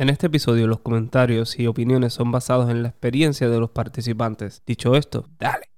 En 0.00 0.08
este 0.08 0.28
episodio 0.28 0.66
los 0.66 0.80
comentarios 0.80 1.58
y 1.58 1.66
opiniones 1.66 2.14
son 2.14 2.32
basados 2.32 2.70
en 2.70 2.82
la 2.82 2.88
experiencia 2.88 3.50
de 3.50 3.60
los 3.60 3.68
participantes. 3.68 4.62
Dicho 4.64 4.94
esto, 4.94 5.26
dale. 5.38 5.68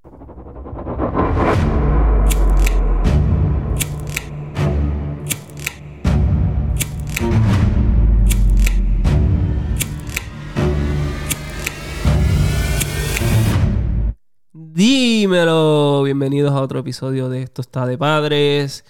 Dímelo, 14.52 16.04
bienvenidos 16.04 16.52
a 16.52 16.60
otro 16.60 16.78
episodio 16.78 17.28
de 17.28 17.42
Esto 17.42 17.60
está 17.60 17.86
de 17.86 17.98
padres. 17.98 18.84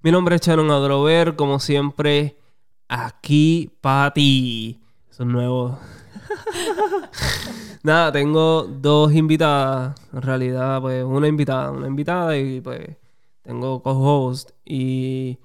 Mi 0.00 0.10
nombre 0.10 0.36
es 0.36 0.40
Sharon 0.40 0.70
Adrover, 0.70 1.36
como 1.36 1.60
siempre, 1.60 2.38
aquí 2.88 3.70
para 3.80 4.12
ti. 4.12 4.80
Eso 5.10 5.22
es 5.22 5.28
nuevo. 5.28 5.78
Nada, 7.82 8.10
tengo 8.10 8.64
dos 8.64 9.12
invitadas. 9.12 9.94
En 10.12 10.22
realidad, 10.22 10.80
pues 10.80 11.04
una 11.04 11.28
invitada, 11.28 11.70
una 11.70 11.86
invitada 11.86 12.36
y 12.36 12.60
pues 12.60 12.96
tengo 13.42 13.82
co-host. 13.82 14.50
Y 14.64 15.38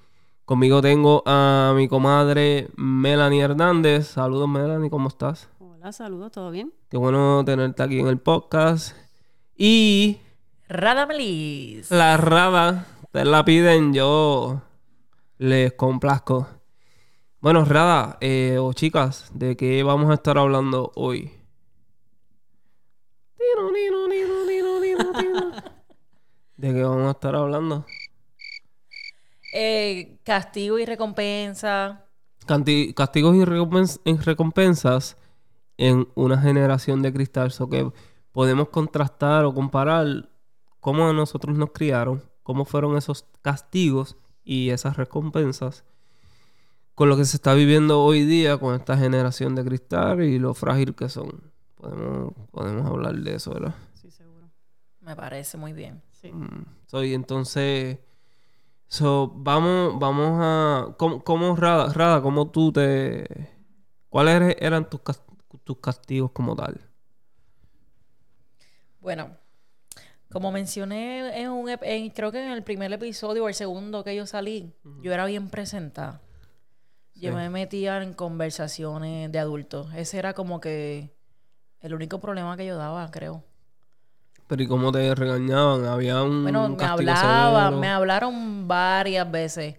conmigo 0.46 0.82
tengo 0.82 1.24
a 1.26 1.74
mi 1.76 1.88
comadre 1.88 2.70
Melanie 2.76 3.42
Hernández. 3.42 4.08
Saludos 4.08 4.50
Melanie, 4.50 4.90
¿cómo 4.90 5.10
estás? 5.10 5.50
Hola, 5.60 5.92
saludos, 5.92 6.32
¿todo 6.32 6.50
bien? 6.50 6.74
Qué 6.90 6.98
bueno 6.98 7.44
tenerte 7.46 7.84
aquí 7.84 8.00
en 8.00 8.08
el 8.08 8.18
podcast. 8.18 8.96
Y 9.56 10.18
Rada 10.68 11.06
Melis. 11.06 11.92
la 11.92 12.18
Rada, 12.18 12.88
ustedes 13.04 13.28
la 13.28 13.46
piden, 13.46 13.94
yo 13.94 14.62
les 15.38 15.74
complazco. 15.74 16.48
Bueno, 17.44 17.66
Rada, 17.66 18.18
eh, 18.22 18.58
o 18.58 18.72
chicas, 18.72 19.30
¿de 19.34 19.58
qué 19.58 19.84
vamos 19.84 20.10
a 20.10 20.14
estar 20.14 20.38
hablando 20.38 20.94
hoy? 20.96 21.30
¿De 26.56 26.74
qué 26.74 26.84
vamos 26.84 27.06
a 27.10 27.12
estar 27.12 27.36
hablando? 27.36 27.86
Eh, 29.54 30.20
castigo 30.24 30.80
y 30.80 30.86
recompensa. 30.86 32.06
Canti- 32.48 32.94
castigos 32.94 33.36
y 33.36 33.44
recompens- 33.44 34.00
y 34.06 34.16
recompensas 34.16 35.18
en 35.76 36.08
una 36.16 36.38
generación 36.38 37.02
de 37.02 37.12
cristal. 37.12 37.52
So 37.52 37.70
que 37.70 37.92
podemos 38.32 38.70
contrastar 38.70 39.44
o 39.44 39.54
comparar 39.54 40.30
cómo 40.80 41.10
a 41.10 41.12
nosotros 41.12 41.58
nos 41.58 41.72
criaron, 41.74 42.24
cómo 42.42 42.64
fueron 42.64 42.96
esos 42.96 43.26
castigos 43.42 44.16
y 44.46 44.70
esas 44.70 44.96
recompensas 44.96 45.84
con 46.96 47.10
lo 47.10 47.18
que 47.18 47.26
se 47.26 47.38
está 47.38 47.54
viviendo 47.54 48.04
hoy 48.04 48.24
día 48.26 48.58
con 48.58 48.76
esta 48.76 48.98
generación 48.98 49.56
de 49.56 49.64
cristal 49.66 50.24
y 50.24 50.40
lo 50.40 50.54
frágil 50.54 50.96
que 50.96 51.10
son. 51.10 51.52
Podemos, 51.76 52.34
podemos 52.52 52.86
hablar 52.86 53.16
de 53.16 53.36
eso, 53.36 53.54
¿verdad? 53.54 53.76
Sí, 53.94 54.10
seguro. 54.12 54.50
Me 55.02 55.16
parece 55.16 55.58
muy 55.58 55.74
bien. 55.74 56.02
Sí. 56.12 56.32
Mm, 56.32 56.66
so, 56.86 57.04
y 57.04 57.14
entonces, 57.14 58.00
so, 58.88 59.32
vamos, 59.36 60.00
vamos 60.00 60.40
a, 60.42 60.96
¿cómo, 60.98 61.24
cómo, 61.24 61.56
Rada, 61.56 61.92
Rada, 61.92 62.22
cómo 62.22 62.52
tú 62.52 62.72
te, 62.72 63.28
cuáles 64.10 64.56
eran 64.60 64.90
tus, 64.90 65.02
tus 65.64 65.78
castigos 65.80 66.32
como 66.32 66.56
tal? 66.56 66.80
Bueno, 69.00 69.32
como 70.32 70.52
mencioné 70.52 71.42
en 71.42 71.50
un, 71.50 71.68
ep- 71.70 71.84
en- 71.84 72.10
creo 72.12 72.32
que 72.32 72.44
en 72.44 72.52
el 72.52 72.64
primer 72.64 72.92
episodio 72.94 73.44
o 73.44 73.48
el 73.50 73.54
segundo 73.54 74.04
que 74.04 74.16
yo 74.16 74.26
salí, 74.26 74.74
yo 75.02 75.14
era 75.14 75.26
bien 75.26 75.50
presentada. 75.50 76.22
Yo 77.24 77.34
me 77.36 77.50
metía 77.50 78.02
en 78.02 78.14
conversaciones 78.14 79.32
de 79.32 79.40
adultos. 79.40 79.94
Ese 79.96 80.18
era 80.20 80.34
como 80.34 80.60
que 80.60 81.14
el 81.82 81.94
único 81.94 82.20
problema 82.20 82.56
que 82.58 82.66
yo 82.66 82.78
daba, 82.78 83.10
creo. 83.12 83.44
Pero 84.48 84.62
¿y 84.64 84.68
cómo 84.68 84.92
te 84.92 85.16
regañaban? 85.16 85.86
¿Había 85.86 86.22
un 86.22 86.44
Bueno, 86.44 86.70
me 86.70 86.84
hablaban, 86.84 87.64
severo? 87.66 87.80
me 87.80 87.88
hablaron 87.88 88.68
varias 88.68 89.30
veces. 89.32 89.76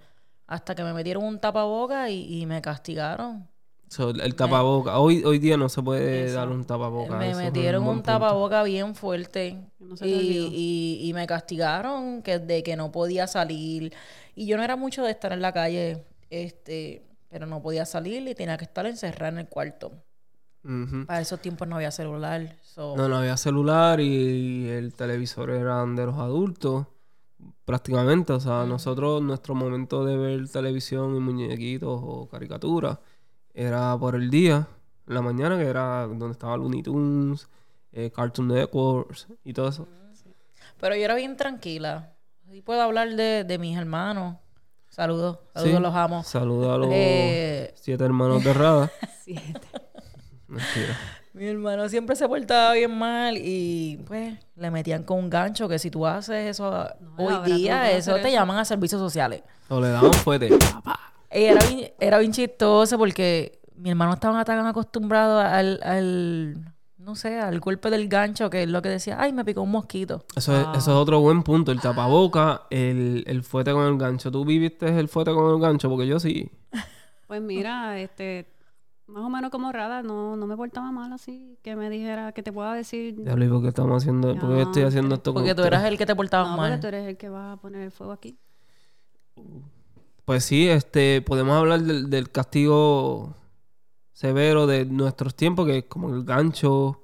Hasta 0.47 0.75
que 0.75 0.83
me 0.83 0.93
metieron 0.93 1.25
un 1.25 1.38
tapaboca 1.38 2.10
y, 2.10 2.43
y 2.43 2.47
me 2.47 2.60
castigaron. 2.60 3.49
So, 3.88 4.10
el 4.10 4.34
tapaboca. 4.34 4.99
Hoy, 4.99 5.22
hoy 5.25 5.38
día 5.38 5.56
no 5.56 5.69
se 5.69 5.83
puede 5.83 6.27
Eso. 6.27 6.37
dar 6.37 6.49
un 6.49 6.65
tapaboca. 6.65 7.16
me 7.16 7.31
eso 7.31 7.38
metieron 7.41 7.83
un 7.83 7.88
punto. 7.97 8.03
tapaboca 8.04 8.62
bien 8.65 8.94
fuerte. 8.94 9.59
No 9.78 9.94
y, 10.04 10.10
y- 10.53 11.09
y 11.09 11.12
me 11.15 11.27
castigaron 11.27 12.22
que, 12.22 12.38
de 12.38 12.62
que 12.62 12.77
no 12.77 12.91
podía 12.91 13.27
salir. 13.27 13.93
Y 14.34 14.47
yo 14.47 14.56
no 14.56 14.62
era 14.65 14.77
mucho 14.77 15.04
de 15.04 15.10
estar 15.12 15.33
en 15.33 15.41
la 15.43 15.53
calle, 15.53 16.04
este, 16.31 17.04
pero 17.34 17.47
no 17.47 17.61
podía 17.61 17.84
salir 17.84 18.28
y 18.28 18.34
tenía 18.37 18.56
que 18.56 18.65
estar 18.65 18.87
encerrada 18.87 19.31
en 19.33 19.39
el 19.39 19.49
cuarto. 19.49 19.91
Para 21.06 21.21
esos 21.21 21.41
tiempos 21.41 21.67
no 21.67 21.75
había 21.75 21.91
celular. 21.91 22.55
so- 22.62 22.95
No, 22.97 23.09
no 23.09 23.17
había 23.17 23.37
celular 23.37 23.99
y 23.99 24.69
el 24.69 24.95
televisor 24.95 25.50
eran 25.50 25.97
de 25.97 26.06
los 26.06 26.15
adultos, 26.17 26.87
prácticamente. 27.65 28.33
O 28.33 28.39
sea, 28.39 28.65
nosotros, 28.67 29.21
nuestro 29.21 29.56
momento 29.56 30.05
de 30.05 30.17
ver 30.17 30.49
televisión 30.49 31.17
y 31.17 31.19
muñequitos 31.19 32.00
o 32.05 32.28
caricaturas 32.31 32.99
era 33.53 33.99
por 33.99 34.15
el 34.15 34.31
día, 34.31 34.69
en 35.09 35.15
la 35.15 35.21
mañana, 35.21 35.59
que 35.59 35.65
era 35.66 36.06
donde 36.06 36.31
estaba 36.31 36.56
Looney 36.56 36.84
Tunes, 36.84 37.49
eh, 37.91 38.12
Cartoon 38.15 38.47
Networks 38.47 39.27
y 39.43 39.53
todo 39.53 39.69
eso. 39.71 39.89
Pero 40.78 40.95
yo 40.95 41.03
era 41.05 41.16
bien 41.16 41.37
tranquila. 41.37 42.12
Sí 42.49 42.62
puedo 42.62 42.81
hablar 42.81 43.16
de, 43.16 43.43
de 43.43 43.59
mis 43.59 43.77
hermanos. 43.77 44.37
Saludos, 44.94 45.38
saludos, 45.55 45.77
Sí. 45.77 45.82
los 45.82 45.94
amo. 45.94 46.22
Saludos 46.25 46.75
a 46.75 46.78
los 46.78 46.88
Eh, 46.93 47.72
siete 47.77 48.05
hermanos 48.05 48.44
de 48.44 48.53
Rada. 48.53 48.91
Siete. 49.25 49.60
Mentira. 50.47 50.97
Mi 51.32 51.47
hermano 51.47 51.88
siempre 51.88 52.15
se 52.15 52.28
portaba 52.28 52.75
bien 52.75 52.97
mal 52.97 53.37
y 53.37 53.97
pues 54.06 54.34
le 54.54 54.71
metían 54.71 55.03
con 55.03 55.19
un 55.19 55.31
gancho 55.31 55.69
que 55.69 55.81
si 55.81 55.91
tú 55.91 56.06
haces 56.06 56.49
eso 56.49 56.87
hoy 57.16 57.34
día, 57.44 57.91
eso 57.91 58.15
te 58.15 58.21
eso. 58.21 58.28
llaman 58.28 58.59
a 58.59 58.65
servicios 58.65 59.00
sociales. 59.00 59.43
O 59.69 59.81
le 59.81 59.88
daban 59.88 60.12
fuerte. 60.12 60.50
Y 61.37 61.43
era 61.47 61.66
bien, 61.66 61.93
era 61.99 62.19
bien 62.19 62.31
chistoso 62.31 62.97
porque 62.97 63.59
mi 63.75 63.91
hermano 63.91 64.12
estaba 64.15 64.44
tan 64.44 64.65
acostumbrado 64.69 65.41
al, 65.41 65.81
al, 65.83 66.72
no 67.04 67.15
sé, 67.15 67.38
al 67.38 67.60
golpe 67.60 67.91
del 67.91 68.09
gancho 68.09 68.48
que 68.48 68.62
es 68.62 68.69
lo 68.69 68.81
que 68.81 68.88
decía, 68.88 69.20
ay, 69.20 69.32
me 69.32 69.44
picó 69.44 69.62
un 69.62 69.70
mosquito. 69.70 70.25
Eso, 70.34 70.56
es, 70.59 70.66
eso 70.78 70.91
es 70.91 70.97
otro 70.97 71.20
buen 71.20 71.42
punto. 71.42 71.70
El 71.70 71.81
tapaboca, 71.81 72.62
el, 72.70 73.25
el 73.26 73.42
fuete 73.42 73.72
con 73.72 73.87
el 73.87 73.98
gancho. 73.98 74.31
¿Tú 74.31 74.44
viviste 74.44 74.88
el 74.98 75.09
fuete 75.09 75.32
con 75.32 75.54
el 75.54 75.60
gancho? 75.60 75.88
Porque 75.88 76.06
yo 76.06 76.19
sí. 76.19 76.50
Pues 77.26 77.41
mira, 77.41 77.98
este, 77.98 78.47
más 79.06 79.25
o 79.25 79.31
menos 79.31 79.50
como 79.50 79.72
Rada, 79.72 80.03
no, 80.03 80.37
no 80.37 80.47
me 80.47 80.56
portaba 80.56 80.92
mal 80.92 81.10
así, 81.12 81.59
que 81.62 81.75
me 81.75 81.88
dijera, 81.88 82.32
que 82.32 82.42
te 82.42 82.53
pueda 82.53 82.75
decir, 82.75 83.16
Diablo, 83.16 83.44
¿y 83.47 83.48
por 83.48 83.62
qué 83.62 83.69
estamos 83.69 84.03
haciendo? 84.03 84.34
¿Por 84.36 84.50
qué 84.50 84.56
yo 84.56 84.62
estoy 84.62 84.82
haciendo 84.82 85.15
esto 85.15 85.32
con 85.32 85.42
Porque 85.42 85.54
tú 85.54 85.62
eras 85.62 85.84
el 85.84 85.97
que 85.97 86.04
te 86.04 86.12
no, 86.12 86.16
porque 86.16 86.36
mal. 86.36 86.81
tú 86.81 86.86
eres 86.86 87.09
el 87.09 87.16
que 87.16 87.31
va 87.31 87.53
a 87.53 87.56
poner 87.56 87.81
el 87.81 87.91
fuego 87.91 88.12
aquí. 88.12 88.38
Pues 90.26 90.44
sí, 90.44 90.69
este, 90.69 91.22
podemos 91.22 91.56
hablar 91.56 91.81
del, 91.81 92.10
del 92.10 92.31
castigo 92.31 93.34
severo 94.15 94.67
de 94.67 94.87
nuestros 94.87 95.35
tiempos, 95.35 95.67
que 95.67 95.79
es 95.79 95.85
como 95.85 96.09
el 96.15 96.25
gancho, 96.25 96.73
o 96.87 97.01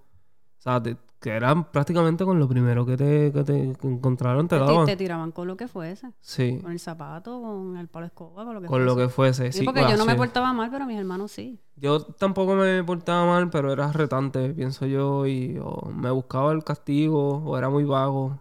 sea, 0.56 0.82
que 1.20 1.30
eran 1.30 1.70
prácticamente 1.70 2.24
con 2.24 2.38
lo 2.38 2.48
primero 2.48 2.86
que 2.86 2.96
te, 2.96 3.30
que 3.30 3.44
te 3.44 3.74
encontraron, 3.82 4.48
te 4.48 4.56
Te, 4.56 4.64
daban. 4.64 4.86
te 4.86 4.96
tiraban 4.96 5.32
con 5.32 5.46
lo 5.48 5.54
que 5.56 5.68
fuese, 5.68 6.12
Sí, 6.20 6.58
con 6.62 6.72
el 6.72 6.80
zapato, 6.80 7.42
con 7.42 7.76
el 7.76 7.88
palo 7.88 8.04
de 8.04 8.06
escoba, 8.06 8.42
con 8.46 8.54
lo 8.54 8.60
que 8.62 8.66
con 8.68 8.86
lo 8.86 8.94
fuese. 8.94 9.06
que 9.06 9.12
fuese. 9.12 9.52
Sí, 9.52 9.58
Sí, 9.58 9.64
porque 9.66 9.82
yo 9.82 9.98
no 9.98 10.06
me 10.06 10.14
portaba 10.14 10.52
mal, 10.54 10.70
pero 10.70 10.86
mis 10.86 10.98
hermanos 10.98 11.30
sí. 11.32 11.60
Yo 11.76 12.00
tampoco 12.00 12.54
me 12.54 12.82
portaba 12.84 13.26
mal, 13.26 13.50
pero 13.50 13.70
era 13.70 13.92
retante, 13.92 14.54
pienso 14.54 14.86
yo, 14.86 15.26
y 15.26 15.58
o 15.62 15.90
me 15.90 16.10
buscaba 16.10 16.52
el 16.52 16.64
castigo, 16.64 17.38
o 17.44 17.58
era 17.58 17.68
muy 17.68 17.84
vago, 17.84 18.40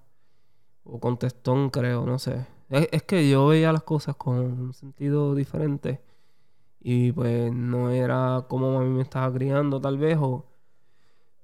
o 0.85 0.99
contestón, 1.01 1.69
creo, 1.71 2.05
no 2.05 2.17
sé. 2.17 2.45
Es, 2.69 2.87
es 2.91 3.03
que 3.03 3.27
yo 3.29 3.47
veía 3.47 3.73
las 3.73 3.83
cosas 3.83 4.15
con 4.15 4.37
un 4.37 4.73
sentido 4.73 5.35
diferente, 5.35 6.01
y 6.81 7.11
pues 7.11 7.51
no 7.53 7.91
era 7.91 8.45
como 8.49 8.79
a 8.79 8.83
mí 8.83 8.89
me 8.89 9.01
estaba 9.01 9.33
criando, 9.33 9.81
tal 9.81 9.97
vez, 9.97 10.17
o, 10.19 10.45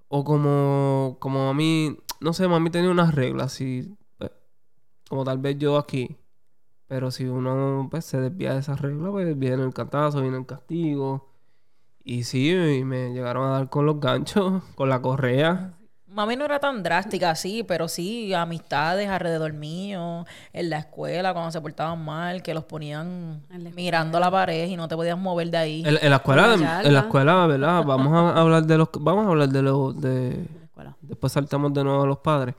o 0.07 0.24
como, 0.24 1.18
como 1.19 1.50
a 1.50 1.54
mí, 1.54 1.98
no 2.21 2.33
sé, 2.33 2.48
mami 2.48 2.69
tenía 2.69 2.92
unas 2.92 3.15
reglas, 3.15 3.59
y 3.62 3.95
pues, 4.18 4.31
como 5.09 5.24
tal 5.24 5.39
vez 5.39 5.57
yo 5.57 5.77
aquí. 5.77 6.18
Pero 6.88 7.12
si 7.12 7.25
uno 7.25 7.88
pues, 7.92 8.06
se 8.06 8.19
desvía 8.21 8.54
de 8.54 8.59
esas 8.59 8.81
reglas, 8.81 9.12
pues 9.12 9.38
viene 9.38 9.63
el 9.63 9.74
cantazo, 9.74 10.21
viene 10.21 10.38
el 10.38 10.45
castigo. 10.45 11.31
Y 12.04 12.24
sí, 12.24 12.54
me 12.86 13.13
llegaron 13.13 13.45
a 13.48 13.51
dar 13.51 13.69
con 13.69 13.86
los 13.86 14.00
ganchos, 14.00 14.63
con 14.75 14.89
la 14.89 15.01
correa. 15.01 15.77
Mami 16.15 16.38
no 16.38 16.45
era 16.45 16.59
tan 16.59 16.81
drástica 16.81 17.31
así, 17.31 17.63
pero 17.63 17.89
sí 17.89 18.33
amistades 18.33 19.09
alrededor 19.09 19.51
mío, 19.51 20.25
en 20.53 20.69
la 20.69 20.77
escuela 20.77 21.33
cuando 21.33 21.51
se 21.51 21.59
portaban 21.59 22.03
mal, 22.06 22.41
que 22.41 22.53
los 22.53 22.63
ponían 22.63 23.41
En 23.51 23.65
la 23.65 23.69
mirando 23.71 24.17
la 24.17 24.31
pared 24.31 24.69
y 24.69 24.77
no 24.77 24.88
te 24.88 24.95
podías 24.95 25.17
mover 25.17 25.51
de 25.51 25.57
ahí. 25.57 25.83
En, 25.85 25.97
en 26.01 26.09
la 26.09 26.15
escuela, 26.15 26.56
la 26.56 26.83
en 26.83 26.94
la 26.94 27.00
escuela, 27.01 27.45
¿verdad? 27.47 27.83
Vamos 27.83 28.13
a 28.13 28.39
hablar 28.39 28.65
de 28.65 28.77
los, 28.77 28.88
vamos 28.97 29.25
a 29.25 29.29
hablar 29.29 29.50
de 29.50 29.62
los, 29.62 30.00
de, 30.00 30.31
en 30.31 30.63
escuela. 30.63 30.95
después 31.01 31.33
saltamos 31.33 31.73
de 31.73 31.83
nuevo 31.83 32.03
a 32.03 32.07
los 32.07 32.19
padres, 32.19 32.56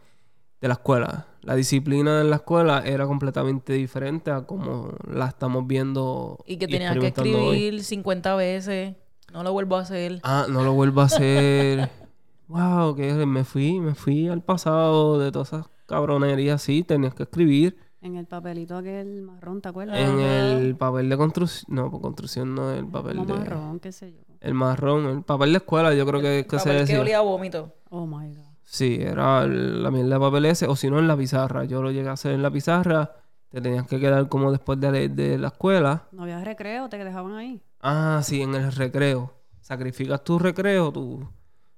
de 0.61 0.69
la 0.69 0.75
escuela. 0.75 1.25
La 1.41 1.55
disciplina 1.55 2.20
en 2.20 2.29
la 2.29 2.37
escuela 2.37 2.82
era 2.85 3.06
completamente 3.06 3.73
diferente 3.73 4.31
a 4.31 4.43
como 4.43 4.93
la 5.11 5.29
estamos 5.29 5.67
viendo 5.67 6.38
Y 6.44 6.59
que 6.59 6.69
tenías 6.69 6.93
que 6.99 7.06
experimentando 7.06 7.49
hoy. 7.49 7.56
escribir 7.56 7.85
50 7.85 8.35
veces. 8.35 8.97
No 9.32 9.43
lo 9.43 9.52
vuelvo 9.52 9.76
a 9.76 9.81
hacer. 9.81 10.20
Ah, 10.25 10.44
no 10.47 10.62
lo 10.62 10.75
vuelvo 10.75 11.00
a 11.00 11.05
hacer. 11.05 11.88
wow, 12.49 12.95
que 12.95 13.13
me 13.27 13.45
fui, 13.45 13.81
me 13.81 13.95
fui 13.95 14.29
al 14.29 14.43
pasado 14.43 15.19
de 15.19 15.33
todas 15.33 15.49
esas 15.53 15.67
cabronerías. 15.87 16.63
Sí, 16.63 16.83
tenías 16.83 17.15
que 17.15 17.25
escribir 17.25 17.79
En 18.03 18.17
el 18.17 18.27
papelito 18.27 18.77
aquel 18.77 19.23
marrón, 19.23 19.61
¿te 19.61 19.69
acuerdas? 19.69 19.99
en 19.99 20.21
el 20.21 20.77
papel 20.77 21.09
de 21.09 21.17
construcción. 21.17 21.75
No, 21.75 21.91
por 21.91 22.01
construcción 22.01 22.55
no, 22.55 22.73
el 22.73 22.87
papel 22.87 23.17
Como 23.17 23.35
de. 23.35 23.41
marrón, 23.41 23.81
qué 23.81 23.93
sé 23.93 24.13
yo. 24.13 24.21
El 24.41 24.55
marrón, 24.55 25.07
el 25.07 25.23
papel 25.23 25.51
de 25.53 25.57
escuela, 25.59 25.93
yo 25.95 26.07
creo 26.07 26.21
que, 26.21 26.47
que 26.49 26.59
se 26.59 26.65
Papel 26.65 26.73
que 26.75 26.81
decía. 26.81 27.01
olía 27.01 27.19
a 27.19 27.23
vómito. 27.23 27.73
Oh 27.91 28.07
my 28.07 28.29
God. 28.35 28.43
Sí, 28.65 28.99
era 29.01 29.43
el- 29.45 29.83
la 29.83 29.91
mierda 29.91 30.15
de 30.17 30.21
papel 30.21 30.45
ese, 30.47 30.67
o 30.67 30.77
si 30.77 30.91
no 30.91 30.99
en 30.99 31.09
la 31.09 31.17
pizarra. 31.17 31.65
Yo 31.65 31.83
lo 31.83 31.91
llegué 31.91 32.09
a 32.09 32.13
hacer 32.13 32.33
en 32.33 32.43
la 32.43 32.51
pizarra, 32.51 33.13
te 33.49 33.61
tenías 33.61 33.87
que 33.87 33.99
quedar 33.99 34.29
como 34.29 34.51
después 34.53 34.79
de, 34.81 34.93
la- 34.93 35.15
de 35.15 35.39
la 35.39 35.49
escuela. 35.49 36.05
No 36.13 36.23
había 36.25 36.43
recreo, 36.45 36.89
te 36.89 37.03
dejaban 37.03 37.33
ahí. 37.35 37.63
Ah, 37.81 38.21
sí, 38.23 38.43
en 38.43 38.55
el 38.55 38.71
recreo. 38.73 39.33
Sacrificas 39.61 40.23
tu 40.23 40.39
recreo, 40.39 40.93
tu, 40.93 41.27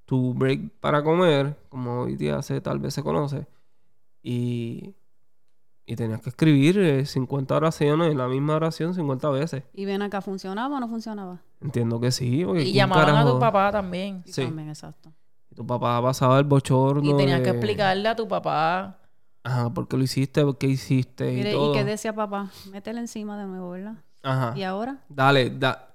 tu 0.09 0.33
break 0.33 0.71
para 0.81 1.05
comer, 1.05 1.55
como 1.69 2.01
hoy 2.05 2.17
día 2.17 2.41
se, 2.41 2.63
tal 2.63 2.79
vez 2.79 2.95
se 2.95 3.03
conoce. 3.03 3.47
Y, 4.23 4.95
y 5.85 5.97
tenías 5.97 6.23
que 6.23 6.31
escribir 6.31 6.79
eh, 6.79 7.05
50 7.05 7.55
oraciones, 7.55 8.17
la 8.17 8.27
misma 8.27 8.57
oración 8.57 8.95
50 8.95 9.29
veces. 9.29 9.65
Y 9.75 9.85
ven 9.85 10.01
acá, 10.01 10.23
¿funcionaba 10.23 10.79
o 10.79 10.81
no 10.81 10.89
funcionaba? 10.89 11.43
Entiendo 11.61 12.01
que 12.01 12.11
sí. 12.11 12.43
Porque 12.43 12.63
Y 12.63 12.73
¿quién 12.73 12.77
llamaban 12.77 13.17
a 13.17 13.27
tu 13.31 13.39
papá 13.39 13.71
también. 13.71 14.23
Sí, 14.25 14.47
también, 14.47 14.71
exacto. 14.71 15.13
Y 15.51 15.57
tu 15.57 15.67
papá 15.67 16.01
pasaba 16.01 16.39
el 16.39 16.45
bochorno. 16.45 17.05
Y 17.05 17.15
tenías 17.15 17.43
que 17.43 17.51
explicarle 17.51 18.09
a 18.09 18.17
tu 18.17 18.27
papá. 18.27 18.97
Ajá, 19.45 19.69
¿por 19.69 19.89
qué 19.89 19.99
lo 19.99 20.05
hiciste? 20.05 20.43
¿Por 20.43 20.57
qué 20.57 20.69
hiciste? 20.69 21.31
Mire, 21.33 21.51
y 21.51 21.53
¿y 21.53 21.57
todo. 21.57 21.75
qué 21.75 21.85
decía 21.85 22.15
papá? 22.15 22.51
Métele 22.73 23.01
encima 23.01 23.39
de 23.39 23.45
nuevo, 23.47 23.69
¿verdad? 23.73 23.97
Ajá. 24.23 24.55
¿Y 24.57 24.63
ahora? 24.63 25.05
Dale, 25.11 25.51
da. 25.51 25.88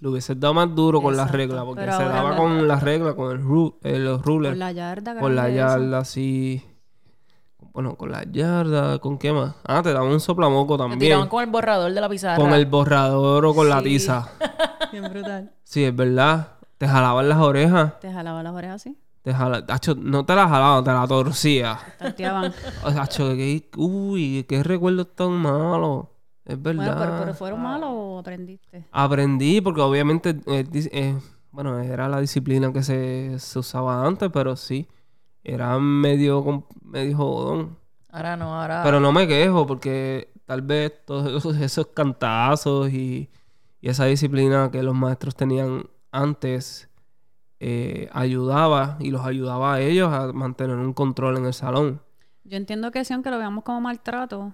Lo 0.00 0.10
hubieses 0.10 0.38
dado 0.38 0.52
más 0.54 0.74
duro 0.74 1.00
con 1.00 1.14
Exacto, 1.14 1.36
reglas, 1.38 1.64
porque 1.64 1.80
pero 1.82 1.96
se 1.96 2.04
daba 2.04 2.36
con 2.36 2.68
las 2.68 2.82
reglas, 2.82 3.14
con 3.14 3.32
el 3.32 3.42
ru 3.42 3.78
eh, 3.82 3.98
los 3.98 4.22
rulers, 4.22 4.52
Con 4.52 4.58
la 4.58 4.72
yarda 4.72 5.18
con 5.18 5.34
la 5.34 5.48
yarda 5.48 5.98
así. 5.98 6.62
Bueno, 7.72 7.96
con 7.96 8.12
la 8.12 8.22
yarda, 8.24 8.98
¿con 8.98 9.18
qué 9.18 9.32
más? 9.32 9.54
Ah, 9.64 9.82
te 9.82 9.92
daban 9.92 10.10
un 10.10 10.20
soplamoco 10.20 10.76
Te 10.76 10.82
también. 10.82 10.98
tiraban 11.00 11.28
con 11.28 11.42
el 11.42 11.50
borrador 11.50 11.92
de 11.92 12.00
la 12.00 12.08
pizarra. 12.08 12.36
Con 12.36 12.52
el 12.52 12.66
borrador 12.66 13.44
o 13.46 13.54
con 13.54 13.68
la 13.68 13.78
Sí. 13.78 13.84
tiza. 13.84 14.28
Bien 14.92 15.04
brutal. 15.10 15.50
Sí, 15.64 15.82
es 15.84 15.96
verdad. 15.96 16.52
Te 16.78 16.86
jalaban 16.86 17.28
las 17.28 17.38
orejas. 17.38 17.98
Te 18.00 18.12
jalaba 18.12 18.42
las 18.42 18.52
orejas 18.54 18.76
así. 18.76 18.96
Te 19.22 19.32
jala... 19.32 19.64
Acho, 19.68 19.94
no 19.94 20.24
te 20.26 20.34
la 20.34 20.46
jalaban, 20.46 20.84
te 20.84 20.92
la 20.92 21.06
torcía. 21.08 21.78
Tanteaban. 21.98 22.52
Acho, 22.84 23.28
que... 23.30 23.70
Uy, 23.76 24.44
qué 24.46 24.62
recuerdos 24.62 25.14
tan 25.16 25.32
malos. 25.32 26.04
Es 26.44 26.60
verdad. 26.60 26.96
bueno, 26.96 27.00
pero, 27.00 27.18
pero 27.20 27.34
¿fueron 27.34 27.62
malos 27.62 27.90
o 27.92 28.18
aprendiste? 28.18 28.84
Aprendí 28.92 29.60
porque 29.60 29.80
obviamente, 29.80 30.36
eh, 30.46 30.64
eh, 30.72 31.18
bueno, 31.50 31.78
era 31.80 32.08
la 32.08 32.20
disciplina 32.20 32.72
que 32.72 32.82
se, 32.82 33.38
se 33.38 33.58
usaba 33.58 34.06
antes, 34.06 34.30
pero 34.32 34.56
sí, 34.56 34.86
era 35.42 35.78
medio, 35.78 36.66
medio 36.82 37.16
jodón. 37.16 37.78
Ahora 38.10 38.36
no, 38.36 38.60
ahora. 38.60 38.82
Pero 38.84 39.00
no 39.00 39.12
me 39.12 39.26
quejo 39.26 39.66
porque 39.66 40.32
tal 40.44 40.62
vez 40.62 40.92
todos 41.06 41.32
esos, 41.32 41.56
esos 41.60 41.86
cantazos 41.88 42.90
y, 42.90 43.30
y 43.80 43.88
esa 43.88 44.04
disciplina 44.04 44.70
que 44.70 44.82
los 44.82 44.94
maestros 44.94 45.34
tenían 45.34 45.86
antes 46.12 46.88
eh, 47.60 48.08
ayudaba 48.12 48.98
y 49.00 49.10
los 49.10 49.24
ayudaba 49.24 49.74
a 49.74 49.80
ellos 49.80 50.12
a 50.12 50.32
mantener 50.32 50.76
un 50.76 50.92
control 50.92 51.38
en 51.38 51.46
el 51.46 51.54
salón. 51.54 52.02
Yo 52.44 52.58
entiendo 52.58 52.90
que 52.90 53.04
sí, 53.04 53.14
aunque 53.14 53.30
lo 53.30 53.38
veamos 53.38 53.64
como 53.64 53.80
maltrato, 53.80 54.52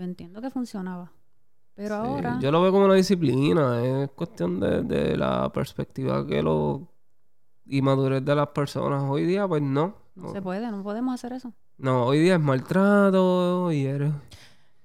yo 0.00 0.04
entiendo 0.04 0.40
que 0.40 0.48
funcionaba. 0.48 1.12
Pero 1.74 2.02
Sí, 2.02 2.08
ahora... 2.08 2.38
Yo 2.40 2.50
lo 2.50 2.62
veo 2.62 2.72
como 2.72 2.86
una 2.86 2.94
disciplina, 2.94 3.84
es 3.84 4.10
cuestión 4.12 4.58
de, 4.58 4.82
de 4.82 5.14
la 5.16 5.52
perspectiva 5.52 6.26
que 6.26 6.42
lo 6.42 6.88
y 7.66 7.82
madurez 7.82 8.24
de 8.24 8.34
las 8.34 8.48
personas. 8.48 9.04
Hoy 9.06 9.26
día, 9.26 9.46
pues 9.46 9.60
no. 9.60 9.94
No 10.14 10.28
No, 10.28 10.32
se 10.32 10.40
puede, 10.40 10.70
no 10.70 10.82
podemos 10.82 11.14
hacer 11.14 11.34
eso. 11.34 11.52
No, 11.76 12.06
hoy 12.06 12.18
día 12.18 12.34
es 12.34 12.40
maltrato 12.40 13.70
y 13.72 13.84
eres... 13.84 14.12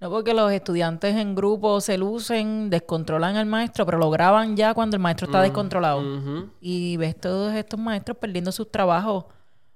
No 0.01 0.09
porque 0.09 0.33
los 0.33 0.51
estudiantes 0.51 1.15
en 1.15 1.33
grupo 1.33 1.79
se 1.79 1.97
lucen, 1.97 2.69
descontrolan 2.69 3.37
al 3.37 3.45
maestro, 3.45 3.85
pero 3.85 3.97
lo 3.97 4.09
graban 4.09 4.57
ya 4.57 4.73
cuando 4.73 4.97
el 4.97 5.01
maestro 5.01 5.27
está 5.27 5.41
descontrolado. 5.41 5.99
Ujú. 5.99 6.49
Y 6.59 6.97
ves 6.97 7.19
todos 7.19 7.53
estos 7.53 7.79
maestros 7.79 8.17
perdiendo 8.17 8.51
sus 8.51 8.69
trabajos. 8.69 9.25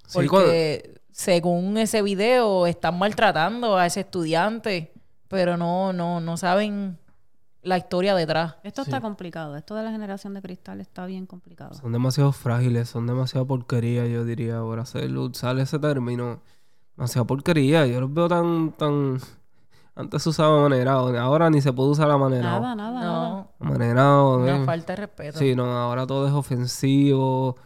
Sí, 0.05 0.19
Porque 0.19 0.99
según 1.11 1.77
ese 1.77 2.01
video 2.01 2.67
están 2.67 2.99
maltratando 2.99 3.77
a 3.77 3.85
ese 3.85 4.01
estudiante, 4.01 4.93
pero 5.29 5.55
no, 5.55 5.93
no, 5.93 6.19
no 6.19 6.35
saben 6.35 6.97
la 7.61 7.77
historia 7.77 8.15
detrás. 8.15 8.55
Esto 8.63 8.81
está 8.81 8.99
complicado. 8.99 9.55
Esto 9.55 9.75
de 9.75 9.83
la 9.83 9.91
generación 9.91 10.33
de 10.33 10.41
cristal 10.41 10.81
está 10.81 11.05
bien 11.05 11.25
complicado. 11.25 11.73
Son 11.75 11.91
demasiado 11.91 12.31
frágiles, 12.31 12.89
son 12.89 13.07
demasiado 13.07 13.45
porquería, 13.47 14.05
yo 14.07 14.25
diría. 14.25 14.57
Ahora 14.57 14.85
se 14.85 15.07
usar 15.07 15.57
ese 15.59 15.79
término. 15.79 16.41
Demasiado 16.97 17.25
porquería. 17.27 17.85
Yo 17.85 18.01
los 18.01 18.13
veo 18.13 18.27
tan, 18.27 18.71
tan... 18.73 19.19
Antes 19.95 20.23
se 20.23 20.29
usaba 20.29 20.61
manerado, 20.61 21.17
ahora 21.19 21.49
ni 21.49 21.61
se 21.61 21.73
puede 21.73 21.89
usar 21.89 22.09
amanerado. 22.09 22.61
Nada, 22.61 22.75
nada, 22.75 22.99
nada. 23.01 23.29
No, 23.29 23.51
Amanerado, 23.59 24.37
una 24.37 24.61
eh. 24.61 24.65
falta 24.65 24.93
de 24.93 24.97
respeto. 24.97 25.37
Sí, 25.39 25.55
no, 25.55 25.65
ahora 25.77 26.07
todo 26.07 26.25
es 26.27 26.33
ofensivo. 26.33 27.57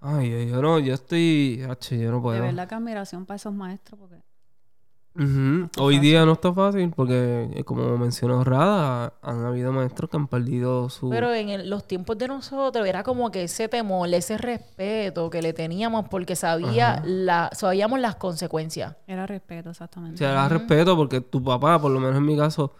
Ay, 0.00 0.30
yo, 0.30 0.38
yo 0.54 0.62
no, 0.62 0.78
yo 0.78 0.94
estoy... 0.94 1.64
Hacho, 1.68 1.96
yo 1.96 2.10
no 2.12 2.18
De 2.18 2.22
puedo. 2.22 2.42
verdad 2.42 2.68
que 2.68 2.74
admiración 2.76 3.26
para 3.26 3.36
esos 3.36 3.52
maestros 3.52 3.98
porque 3.98 4.22
Está 5.18 5.82
Hoy 5.82 5.96
fácil. 5.96 6.00
día 6.00 6.24
no 6.24 6.32
está 6.32 6.52
fácil 6.52 6.92
porque, 6.94 7.50
eh, 7.54 7.64
como 7.64 7.98
mencionó 7.98 8.44
Rada, 8.44 9.14
han 9.20 9.44
habido 9.44 9.72
maestros 9.72 10.08
que 10.10 10.16
han 10.16 10.28
perdido 10.28 10.88
su... 10.90 11.10
Pero 11.10 11.34
en 11.34 11.48
el- 11.48 11.68
los 11.68 11.84
tiempos 11.86 12.16
de 12.18 12.28
nosotros 12.28 12.86
era 12.86 13.02
como 13.02 13.30
que 13.32 13.42
ese 13.44 13.68
temor, 13.68 14.08
ese 14.14 14.38
respeto 14.38 15.28
que 15.30 15.42
le 15.42 15.52
teníamos 15.52 16.08
porque 16.08 16.36
sabía 16.36 17.02
la, 17.04 17.50
sabíamos 17.52 17.98
las 18.00 18.14
consecuencias. 18.16 18.94
era 19.06 19.26
respeto, 19.26 19.70
exactamente. 19.70 20.18
Se 20.18 20.24
da 20.24 20.48
respeto 20.48 20.96
porque 20.96 21.20
tu 21.20 21.42
papá, 21.42 21.80
por 21.80 21.90
lo 21.90 21.98
menos 21.98 22.16
en 22.16 22.24
mi 22.24 22.36
caso, 22.36 22.72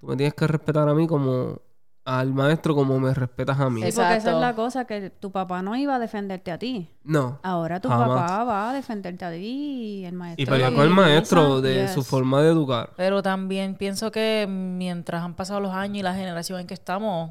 tú 0.00 0.06
me 0.06 0.16
tienes 0.16 0.34
que 0.34 0.46
respetar 0.46 0.88
a 0.88 0.94
mí 0.94 1.06
como 1.06 1.60
al 2.04 2.32
maestro 2.34 2.74
como 2.74 2.98
me 2.98 3.14
respetas 3.14 3.60
a 3.60 3.70
mí. 3.70 3.80
Sí, 3.82 3.92
porque 3.94 4.16
esa 4.16 4.30
es 4.32 4.36
la 4.40 4.54
cosa, 4.56 4.84
que 4.86 5.10
tu 5.10 5.30
papá 5.30 5.62
no 5.62 5.76
iba 5.76 5.94
a 5.94 5.98
defenderte 6.00 6.50
a 6.50 6.58
ti. 6.58 6.90
No. 7.04 7.38
Ahora 7.42 7.80
tu 7.80 7.88
Jamás. 7.88 8.08
papá 8.08 8.44
va 8.44 8.70
a 8.70 8.72
defenderte 8.72 9.24
a 9.24 9.30
ti 9.30 9.36
y 10.00 10.04
el 10.04 10.14
maestro. 10.14 10.42
Y 10.42 10.46
pelear 10.46 10.72
con 10.74 10.82
el 10.82 10.90
maestro 10.90 11.60
de 11.60 11.86
su 11.88 12.02
forma 12.02 12.42
de 12.42 12.48
educar. 12.50 12.90
Pero 12.96 13.22
también 13.22 13.76
pienso 13.76 14.10
que 14.10 14.46
mientras 14.48 15.22
han 15.22 15.34
pasado 15.34 15.60
los 15.60 15.72
años 15.72 15.98
y 15.98 16.02
la 16.02 16.14
generación 16.14 16.58
en 16.60 16.66
que 16.66 16.74
estamos, 16.74 17.30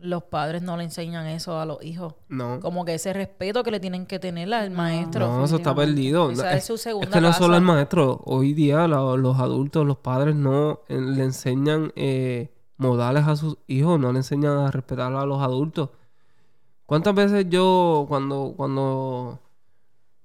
los 0.00 0.24
padres 0.24 0.62
no 0.62 0.76
le 0.76 0.84
enseñan 0.84 1.26
eso 1.26 1.58
a 1.60 1.66
los 1.66 1.82
hijos. 1.84 2.14
No. 2.28 2.60
Como 2.60 2.84
que 2.86 2.94
ese 2.94 3.12
respeto 3.12 3.62
que 3.62 3.70
le 3.70 3.80
tienen 3.80 4.06
que 4.06 4.18
tener 4.18 4.52
al 4.54 4.70
maestro. 4.70 5.26
No, 5.26 5.44
eso 5.44 5.56
está 5.56 5.74
perdido. 5.74 6.30
Esa 6.30 6.52
es 6.54 6.64
su 6.64 6.78
segunda 6.78 7.08
es 7.08 7.12
que 7.14 7.20
no 7.20 7.28
es 7.28 7.36
solo 7.36 7.54
el 7.56 7.62
maestro. 7.62 8.22
Hoy 8.24 8.52
día 8.54 8.86
la- 8.88 9.16
los 9.16 9.38
adultos, 9.38 9.86
los 9.86 9.98
padres 9.98 10.34
no 10.34 10.80
eh, 10.88 10.98
le 11.00 11.22
enseñan 11.24 11.92
eh, 11.96 12.52
modales 12.78 13.26
a 13.26 13.36
sus 13.36 13.58
hijos, 13.66 13.98
no 14.00 14.12
le 14.12 14.18
enseñan 14.18 14.58
a 14.58 14.70
respetar 14.70 15.12
a 15.14 15.26
los 15.26 15.40
adultos. 15.42 15.90
¿Cuántas 16.86 17.14
veces 17.14 17.46
yo, 17.48 18.06
cuando, 18.08 18.54
cuando 18.56 19.40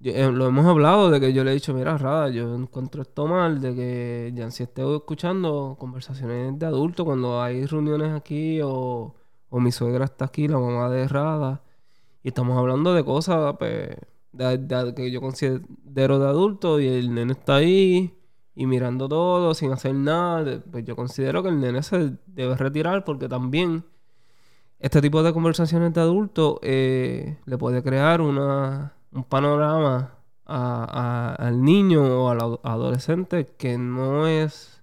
eh, 0.04 0.32
lo 0.32 0.48
hemos 0.48 0.66
hablado, 0.66 1.10
de 1.10 1.20
que 1.20 1.34
yo 1.34 1.44
le 1.44 1.52
he 1.52 1.54
dicho, 1.56 1.74
mira, 1.74 1.98
Rada, 1.98 2.30
yo 2.30 2.56
encuentro 2.56 3.02
esto 3.02 3.28
mal, 3.28 3.62
de 3.62 3.76
que 3.76 4.32
ya 4.36 4.52
si 4.52 4.64
esté 4.64 4.84
escuchando 4.96 5.76
conversaciones 5.80 6.58
de 6.60 6.66
adultos, 6.66 7.06
cuando 7.06 7.42
hay 7.42 7.66
reuniones 7.66 8.12
aquí 8.14 8.62
o, 8.64 9.16
o 9.50 9.60
mi 9.60 9.72
suegra 9.72 10.06
está 10.06 10.26
aquí, 10.26 10.48
la 10.48 10.60
mamá 10.60 10.90
de 10.90 11.08
Rada, 11.08 11.64
y 12.24 12.30
estamos 12.30 12.58
hablando 12.58 12.94
de 12.94 13.04
cosas 13.06 13.56
pues, 13.58 13.90
de- 14.34 14.94
que 14.96 15.12
yo 15.12 15.22
considero 15.22 16.20
de 16.20 16.28
adulto 16.28 16.80
y 16.80 16.88
el 16.88 17.14
nene 17.14 17.34
está 17.34 17.56
ahí 17.56 18.14
y 18.56 18.66
mirando 18.68 19.08
todo 19.10 19.54
sin 19.54 19.72
hacer 19.72 19.94
nada. 19.96 20.62
Pues 20.72 20.86
yo 20.86 20.96
considero 20.96 21.44
que 21.44 21.50
el 21.50 21.60
nene 21.60 21.84
se 21.84 22.18
debe 22.28 22.56
retirar 22.58 23.04
porque 23.04 23.30
también 23.30 23.86
este 24.80 25.02
tipo 25.02 25.24
de 25.24 25.34
conversaciones 25.34 25.94
de 25.94 26.02
adultos 26.02 26.58
eh, 26.64 27.38
le 27.46 27.58
puede 27.58 27.84
crear 27.84 28.22
una, 28.22 28.94
un 29.12 29.24
panorama 29.24 30.16
al 30.46 31.62
niño 31.64 32.04
o 32.26 32.30
al 32.30 32.40
ado- 32.42 32.60
adolescente 32.64 33.48
que 33.58 33.78
no 33.78 34.28
es 34.28 34.81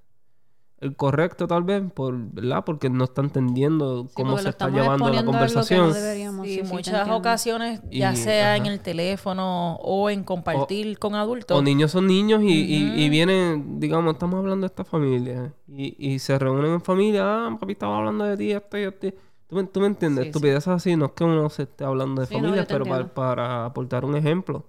el 0.80 0.94
correcto 0.94 1.48
tal 1.48 1.64
vez 1.64 1.82
por 1.92 2.16
verdad 2.16 2.64
porque 2.64 2.88
no 2.88 3.04
está 3.04 3.20
entendiendo 3.20 4.04
Sí, 4.04 4.10
cómo 4.14 4.38
se 4.38 4.48
está 4.50 4.68
llevando 4.70 5.10
la 5.10 5.22
no 5.22 5.26
conversación 5.32 5.92
deberíamos. 5.92 6.46
Sí, 6.46 6.54
Sí, 6.56 6.62
muchas 6.62 7.08
ocasiones, 7.08 7.80
ya 7.90 8.12
Y- 8.12 8.16
sea 8.16 8.56
en 8.56 8.66
el 8.66 8.78
teléfono 8.80 9.74
o 9.76 10.08
en 10.08 10.22
compartir 10.22 10.98
con 10.98 11.14
adultos. 11.14 11.58
O 11.58 11.62
niños 11.62 11.90
son 11.90 12.06
niños 12.06 12.42
y, 12.42 12.52
y- 12.52 13.02
y 13.04 13.08
vienen, 13.08 13.80
digamos, 13.80 14.12
estamos 14.14 14.38
hablando 14.38 14.66
de 14.66 14.68
esta 14.68 14.84
familia. 14.84 15.52
Y, 15.66 15.96
y 15.98 16.18
se 16.20 16.38
reúnen 16.38 16.72
en 16.72 16.80
familia. 16.80 17.22
Ah, 17.24 17.56
papi 17.58 17.72
estaba 17.72 17.98
hablando 17.98 18.24
de 18.24 18.36
ti, 18.36 18.52
esto 18.52 18.78
y 18.78 18.82
esto. 18.82 19.08
¿Tú 19.48 19.56
me, 19.56 19.64
tú 19.64 19.80
me 19.80 19.86
entiendes? 19.86 20.24
Sí, 20.24 20.24
sí. 20.26 20.28
Estupideces 20.30 20.68
así. 20.68 20.94
No 20.94 21.06
es 21.06 21.12
que 21.12 21.24
uno 21.24 21.48
se 21.50 21.62
esté 21.64 21.84
hablando 21.84 22.20
de 22.24 22.38
no, 22.40 22.54
te 22.54 22.64
pero 22.66 22.84
para, 22.84 23.06
para 23.14 23.64
aportar 23.64 24.04
un 24.04 24.14
ejemplo. 24.14 24.64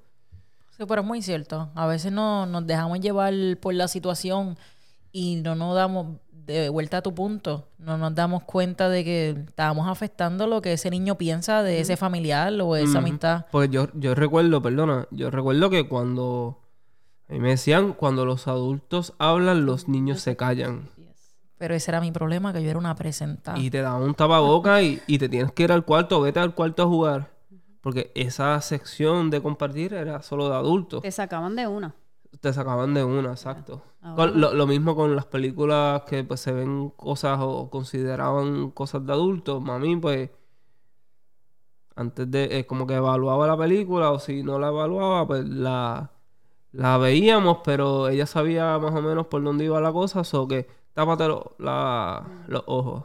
Sí, 0.72 0.84
pero 0.88 1.01
es 1.01 1.08
muy 1.08 1.22
cierto. 1.22 1.70
A 1.75 1.86
veces 1.86 2.12
no, 2.12 2.46
nos 2.46 2.66
dejamos 2.66 3.00
llevar 3.01 3.34
por 3.62 3.74
la 3.74 3.88
situación 3.89 4.58
y 5.12 5.38
no 5.38 5.56
nos 5.56 5.75
damos 5.75 6.18
de 6.32 6.70
vuelta 6.70 6.98
a 6.98 7.01
tu 7.01 7.13
punto, 7.13 7.68
no 7.78 7.98
nos 7.98 8.16
damos 8.16 8.44
cuenta 8.44 8.89
de 8.89 9.04
que 9.04 9.30
estábamos 9.48 9.88
afectando 9.88 10.48
lo 10.48 10.62
que 10.62 10.74
ese 10.74 10.89
niño 10.89 11.16
piensa 11.16 11.62
de 11.62 11.80
ese 11.80 11.96
familiar 11.96 12.54
o 12.60 12.74
de 12.74 12.84
esa 12.84 13.00
amistad. 13.00 13.46
Pues 13.51 13.70
yo, 13.70 13.88
yo 13.94 14.16
recuerdo, 14.16 14.62
perdona, 14.62 15.08
yo 15.12 15.30
recuerdo 15.30 15.70
que 15.70 15.88
cuando 15.88 16.60
a 17.30 17.34
mí 17.34 17.39
me 17.39 17.50
decían, 17.50 17.94
cuando 17.94 18.25
los 18.25 18.48
adultos 18.48 19.13
hablan, 19.20 19.68
los 19.68 19.88
niños 19.88 20.22
se 20.22 20.36
callan. 20.36 20.89
Yes. 20.98 21.38
Pero 21.60 21.75
ese 21.75 21.92
era 21.92 22.01
mi 22.01 22.12
problema, 22.12 22.51
que 22.51 22.63
yo 22.63 22.72
era 22.72 22.80
una 22.80 22.96
presentada. 22.96 23.60
Y 23.60 23.70
te 23.70 23.82
daban 23.82 24.01
un 24.01 24.16
tapaboca 24.16 24.82
y, 24.82 25.00
y 25.06 25.20
te 25.20 25.30
tienes 25.30 25.51
que 25.51 25.63
ir 25.63 25.72
al 25.72 25.86
cuarto, 25.86 26.20
vete 26.22 26.39
al 26.39 26.56
cuarto 26.56 26.82
a 26.82 26.88
jugar. 26.88 27.32
Porque 27.82 28.12
esa 28.16 28.60
sección 28.62 29.30
de 29.30 29.44
compartir 29.44 29.94
era 29.94 30.24
solo 30.24 30.50
de 30.50 30.56
adultos. 30.56 31.04
Te 31.04 31.12
sacaban 31.12 31.56
de 31.56 31.68
una. 31.68 31.94
Te 32.41 32.53
sacaban 32.53 32.93
de 32.93 33.03
una, 33.03 33.31
exacto. 33.31 33.81
Ahora- 34.01 34.15
Con- 34.31 34.39
lo, 34.41 34.53
lo 34.53 34.67
mismo 34.67 34.95
con 34.95 35.15
las 35.15 35.25
películas 35.25 36.03
que 36.03 36.24
pues 36.24 36.39
se 36.39 36.51
ven 36.51 36.89
cosas 36.95 37.39
o 37.41 37.69
consideraban 37.69 38.71
cosas 38.71 39.05
de 39.05 39.12
adultos. 39.13 39.62
Mami, 39.62 39.95
pues, 39.98 40.29
antes 41.95 42.29
de, 42.31 42.59
eh, 42.59 42.65
como 42.65 42.88
que 42.88 42.93
evaluaba 42.95 43.45
la 43.48 43.57
película 43.57 44.12
o 44.12 44.19
si 44.19 44.41
no 44.43 44.57
la 44.59 44.69
evaluaba, 44.69 45.27
pues 45.27 45.43
la, 45.45 46.12
la 46.71 46.98
veíamos, 46.98 47.57
pero 47.65 48.07
ella 48.07 48.25
sabía 48.25 48.77
más 48.79 48.93
o 48.95 49.01
menos 49.01 49.27
por 49.27 49.43
dónde 49.43 49.65
iba 49.65 49.81
la 49.81 49.91
cosa, 49.91 50.21
o 50.21 50.48
que 50.48 50.67
tápate 50.93 51.27
lo- 51.27 51.55
la- 51.59 52.25
los 52.48 52.63
ojos. 52.67 53.03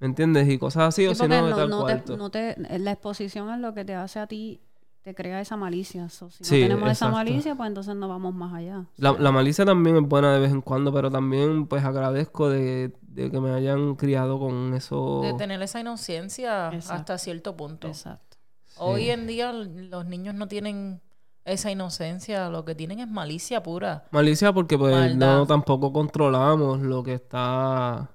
¿Me 0.00 0.06
entiendes? 0.06 0.48
Y 0.48 0.58
cosas 0.58 0.88
así, 0.88 1.06
o 1.06 1.10
si 1.14 1.28
no, 1.28 1.34
al 1.62 1.70
no 1.70 1.84
te- 1.86 1.92
no 2.16 2.30
te- 2.30 2.78
la 2.78 2.92
exposición 2.92 3.50
es 3.50 3.60
lo 3.60 3.74
que 3.74 3.84
te 3.84 3.94
hace 3.94 4.18
a 4.20 4.26
ti, 4.26 4.60
te 5.08 5.14
crea 5.14 5.40
esa 5.40 5.56
malicia. 5.56 6.10
So, 6.10 6.28
si 6.30 6.44
Sí, 6.44 6.60
no 6.60 6.68
tenemos 6.68 6.90
esa 6.90 7.08
malicia, 7.08 7.54
pues 7.54 7.68
entonces 7.68 7.96
no 7.96 8.08
vamos 8.08 8.34
más 8.34 8.52
allá. 8.52 8.84
La, 8.98 9.12
la 9.12 9.32
malicia 9.32 9.64
también 9.64 9.96
es 9.96 10.02
buena 10.02 10.34
de 10.34 10.38
vez 10.40 10.52
en 10.52 10.60
cuando, 10.60 10.92
pero 10.92 11.10
también 11.10 11.66
pues 11.66 11.82
agradezco 11.82 12.50
de, 12.50 12.92
de 13.00 13.30
que 13.30 13.40
me 13.40 13.52
hayan 13.52 13.94
criado 13.94 14.38
con 14.38 14.74
eso. 14.74 15.22
De 15.22 15.32
tener 15.32 15.62
esa 15.62 15.80
inocencia 15.80 16.68
Exacto. 16.74 16.94
hasta 17.14 17.18
cierto 17.18 17.56
punto. 17.56 17.88
Exacto. 17.88 18.36
Hoy 18.76 19.08
en 19.08 19.26
día 19.26 19.50
los 19.50 20.04
niños 20.04 20.34
no 20.34 20.46
tienen 20.46 21.00
esa 21.46 21.70
inocencia, 21.70 22.50
lo 22.50 22.66
que 22.66 22.74
tienen 22.74 22.98
es 22.98 23.08
malicia 23.08 23.62
pura. 23.62 24.04
Malicia 24.10 24.52
porque 24.52 24.76
pues 24.76 24.94
Maldad. 24.94 25.38
no 25.38 25.46
tampoco 25.46 25.90
controlamos 25.90 26.80
lo 26.82 27.02
que 27.02 27.14
está 27.14 28.10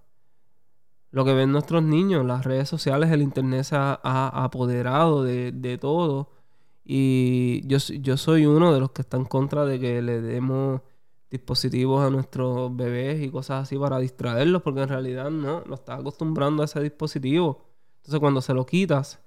lo 1.09 1.25
que 1.25 1.33
ven 1.33 1.51
nuestros 1.51 1.81
niños, 1.81 2.23
las 2.23 2.43
redes 2.43 2.69
sociales, 2.69 3.11
el 3.11 3.21
internet 3.23 3.63
se 3.63 3.75
ha, 3.75 3.99
ha 4.03 4.43
apoderado 4.43 5.23
de, 5.23 5.51
de 5.51 5.77
todo 5.79 6.42
y 6.85 7.65
yo, 7.67 7.77
yo 7.77 8.17
soy 8.17 8.45
uno 8.45 8.73
de 8.73 8.79
los 8.79 8.91
que 8.91 9.01
está 9.01 9.17
en 9.17 9.25
contra 9.25 9.65
de 9.65 9.79
que 9.79 10.01
le 10.01 10.21
demos 10.21 10.81
dispositivos 11.29 12.05
a 12.05 12.09
nuestros 12.09 12.75
bebés 12.75 13.21
y 13.23 13.29
cosas 13.31 13.63
así 13.63 13.77
para 13.77 13.97
distraerlos 13.99 14.61
porque 14.61 14.81
en 14.81 14.89
realidad 14.89 15.31
no, 15.31 15.61
lo 15.65 15.75
estás 15.75 15.99
acostumbrando 15.99 16.61
a 16.61 16.65
ese 16.65 16.79
dispositivo. 16.81 17.63
Entonces 17.97 18.19
cuando 18.19 18.41
se 18.41 18.53
lo 18.53 18.65
quitas, 18.65 19.19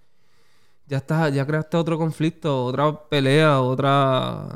ya 0.87 0.99
estás, 0.99 1.35
ya 1.35 1.45
creaste 1.47 1.77
otro 1.77 1.99
conflicto, 1.99 2.65
otra 2.67 3.09
pelea, 3.09 3.61
otra 3.61 4.55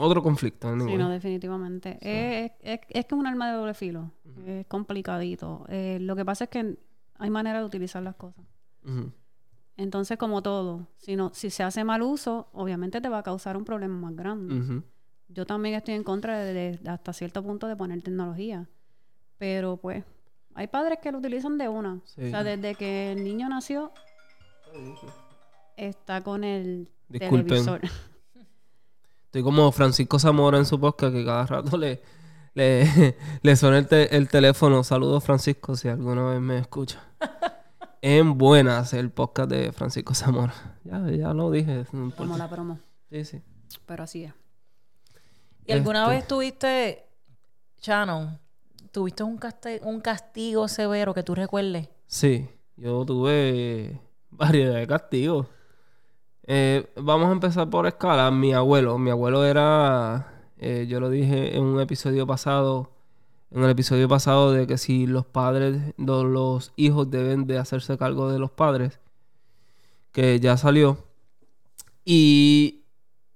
otro 0.00 0.22
conflicto. 0.22 0.68
Sí, 0.78 0.96
no, 0.96 1.08
definitivamente. 1.10 1.98
Es, 2.00 2.52
es- 2.62 2.80
es 2.80 2.80
que 2.86 2.98
es 3.00 3.06
un 3.12 3.26
arma 3.26 3.50
de 3.50 3.56
doble 3.56 3.74
filo. 3.74 4.12
Es 4.46 4.64
complicadito. 4.66 5.64
Eh, 5.68 5.98
lo 6.00 6.14
que 6.14 6.24
pasa 6.24 6.44
es 6.44 6.50
que 6.50 6.76
hay 7.18 7.30
manera 7.30 7.58
de 7.58 7.64
utilizar 7.64 8.02
las 8.04 8.14
cosas. 8.14 8.44
Ujú. 8.84 9.10
Entonces, 9.78 10.18
como 10.18 10.42
todo, 10.42 10.86
si, 10.98 11.16
no, 11.16 11.30
si 11.32 11.48
se 11.48 11.62
hace 11.62 11.84
mal 11.84 12.02
uso, 12.02 12.48
obviamente 12.52 13.00
te 13.00 13.08
va 13.08 13.18
a 13.18 13.22
causar 13.22 13.56
un 13.56 13.64
problema 13.64 13.96
más 13.96 14.14
grande. 14.14 14.82
Yo 15.28 15.46
también 15.46 15.74
estoy 15.76 15.94
en 15.94 16.04
contra 16.04 16.38
de, 16.38 16.52
de- 16.78 16.90
hasta 16.90 17.12
cierto 17.14 17.42
punto 17.42 17.66
de 17.68 17.76
poner 17.76 18.02
tecnología. 18.02 18.68
Pero 19.38 19.76
pues, 19.76 20.04
hay 20.54 20.66
padres 20.66 20.98
que 21.00 21.12
lo 21.12 21.18
utilizan 21.18 21.56
de 21.58 21.68
una. 21.68 22.00
Sí. 22.04 22.24
O 22.26 22.30
sea, 22.30 22.42
desde 22.44 22.74
que 22.74 23.12
el 23.12 23.22
niño 23.24 23.48
nació, 23.48 23.92
está 25.76 26.22
con 26.22 26.44
el 26.44 26.90
Disculpen. 27.08 27.46
televisor. 27.46 27.80
Estoy 29.26 29.42
como 29.42 29.70
Francisco 29.72 30.18
Zamora 30.18 30.58
en 30.58 30.64
su 30.66 30.80
podcast 30.80 31.12
que 31.14 31.24
cada 31.24 31.46
rato 31.46 31.76
le, 31.76 32.02
le, 32.54 33.16
le 33.42 33.56
suena 33.56 33.78
el, 33.78 33.86
te- 33.86 34.16
el 34.16 34.28
teléfono. 34.28 34.82
Saludos 34.82 35.22
Francisco 35.22 35.76
si 35.76 35.86
alguna 35.88 36.24
vez 36.30 36.40
me 36.40 36.58
escucha. 36.58 37.00
En 38.02 38.38
buenas 38.38 38.92
el 38.94 39.10
podcast 39.10 39.50
de 39.50 39.72
Francisco 39.72 40.14
Zamora. 40.14 40.54
Ya, 40.84 41.06
ya 41.10 41.34
lo 41.34 41.50
dije. 41.50 41.84
no 41.92 42.10
como 42.16 42.38
la 42.38 42.48
promo. 42.48 42.78
Sí, 43.10 43.24
sí. 43.24 43.42
Pero 43.84 44.04
así 44.04 44.24
es. 44.24 44.32
¿Y 45.66 45.72
alguna 45.72 46.00
Esto. 46.04 46.10
vez 46.10 46.26
tuviste, 46.26 47.06
Shannon, 47.82 48.38
tuviste 48.90 49.22
un, 49.22 49.36
caste- 49.38 49.80
un 49.84 50.00
castigo 50.00 50.66
severo 50.66 51.12
que 51.12 51.22
tú 51.22 51.34
recuerdes? 51.34 51.90
Sí, 52.06 52.48
yo 52.76 53.04
tuve 53.04 54.00
variedad 54.30 54.76
de 54.76 54.86
castigos. 54.86 55.46
Eh, 56.44 56.90
vamos 56.96 57.28
a 57.28 57.32
empezar 57.32 57.68
por 57.68 57.86
escala. 57.86 58.30
Mi 58.30 58.54
abuelo, 58.54 58.96
mi 58.96 59.10
abuelo 59.10 59.44
era, 59.44 60.48
eh, 60.56 60.86
yo 60.88 61.00
lo 61.00 61.10
dije 61.10 61.54
en 61.54 61.64
un 61.64 61.80
episodio 61.82 62.26
pasado, 62.26 62.90
en 63.50 63.62
el 63.64 63.70
episodio 63.70 64.08
pasado 64.08 64.52
de 64.52 64.66
que 64.66 64.78
si 64.78 65.06
los 65.06 65.24
padres, 65.26 65.94
lo- 65.96 66.24
los 66.24 66.72
hijos 66.76 67.10
deben 67.10 67.46
de 67.46 67.58
hacerse 67.58 67.96
cargo 67.98 68.30
de 68.30 68.38
los 68.38 68.50
padres, 68.50 68.98
que 70.12 70.38
ya 70.40 70.56
salió. 70.56 70.98
Y, 72.04 72.82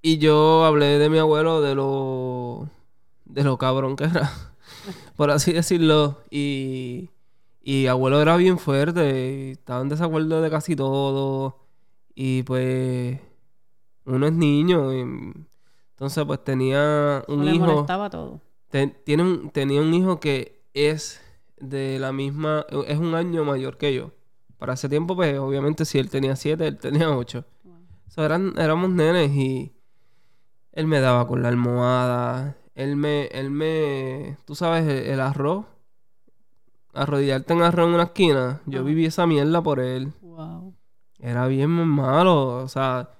y 0.02 0.18
yo 0.18 0.64
hablé 0.64 0.98
de 0.98 1.10
mi 1.10 1.18
abuelo, 1.18 1.60
de 1.60 1.74
lo, 1.74 2.68
de 3.24 3.44
lo 3.44 3.58
cabrón 3.58 3.96
que 3.96 4.04
era, 4.04 4.32
por 5.16 5.30
así 5.30 5.52
decirlo. 5.52 6.20
Y, 6.30 7.10
y 7.62 7.86
abuelo 7.86 8.20
era 8.20 8.36
bien 8.36 8.58
fuerte, 8.58 9.48
y 9.48 9.50
estaba 9.52 9.82
en 9.82 9.88
desacuerdo 9.88 10.40
de 10.40 10.50
casi 10.50 10.76
todo. 10.76 11.58
Y 12.14 12.42
pues 12.44 13.18
uno 14.04 14.26
es 14.26 14.32
niño. 14.32 14.92
y 14.92 15.00
entonces 15.00 16.24
pues 16.26 16.42
tenía 16.44 17.24
un 17.28 17.44
le 17.44 17.54
hijo. 17.54 17.66
molestaba 17.66 18.10
todo. 18.10 18.40
Ten- 18.72 18.96
tiene 19.04 19.22
un- 19.22 19.50
tenía 19.50 19.82
un 19.82 19.92
hijo 19.92 20.18
que 20.18 20.62
es 20.72 21.20
de 21.60 21.98
la 21.98 22.10
misma, 22.10 22.64
es 22.88 22.98
un 22.98 23.14
año 23.14 23.44
mayor 23.44 23.76
que 23.76 23.92
yo. 23.94 24.12
Para 24.56 24.72
ese 24.72 24.88
tiempo, 24.88 25.14
pues 25.14 25.38
obviamente 25.38 25.84
si 25.84 25.98
él 25.98 26.08
tenía 26.08 26.36
siete, 26.36 26.66
él 26.66 26.78
tenía 26.78 27.10
ocho. 27.14 27.44
So, 28.08 28.24
eran, 28.24 28.54
éramos 28.58 28.88
nenes 28.90 29.30
y 29.32 29.74
él 30.72 30.86
me 30.86 31.00
daba 31.00 31.28
con 31.28 31.42
la 31.42 31.48
almohada. 31.48 32.56
Él 32.74 32.96
me, 32.96 33.26
él 33.26 33.50
me, 33.50 34.38
tú 34.46 34.54
sabes, 34.54 34.84
el, 34.86 35.06
el 35.12 35.20
arroz. 35.20 35.66
Arrodillarte 36.94 37.52
en 37.52 37.62
arroz 37.62 37.88
en 37.88 37.94
una 37.94 38.04
esquina. 38.04 38.62
Yo 38.66 38.84
viví 38.84 39.04
esa 39.06 39.26
mierda 39.26 39.62
por 39.62 39.80
él. 39.80 40.12
Wow. 40.22 40.74
Era 41.18 41.46
bien 41.46 41.70
malo, 41.70 42.62
o 42.64 42.68
sea, 42.68 43.10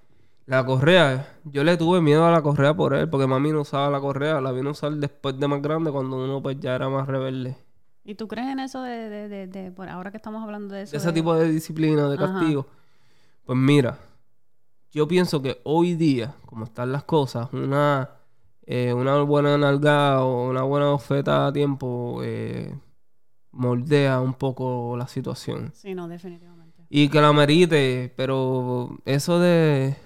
la 0.52 0.66
correa, 0.66 1.26
yo 1.44 1.64
le 1.64 1.78
tuve 1.78 2.02
miedo 2.02 2.26
a 2.26 2.30
la 2.30 2.42
correa 2.42 2.74
por 2.74 2.92
él, 2.92 3.08
porque 3.08 3.26
mami 3.26 3.52
no 3.52 3.62
usaba 3.62 3.88
la 3.88 4.00
correa, 4.00 4.38
la 4.42 4.52
vino 4.52 4.68
a 4.68 4.72
usar 4.72 4.92
después 4.92 5.38
de 5.40 5.48
más 5.48 5.62
grande, 5.62 5.90
cuando 5.90 6.22
uno 6.22 6.42
pues 6.42 6.60
ya 6.60 6.74
era 6.74 6.90
más 6.90 7.06
rebelde. 7.08 7.56
¿Y 8.04 8.16
tú 8.16 8.28
crees 8.28 8.48
en 8.48 8.60
eso 8.60 8.82
de, 8.82 9.08
de, 9.08 9.28
de, 9.28 9.46
de- 9.46 9.70
por 9.72 9.88
ahora 9.88 10.10
que 10.10 10.18
estamos 10.18 10.42
hablando 10.42 10.74
de 10.74 10.82
eso? 10.82 10.90
De 10.92 10.98
ese 10.98 11.10
tipo 11.12 11.34
de 11.34 11.48
disciplina, 11.50 12.06
de 12.06 12.16
Ajá. 12.22 12.26
castigo. 12.38 12.66
Pues 13.46 13.56
mira, 13.58 13.98
yo 14.92 15.08
pienso 15.08 15.40
que 15.40 15.58
hoy 15.64 15.94
día, 15.94 16.34
como 16.44 16.64
están 16.66 16.92
las 16.92 17.04
cosas, 17.04 17.48
una, 17.54 18.10
eh, 18.66 18.92
una 18.92 19.22
buena 19.22 19.56
nalgada 19.56 20.22
o 20.22 20.50
una 20.50 20.64
buena 20.64 20.90
oferta 20.90 21.46
a 21.46 21.52
tiempo 21.54 22.20
eh, 22.22 22.78
moldea 23.52 24.20
un 24.20 24.34
poco 24.34 24.96
la 24.98 25.08
situación. 25.08 25.70
Sí, 25.74 25.94
no, 25.94 26.08
definitivamente. 26.08 26.84
Y 26.90 27.08
que 27.08 27.22
la 27.22 27.32
merite, 27.32 28.12
pero 28.18 28.98
eso 29.06 29.38
de. 29.40 29.96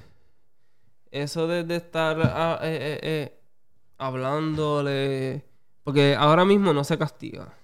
Eso 1.11 1.47
de, 1.47 1.65
de 1.65 1.77
estar 1.77 2.19
ah, 2.23 2.59
eh, 2.63 2.79
eh, 2.81 3.01
eh, 3.03 3.41
hablándole. 3.99 5.45
Porque 5.85 6.17
ahora 6.17 6.45
mismo 6.45 6.73
no 6.73 6.85
se 6.85 6.99
castiga. 6.99 7.55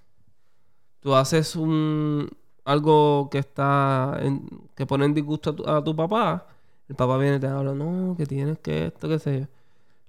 Tú 1.01 1.15
haces 1.15 1.57
un. 1.57 2.31
Algo 2.65 3.29
que 3.31 3.39
está. 3.39 4.19
En, 4.21 4.49
que 4.77 4.87
pone 4.87 5.05
en 5.05 5.15
disgusto 5.15 5.51
a 5.67 5.83
tu, 5.83 5.93
a 5.93 5.97
papá. 5.97 6.47
El 6.89 6.97
papá 6.97 7.17
viene 7.19 7.37
y 7.37 7.41
te 7.41 7.47
habla, 7.47 7.75
no, 7.75 8.15
que 8.17 8.27
tienes 8.27 8.59
que 8.59 8.87
esto, 8.87 9.09
qué 9.09 9.19
sé 9.19 9.41
yo. 9.41 9.47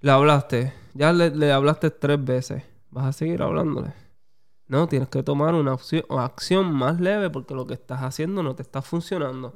Le 0.02 0.12
hablaste. 0.12 0.74
Ya 0.94 1.14
le, 1.14 1.52
hablaste 1.52 1.90
tres 1.90 2.24
veces. 2.24 2.64
Vas 2.92 3.06
a 3.06 3.14
seguir 3.14 3.42
hablándole. 3.42 3.94
No, 4.68 4.88
tienes 4.88 5.10
que 5.10 5.24
tomar 5.24 5.56
una 5.56 5.78
acción 6.20 6.74
más 6.74 7.00
leve 7.00 7.30
porque 7.30 7.54
lo 7.54 7.66
que 7.66 7.74
estás 7.74 8.02
haciendo 8.02 8.44
no 8.44 8.56
te 8.56 8.62
está 8.62 8.82
funcionando. 8.82 9.54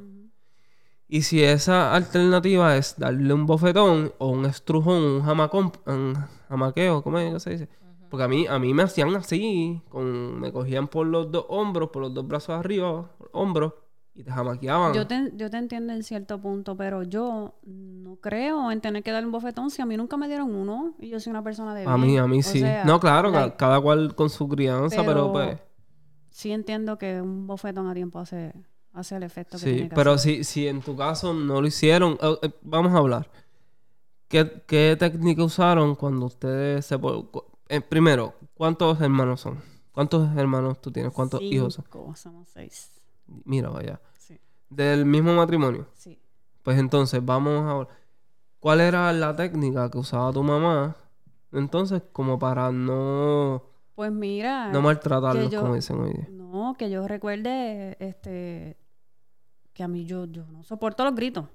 Y 1.10 1.22
si 1.22 1.42
esa 1.44 1.94
alternativa 1.94 2.76
es 2.76 2.98
darle 2.98 3.34
un 3.34 3.46
bofetón 3.46 4.12
o 4.18 4.28
un 4.30 4.46
estrujón, 4.46 5.02
un 5.04 5.22
jamacón, 5.24 5.72
un 5.86 6.16
jamaqueo, 6.50 7.02
¿cómo 7.02 7.18
es 7.20 7.34
que 7.34 7.40
se 7.40 7.50
dice? 7.52 7.70
Porque 8.10 8.24
a 8.24 8.28
mí, 8.28 8.46
a 8.48 8.60
mí 8.60 8.74
me 8.74 8.84
hacían 8.84 9.16
así, 9.16 9.82
con, 9.90 10.40
me 10.40 10.52
cogían 10.52 10.88
por 10.88 11.08
los 11.08 11.32
dos 11.32 11.46
hombros, 11.50 11.90
por 11.90 12.02
los 12.04 12.14
dos 12.14 12.28
brazos 12.28 12.58
arriba, 12.58 13.10
hombros, 13.32 13.74
y 14.14 14.24
te 14.24 14.32
jamaqueaban. 14.32 14.94
Yo 14.94 15.06
te, 15.08 15.32
yo 15.36 15.50
te 15.50 15.58
entiendo 15.58 15.94
en 15.94 16.04
cierto 16.04 16.42
punto, 16.42 16.76
pero 16.76 17.04
yo 17.04 17.54
no 17.64 18.16
creo 18.18 18.72
en 18.72 18.82
tener 18.82 19.04
que 19.04 19.12
dar 19.12 19.26
un 19.26 19.32
bofetón 19.32 19.70
si 19.70 19.82
a 19.82 19.86
mí 19.86 19.96
nunca 19.96 20.18
me 20.18 20.28
dieron 20.28 20.54
uno 20.56 20.96
y 21.00 21.10
yo 21.10 21.20
soy 21.20 21.32
una 21.32 21.44
persona 21.44 21.76
de 21.76 21.86
a 21.86 21.98
mí, 21.98 22.18
a 22.18 22.28
mí 22.28 22.40
O 22.40 22.44
sí. 22.44 22.60
sea, 22.62 22.84
no, 22.84 23.00
claro, 23.00 23.30
like, 23.32 23.56
cada 23.58 23.80
cual 23.80 24.16
con 24.16 24.30
su 24.30 24.48
crianza, 24.48 25.04
pero, 25.06 25.32
pero- 25.32 25.34
pues... 25.34 25.60
sí 26.32 26.52
entiendo 26.52 26.98
que 26.98 27.22
un 27.22 27.46
bofetón 27.46 27.88
a 27.90 27.94
tiempo 27.94 28.20
hace, 28.20 28.54
hace 29.00 29.16
el 29.16 29.24
efecto 29.24 29.58
que 29.58 29.63
Sí, 29.63 29.74
tiene 29.74 29.89
que 29.89 29.96
pero 29.96 30.13
hacer. 30.13 30.36
si, 30.38 30.44
si 30.44 30.68
en 30.68 30.82
tu 30.82 30.96
caso 30.96 31.34
no 31.34 31.62
lo 31.62 31.68
hicieron, 31.68 32.18
eh, 32.22 32.38
eh, 32.42 32.50
vamos 32.62 32.94
a 32.94 32.98
hablar. 32.98 33.30
¿Qué, 34.27 34.63
qué 34.68 34.96
técnica 35.00 35.44
usaron 35.44 35.96
cuando 35.96 36.25
ustedes 36.25 36.86
se... 36.86 37.00
eh, 37.70 37.82
primero, 37.82 38.34
¿cuántos 38.54 39.00
hermanos 39.00 39.42
son? 39.42 39.62
¿Cuántos 39.92 40.36
hermanos 40.36 40.82
tú 40.82 40.92
tienes? 40.92 41.13
¿Cuántos 41.13 41.42
hijos 41.42 41.75
son? 41.75 42.16
Somos 42.16 42.48
seis. 42.50 42.92
Mira, 43.46 43.70
vaya. 43.70 44.00
Sí, 44.18 44.38
Del 44.70 45.06
mismo 45.06 45.34
matrimonio. 45.36 45.88
sí. 45.94 46.20
Pues 46.63 46.77
entonces, 46.77 47.24
vamos 47.24 47.63
a 47.72 47.77
ver. 47.77 47.88
¿Cuál 48.60 48.82
era 48.82 49.13
la 49.13 49.36
técnica 49.36 49.89
que 49.89 49.98
usaba 49.98 50.34
tu 50.34 50.44
mamá? 50.44 50.98
Entonces, 51.54 52.01
como 52.12 52.38
para 52.38 52.72
no, 52.74 53.63
Pues 53.96 54.12
mira, 54.12 54.70
no 54.72 54.82
maltratarlos, 54.82 55.50
yo- 55.50 55.62
como 55.62 55.75
dicen 55.75 56.00
hoy 56.01 56.12
día. 56.12 56.27
no, 56.30 56.75
que 56.77 56.89
yo 56.89 57.08
recuerde, 57.08 57.96
este, 58.00 58.75
que 59.78 59.84
a 59.84 59.88
mí 59.88 60.06
yo, 60.06 60.26
yo 60.26 60.44
no 60.48 60.64
soporto 60.64 61.04
los 61.04 61.14
gritos. 61.14 61.46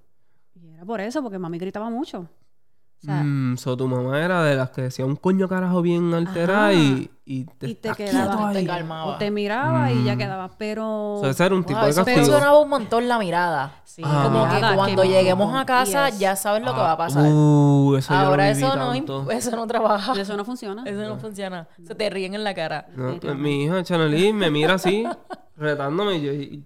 Y 0.54 0.68
era 0.68 0.84
por 0.84 1.00
eso, 1.00 1.22
porque 1.24 1.40
mami 1.40 1.58
gritaba 1.58 1.90
mucho. 1.90 2.20
O 2.20 3.04
sea, 3.04 3.20
Mm, 3.24 3.56
so 3.56 3.76
tu 3.76 3.88
mamá 3.88 4.24
era 4.24 4.44
de 4.44 4.54
las 4.54 4.70
que 4.70 4.82
decía 4.82 5.04
un 5.04 5.16
coño 5.16 5.48
carajo 5.48 5.82
bien 5.82 6.14
alterada 6.14 6.68
Ajá. 6.68 6.72
y, 6.74 7.10
y 7.24 7.44
te, 7.46 7.70
y 7.70 7.74
te 7.74 7.90
quedaba 7.94 8.52
te 8.52 8.64
calmaba. 8.64 9.06
o 9.06 9.18
te 9.18 9.32
miraba 9.32 9.90
y 9.90 10.04
ya 10.04 10.14
Mm. 10.14 10.18
quedaba, 10.18 10.50
pero... 10.56 11.18
So, 11.20 11.28
ese 11.30 11.44
era 11.46 11.52
un 11.56 11.64
tipo 11.64 11.78
Wow, 11.80 11.86
de 11.86 11.90
eso 11.90 12.04
castigo. 12.04 12.26
funcionaba 12.26 12.60
un 12.60 12.68
montón 12.68 13.08
la 13.08 13.18
mirada. 13.18 13.74
Sí, 13.84 14.02
Ah. 14.04 14.20
Como 14.26 14.46
mirada, 14.46 14.70
que 14.70 14.76
cuando 14.76 15.02
lleguemos 15.02 15.52
a 15.52 15.66
casa 15.66 16.10
Yes. 16.10 16.18
ya 16.20 16.36
sabes 16.36 16.62
lo 16.62 16.72
que 16.74 16.80
Ah, 16.80 16.84
va 16.84 16.92
a 16.92 16.96
pasar. 16.96 17.24
Uh, 17.28 17.96
eso 17.96 18.14
Ahora 18.14 18.48
eso 18.50 18.76
no, 18.76 18.92
tanto. 18.92 19.30
eso 19.32 19.56
no 19.56 19.66
trabaja. 19.66 20.12
Eso 20.20 20.36
no 20.36 20.44
funciona. 20.44 20.84
Eso 20.86 21.08
no 21.08 21.18
funciona. 21.18 21.66
Se 21.84 21.96
te 21.96 22.08
ríen 22.08 22.34
en 22.36 22.44
la 22.44 22.54
cara. 22.54 22.86
No, 22.94 23.18
mi 23.34 23.64
hija 23.64 23.82
Chanelí 23.82 24.32
me 24.32 24.48
mira 24.48 24.74
así, 24.74 25.04
retándome. 25.56 26.18
Y 26.18 26.22
yo, 26.22 26.32
y- 26.34 26.64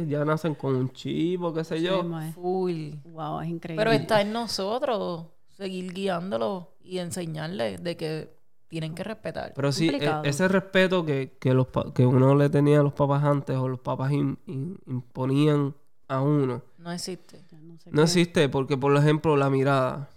que 0.00 0.06
ya 0.08 0.24
nacen 0.24 0.54
con 0.56 0.74
un 0.74 0.90
chip 0.92 1.42
o 1.42 1.52
qué 1.54 1.62
sé 1.64 1.80
yo. 1.80 2.02
Sí. 2.02 2.32
Full. 2.32 2.90
Wow, 3.12 3.40
es 3.40 3.48
increíble. 3.48 3.80
Pero 3.84 3.92
está 3.92 4.20
en 4.20 4.32
nosotros 4.32 5.26
seguir 5.56 5.92
guiándolos 5.92 6.66
y 6.82 6.98
enseñarles 6.98 7.82
de 7.82 7.96
que 7.96 8.34
tienen 8.66 8.94
que 8.94 9.04
respetar. 9.04 9.52
Pero 9.54 9.70
sí, 9.70 9.86
e- 9.86 9.92
Complicado. 9.92 10.24
ese 10.24 10.48
respeto 10.48 11.04
que, 11.06 11.36
que, 11.38 11.54
los, 11.54 11.68
pa- 11.68 11.92
que 11.94 12.04
uno 12.04 12.34
le 12.34 12.50
tenía 12.50 12.80
a 12.80 12.82
los 12.82 12.92
papás 12.92 13.22
antes 13.22 13.56
o 13.56 13.68
los 13.68 13.78
papás 13.78 14.10
im- 14.10 14.36
im- 14.46 14.78
imponían 14.88 15.74
a 16.08 16.20
uno, 16.20 16.62
No 16.78 16.90
existe. 16.92 17.40
No 17.62 17.78
sé 17.78 17.90
no 17.92 18.02
existe 18.02 18.48
porque, 18.48 18.76
por 18.76 18.94
ejemplo, 18.96 19.36
la 19.36 19.48
mirada. 19.48 20.10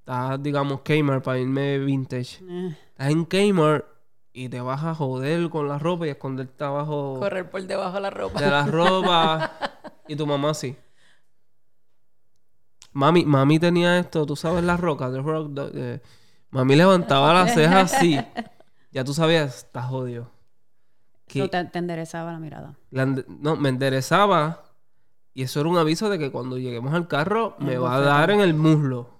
Estás, 0.00 0.42
digamos, 0.42 0.80
Kmart 0.80 1.22
para 1.24 1.38
irme 1.38 1.78
vintage. 1.78 2.38
Eh, 2.48 2.76
Estás 2.90 3.10
en 3.10 3.24
Kmart 3.24 3.84
y 4.44 4.48
te 4.48 4.60
vas 4.60 4.84
a 4.84 4.94
joder 4.94 5.48
con 5.50 5.66
la 5.68 5.78
ropa 5.78 6.06
y 6.06 6.10
esconderte 6.10 6.62
abajo 6.64 7.16
Correr 7.18 7.48
por 7.50 7.62
debajo 7.62 7.94
de 7.94 8.00
la 8.00 8.10
ropa. 8.10 8.40
de 8.40 8.50
la 8.50 8.66
ropa. 8.66 9.52
y 10.06 10.16
tu 10.16 10.26
mamá 10.26 10.54
sí. 10.54 10.76
Mami, 12.92 13.24
mami 13.24 13.58
tenía 13.58 13.98
esto, 13.98 14.24
tú 14.26 14.34
sabes 14.36 14.64
la 14.64 14.76
roca, 14.76 15.10
The 15.12 15.20
Rock, 15.20 15.54
the- 15.54 15.70
eh, 15.74 16.02
mami 16.50 16.74
levantaba 16.76 17.32
las 17.34 17.54
cejas 17.54 17.92
así. 17.94 18.18
Ya 18.90 19.04
tú 19.04 19.12
sabías, 19.14 19.58
estás 19.58 19.86
jodido. 19.86 20.30
Que 21.26 21.40
eso 21.40 21.50
te, 21.50 21.62
te 21.66 21.78
enderezaba 21.78 22.32
la 22.32 22.38
mirada. 22.38 22.74
la 22.90 23.04
no, 23.06 23.56
me 23.56 23.68
enderezaba 23.68 24.64
y 25.34 25.42
eso 25.42 25.60
era 25.60 25.68
un 25.68 25.76
aviso 25.76 26.08
de 26.08 26.18
que 26.18 26.32
cuando 26.32 26.56
lleguemos 26.58 26.94
al 26.94 27.06
carro 27.06 27.54
me 27.58 27.76
va 27.76 27.96
a 27.96 28.00
dar 28.00 28.30
en 28.30 28.40
el 28.40 28.54
muslo. 28.54 29.17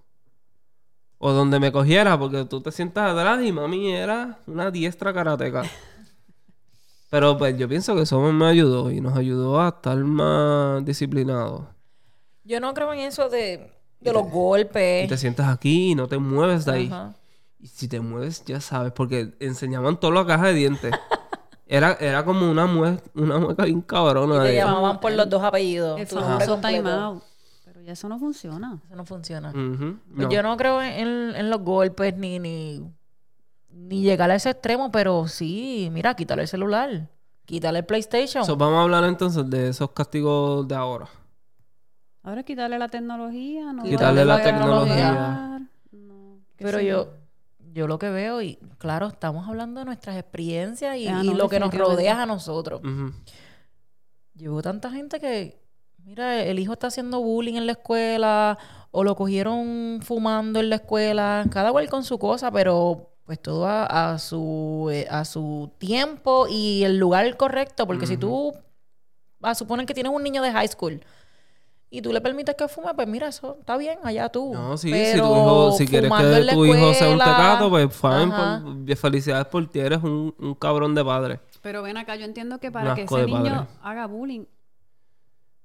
O 1.18 1.32
donde 1.32 1.58
me 1.58 1.72
cogiera, 1.72 2.16
porque 2.18 2.44
tú 2.44 2.60
te 2.60 2.70
sientas 2.70 3.10
atrás 3.12 3.42
y 3.44 3.50
mami 3.52 3.92
era 3.92 4.38
una 4.46 4.70
diestra 4.70 5.12
karateca. 5.12 5.62
Pero 7.10 7.38
pues 7.38 7.56
yo 7.56 7.68
pienso 7.68 7.94
que 7.94 8.02
eso 8.02 8.20
me 8.20 8.46
ayudó 8.46 8.90
y 8.90 9.00
nos 9.00 9.16
ayudó 9.16 9.60
a 9.60 9.68
estar 9.68 9.96
más 9.98 10.84
disciplinados. 10.84 11.62
Yo 12.44 12.60
no 12.60 12.75
creo 12.75 12.92
en 12.92 13.00
eso 13.00 13.28
de, 13.30 13.72
de 14.00 14.10
Y 14.10 14.12
los 14.12 14.25
te- 14.25 14.30
golpes. 14.30 15.04
Y 15.06 15.08
te 15.08 15.16
sientas 15.16 15.48
aquí 15.48 15.92
y 15.92 15.94
no 15.94 16.06
te 16.06 16.18
mueves 16.18 16.64
de 16.66 16.73
ahí. 16.73 16.86
Ajá. 16.86 17.14
Y 17.60 17.66
si 17.66 17.88
te 17.88 18.00
mueves, 18.00 18.45
ya 18.45 18.60
sabes, 18.60 18.93
porque 18.93 19.34
enseñaban 19.40 19.99
toda 19.99 20.14
la 20.14 20.26
caja 20.26 20.47
de 20.49 20.54
dientes. 20.54 20.93
Era, 21.71 21.99
era 22.00 22.25
como 22.25 22.50
una, 22.50 22.64
mue 22.64 22.97
una 23.14 23.36
mueca 23.36 23.64
bien 23.66 23.82
cabrona. 23.82 24.43
Y 24.43 24.49
te 24.49 24.54
llamaban 24.54 25.00
por 25.00 25.12
los 25.12 25.28
dos 25.28 25.43
apellidos. 25.43 26.00
El 26.00 26.06
famoso 26.06 26.56
time 26.60 26.90
out. 26.90 27.23
Eso 27.88 28.06
no 28.08 28.18
funciona. 28.18 28.80
Eso 28.86 28.96
no 28.96 29.04
funciona. 29.06 29.50
Pues 29.52 29.64
no. 30.08 30.28
Yo 30.30 30.42
no 30.42 30.56
creo 30.58 30.82
en, 30.82 31.34
en 31.34 31.48
los 31.48 31.62
golpes 31.62 32.14
ni, 32.16 32.38
ni, 32.38 32.82
ni 33.70 34.02
llegar 34.02 34.30
a 34.30 34.34
ese 34.34 34.50
extremo, 34.50 34.90
pero 34.90 35.26
sí, 35.26 35.88
mira, 35.90 36.14
quítale 36.14 36.42
el 36.42 36.48
celular, 36.48 37.08
quítale 37.46 37.78
el 37.78 37.86
PlayStation. 37.86 38.44
So, 38.44 38.56
vamos 38.56 38.78
a 38.78 38.82
hablar 38.82 39.04
entonces 39.04 39.48
de 39.48 39.68
esos 39.68 39.90
castigos 39.92 40.68
de 40.68 40.74
ahora. 40.74 41.08
Ahora 42.22 42.42
quitarle 42.42 42.78
la 42.78 42.88
tecnología, 42.88 43.72
no 43.72 43.84
Quitarle 43.84 44.24
la 44.26 44.42
tecnología. 44.42 45.66
No, 45.92 46.40
pero 46.58 46.80
yo, 46.82 47.08
yo 47.72 47.86
lo 47.86 47.98
que 47.98 48.10
veo, 48.10 48.42
y 48.42 48.56
claro, 48.76 49.06
estamos 49.06 49.48
hablando 49.48 49.80
de 49.80 49.86
nuestras 49.86 50.16
experiencias 50.16 50.94
y, 50.98 51.08
Ah, 51.08 51.22
y 51.24 51.32
lo 51.32 51.48
que 51.48 51.58
nos 51.58 51.72
rodea 51.72 52.22
a 52.22 52.26
nosotros. 52.26 52.82
Ujú. 52.84 53.12
Yo 54.34 54.52
veo 54.52 54.60
tanta 54.62 54.90
gente 54.90 55.18
que, 55.20 55.58
mira, 56.04 56.43
el 56.43 56.58
hijo 56.58 56.73
está 56.73 56.87
haciendo 56.89 57.21
bullying 57.21 57.54
en 57.54 57.67
la 57.67 57.73
escuela 57.73 58.58
o 58.91 59.04
lo 59.04 59.15
cogieron 59.17 60.00
fumando 60.02 60.61
en 60.61 60.71
la 60.71 60.76
escuela, 60.76 61.45
cada 61.50 61.71
cual 61.73 61.89
con 61.89 62.04
su 62.04 62.19
cosa, 62.19 62.50
pero 62.50 63.11
pues 63.25 63.41
todo 63.43 63.67
a, 63.67 64.13
a 64.13 64.19
su, 64.19 64.89
eh, 64.91 65.06
a 65.11 65.25
su 65.26 65.71
tiempo 65.78 66.47
y 66.49 66.82
el 66.84 66.99
lugar 66.99 67.37
correcto, 67.37 67.87
porque 67.87 68.06
si 68.06 68.17
tú 68.17 68.54
vas 69.39 69.52
a 69.52 69.54
suponer 69.56 69.84
que 69.84 69.93
tienes 69.95 70.11
un 70.13 70.23
niño 70.23 70.41
de 70.43 70.50
high 70.50 70.69
school 70.69 71.02
y 71.91 72.00
tú 72.02 72.13
le 72.13 72.21
permites 72.23 72.54
que 72.54 72.69
fume, 72.69 72.95
pues 72.95 73.06
mira, 73.06 73.28
eso 73.28 73.56
está 73.61 73.76
bien, 73.76 73.99
allá 74.02 74.30
tú. 74.30 74.52
No, 74.54 74.76
sí, 74.78 74.91
si 75.04 75.19
tu 75.19 75.25
hijo, 75.37 75.73
si 75.73 75.87
quieres 75.87 76.11
que 76.11 76.54
tu 76.54 76.65
hijo 76.65 76.95
sea 76.95 77.08
un 77.11 77.19
tecato, 77.19 77.69
pues 77.71 77.95
fine, 77.95 78.32
por- 78.87 78.97
felicidades 78.97 79.47
por 79.47 79.67
ti, 79.69 79.80
eres 79.80 80.02
un, 80.02 80.34
un 80.39 80.54
cabrón 80.54 80.95
de 80.95 81.04
padre. 81.04 81.41
Pero 81.61 81.82
ven 81.82 81.99
acá, 81.99 82.17
yo 82.17 82.25
entiendo 82.25 82.58
que 82.58 82.71
para 82.73 82.95
que 82.95 83.02
ese 83.02 83.26
niño 83.26 83.45
padre. 83.45 83.69
haga 83.82 84.06
bullying, 84.06 84.45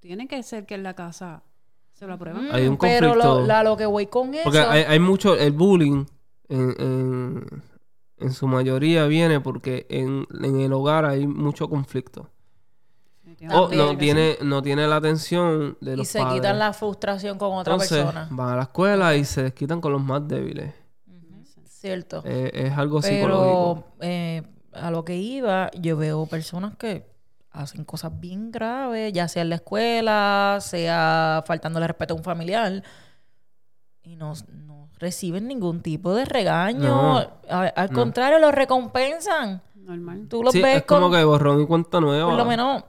tiene 0.03 0.27
que 0.27 0.43
ser 0.43 0.65
que 0.65 0.75
en 0.75 0.83
la 0.83 0.93
casa 0.95 1.43
se 1.93 2.05
lo 2.05 2.13
aprueben. 2.13 2.49
Mm, 2.49 2.51
Hay 2.53 2.67
un 2.67 2.77
Pero 2.77 3.15
lo, 3.15 3.21
conflicto. 3.23 3.47
la- 3.47 3.63
lo 3.63 3.77
que 3.77 3.85
voy 3.85 4.07
con 4.07 4.33
eso... 4.33 4.43
Porque 4.43 4.59
hay, 4.59 4.83
hay 4.83 4.99
mucho, 4.99 5.35
el 5.37 5.53
bullying 5.53 6.03
en, 6.49 6.75
en, 6.77 7.63
en 8.17 8.33
su 8.33 8.45
mayoría 8.47 9.05
viene 9.05 9.39
porque 9.39 9.87
en, 9.89 10.27
en 10.43 10.59
el 10.59 10.73
hogar 10.73 11.05
hay 11.05 11.25
mucho 11.25 11.69
conflicto. 11.69 12.29
O 13.51 13.69
no 13.73 13.97
tiene, 13.97 14.37
no 14.41 14.61
tiene 14.61 14.87
la 14.87 14.97
atención 14.97 15.77
de 15.79 15.93
y 15.93 15.97
los 15.97 16.07
se 16.09 16.19
padres. 16.19 16.35
quitan 16.35 16.59
la 16.59 16.73
frustración 16.73 17.37
con 17.37 17.53
otra 17.53 17.73
Entonces, 17.73 18.03
persona. 18.03 18.27
van 18.29 18.49
a 18.49 18.55
la 18.57 18.61
escuela 18.63 19.15
y 19.15 19.23
se 19.25 19.43
desquitan 19.43 19.79
con 19.81 19.93
los 19.93 20.01
más 20.03 20.27
débiles. 20.27 20.73
Cierto. 21.65 22.21
Eh, 22.25 22.51
es 22.53 22.77
algo 22.77 23.01
psicológico. 23.01 23.85
Pero 23.99 24.11
eh, 24.11 24.43
a 24.73 24.91
lo 24.91 25.03
que 25.05 25.15
iba, 25.17 25.71
yo 25.71 25.95
veo 25.97 26.25
personas 26.25 26.75
que 26.77 27.05
hacen 27.53 27.85
cosas 27.85 28.19
bien 28.19 28.51
graves, 28.51 29.13
ya 29.13 29.27
sea 29.27 29.43
en 29.43 29.49
la 29.49 29.55
escuela, 29.55 30.57
sea 30.59 31.43
faltándole 31.45 31.87
respeto 31.87 32.13
a 32.13 32.17
un 32.17 32.23
familiar, 32.23 32.83
y 34.03 34.15
no, 34.15 34.33
no 34.51 34.89
reciben 34.99 35.47
ningún 35.47 35.81
tipo 35.81 36.13
de 36.13 36.25
regaño. 36.25 36.79
No, 36.79 37.17
A- 37.49 37.67
al 37.75 37.89
no. 37.91 37.95
contrario, 37.99 38.39
lo 38.39 38.51
recompensan. 38.51 39.61
Normal. 39.75 40.27
Tú 40.29 40.43
los 40.43 40.51
Sí, 40.53 40.61
ves 40.61 40.77
es 40.77 40.83
como 40.83 41.09
con- 41.09 41.17
que 41.17 41.23
borrón 41.23 41.61
y 41.61 41.65
cuenta 41.65 41.99
nueva. 41.99 42.27
Por 42.29 42.37
lo 42.37 42.45
menos, 42.45 42.83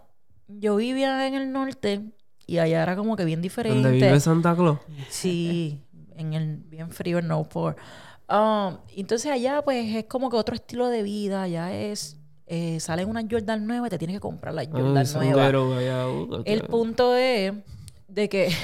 yo 0.48 0.76
vivía 0.76 1.26
en 1.26 1.34
el 1.34 1.52
norte 1.52 2.02
y 2.46 2.58
allá 2.58 2.82
era 2.82 2.96
como 2.96 3.16
que 3.16 3.24
bien 3.24 3.42
diferente. 3.42 3.82
Donde 3.82 4.06
vive 4.06 4.20
Santa 4.20 4.54
Claus. 4.54 4.78
Sí, 5.08 5.82
en 6.16 6.32
el 6.34 6.56
bien 6.58 6.90
frío 6.90 7.18
en 7.18 7.28
Newport. 7.28 7.78
Um, 8.28 8.78
entonces 8.96 9.30
allá 9.30 9.62
pues 9.62 9.94
es 9.94 10.04
como 10.06 10.30
que 10.30 10.36
otro 10.36 10.54
estilo 10.54 10.88
de 10.88 11.02
vida, 11.02 11.42
allá 11.42 11.72
es 11.74 12.18
eh, 12.46 12.78
salen 12.80 13.08
unas 13.08 13.24
Jordan 13.30 13.66
nuevas 13.66 13.88
y 13.88 13.90
te 13.90 13.98
tienes 13.98 14.16
que 14.16 14.20
comprar 14.20 14.54
las 14.54 14.66
Jordan 14.68 14.96
Ay, 14.98 15.06
nuevas. 15.32 15.54
uh, 15.54 16.42
El 16.44 16.62
punto 16.62 17.14
es 17.16 17.52
de 18.08 18.28
que 18.28 18.52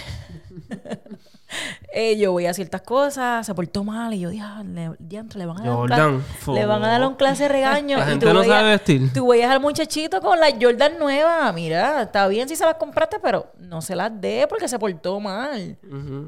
eh, 1.93 2.17
yo 2.19 2.33
veía 2.35 2.55
ciertas 2.55 2.83
cosas, 2.83 3.45
se 3.45 3.55
portó 3.55 3.83
mal 3.83 4.15
y 4.15 4.21
yo 4.21 4.31
dije, 4.31 4.45
ah, 4.47 4.63
le, 4.65 4.91
diantre, 5.01 5.41
le 5.41 5.47
van 5.47 5.61
a 5.61 5.65
dar 5.65 5.77
un 5.77 5.89
cla- 5.89 6.55
le 6.55 6.67
van 6.67 6.85
a 6.85 6.89
dar 6.89 7.05
un 7.07 7.15
clase 7.17 7.45
de 7.45 7.49
regaño. 7.49 7.99
La 7.99 8.05
y 8.05 8.09
gente 8.11 8.27
tú 8.27 8.33
no 8.33 8.45
sabe 8.45 8.71
vestir. 8.71 9.13
Tú 9.13 9.29
veías 9.29 9.51
al 9.51 9.61
muchachito 9.61 10.21
con 10.21 10.39
las 10.39 10.55
Jordan 10.61 10.99
nuevas. 10.99 11.53
Mira, 11.55 12.03
está 12.03 12.29
bien 12.29 12.49
si 12.49 12.55
se 12.55 12.65
las 12.65 12.75
compraste, 12.75 13.19
pero 13.21 13.51
no 13.59 13.83
se 13.83 13.97
las 13.97 14.13
dé 14.21 14.47
porque 14.49 14.69
se 14.69 14.79
portó 14.79 15.19
mal. 15.19 15.77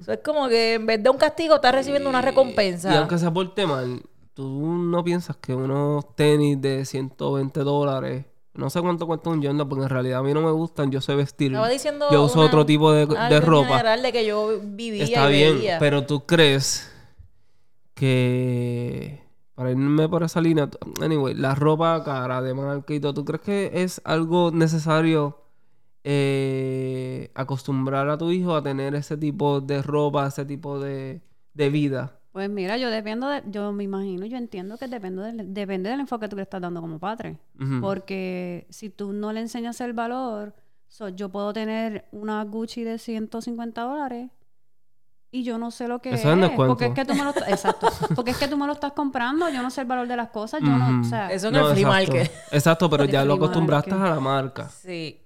Es 0.08 0.18
como 0.24 0.48
que 0.48 0.74
en 0.74 0.86
vez 0.86 1.02
de 1.02 1.10
un 1.10 1.18
castigo, 1.18 1.56
estás 1.56 1.74
recibiendo 1.74 2.08
una 2.08 2.22
recompensa. 2.22 2.92
Y 2.92 2.96
aunque 2.96 3.18
se 3.18 3.30
porte 3.30 3.64
mal, 3.66 4.02
tú 4.34 4.48
no 4.74 5.02
piensas 5.04 5.36
que 5.36 5.54
unos 5.54 6.14
tenis 6.16 6.60
de 6.60 6.84
120 6.84 7.60
dólares, 7.60 8.24
no 8.54 8.68
sé 8.70 8.80
cuánto 8.82 9.06
cuesta 9.06 9.30
un 9.30 9.42
Jordan, 9.42 9.68
porque 9.68 9.84
en 9.84 9.88
realidad 9.90 10.20
a 10.20 10.22
mí 10.22 10.32
no 10.34 10.42
me 10.42 10.50
gustan, 10.50 10.90
yo 10.90 11.00
sé 11.00 11.14
vestir. 11.14 11.52
Estaba 11.52 11.68
diciendo 11.68 12.06
Yo 12.10 12.22
uso 12.24 12.38
una- 12.38 12.48
otro 12.48 12.66
tipo 12.66 12.92
de, 12.92 13.06
de 13.06 13.40
ropa. 13.40 13.68
general 13.68 14.02
de 14.02 14.12
que 14.12 14.26
yo 14.26 14.60
vivía 14.62 15.04
Está 15.04 15.30
y 15.30 15.34
bien, 15.36 15.54
veía. 15.58 15.78
pero 15.78 16.04
tú 16.06 16.26
crees 16.26 16.90
que 17.94 19.20
para 19.54 19.70
irme 19.70 20.08
por 20.08 20.22
esa 20.22 20.40
línea, 20.40 20.68
anyway, 21.00 21.34
la 21.34 21.54
ropa 21.54 22.02
cara 22.04 22.40
de 22.42 22.54
marca 22.54 22.92
y 22.94 23.00
todo, 23.00 23.14
¿tú 23.14 23.24
crees 23.24 23.42
que 23.42 23.70
es 23.82 24.00
algo 24.04 24.50
necesario 24.50 25.38
eh, 26.04 27.30
acostumbrar 27.34 28.08
a 28.08 28.18
tu 28.18 28.30
hijo 28.32 28.56
a 28.56 28.62
tener 28.62 28.94
ese 28.94 29.16
tipo 29.16 29.60
de 29.60 29.82
ropa, 29.82 30.26
ese 30.26 30.44
tipo 30.44 30.78
de, 30.80 31.20
de 31.54 31.70
vida? 31.70 32.18
Pues 32.32 32.48
mira, 32.48 32.78
yo 32.78 32.88
dependo 32.90 33.28
de, 33.28 33.42
yo 33.46 33.72
me 33.72 33.84
imagino, 33.84 34.24
yo 34.24 34.38
entiendo 34.38 34.78
que 34.78 34.88
depende 34.88 35.22
del, 35.22 35.52
depende 35.52 35.90
del 35.90 36.00
enfoque 36.00 36.24
que 36.24 36.30
tú 36.30 36.36
le 36.36 36.42
estás 36.42 36.62
dando 36.62 36.80
como 36.80 36.98
padre. 36.98 37.38
Porque 37.80 38.66
si 38.70 38.88
tú 38.88 39.12
no 39.12 39.32
le 39.32 39.40
enseñas 39.40 39.80
el 39.82 39.92
valor, 39.92 40.54
so, 40.88 41.10
yo 41.10 41.28
puedo 41.28 41.52
tener 41.52 42.06
una 42.10 42.42
Gucci 42.44 42.84
de 42.84 42.98
150 42.98 43.82
dólares 43.82 44.30
y 45.30 45.44
yo 45.44 45.58
no 45.58 45.70
sé 45.70 45.88
lo 45.88 46.00
que 46.00 46.14
Eso 46.14 46.32
es 46.32 46.40
descuento. 46.40 46.68
Porque 46.68 46.86
es 46.86 46.94
que 46.94 47.04
tú 47.04 47.14
me 47.14 47.24
lo 47.24 47.30
exacto. 47.30 47.88
Porque 48.14 48.30
es 48.32 48.38
que 48.38 48.48
tú 48.48 48.56
me 48.56 48.66
lo 48.66 48.72
estás 48.72 48.92
comprando, 48.92 49.50
yo 49.50 49.62
no 49.62 49.70
sé 49.70 49.82
el 49.82 49.86
valor 49.86 50.08
de 50.08 50.16
las 50.16 50.30
cosas, 50.30 50.60
yo 50.60 50.68
no, 50.68 51.00
o 51.00 51.04
sea, 51.04 51.30
Eso 51.30 51.48
en 51.48 51.54
No, 51.54 51.68
el 51.70 51.74
flea 51.74 51.88
exacto. 51.88 52.12
market. 52.14 52.32
Exacto, 52.50 52.90
pero 52.90 53.04
ya 53.04 53.24
lo 53.26 53.34
acostumbraste 53.34 53.90
market. 53.90 54.10
a 54.10 54.14
la 54.14 54.20
marca. 54.20 54.68
Sí. 54.70 55.20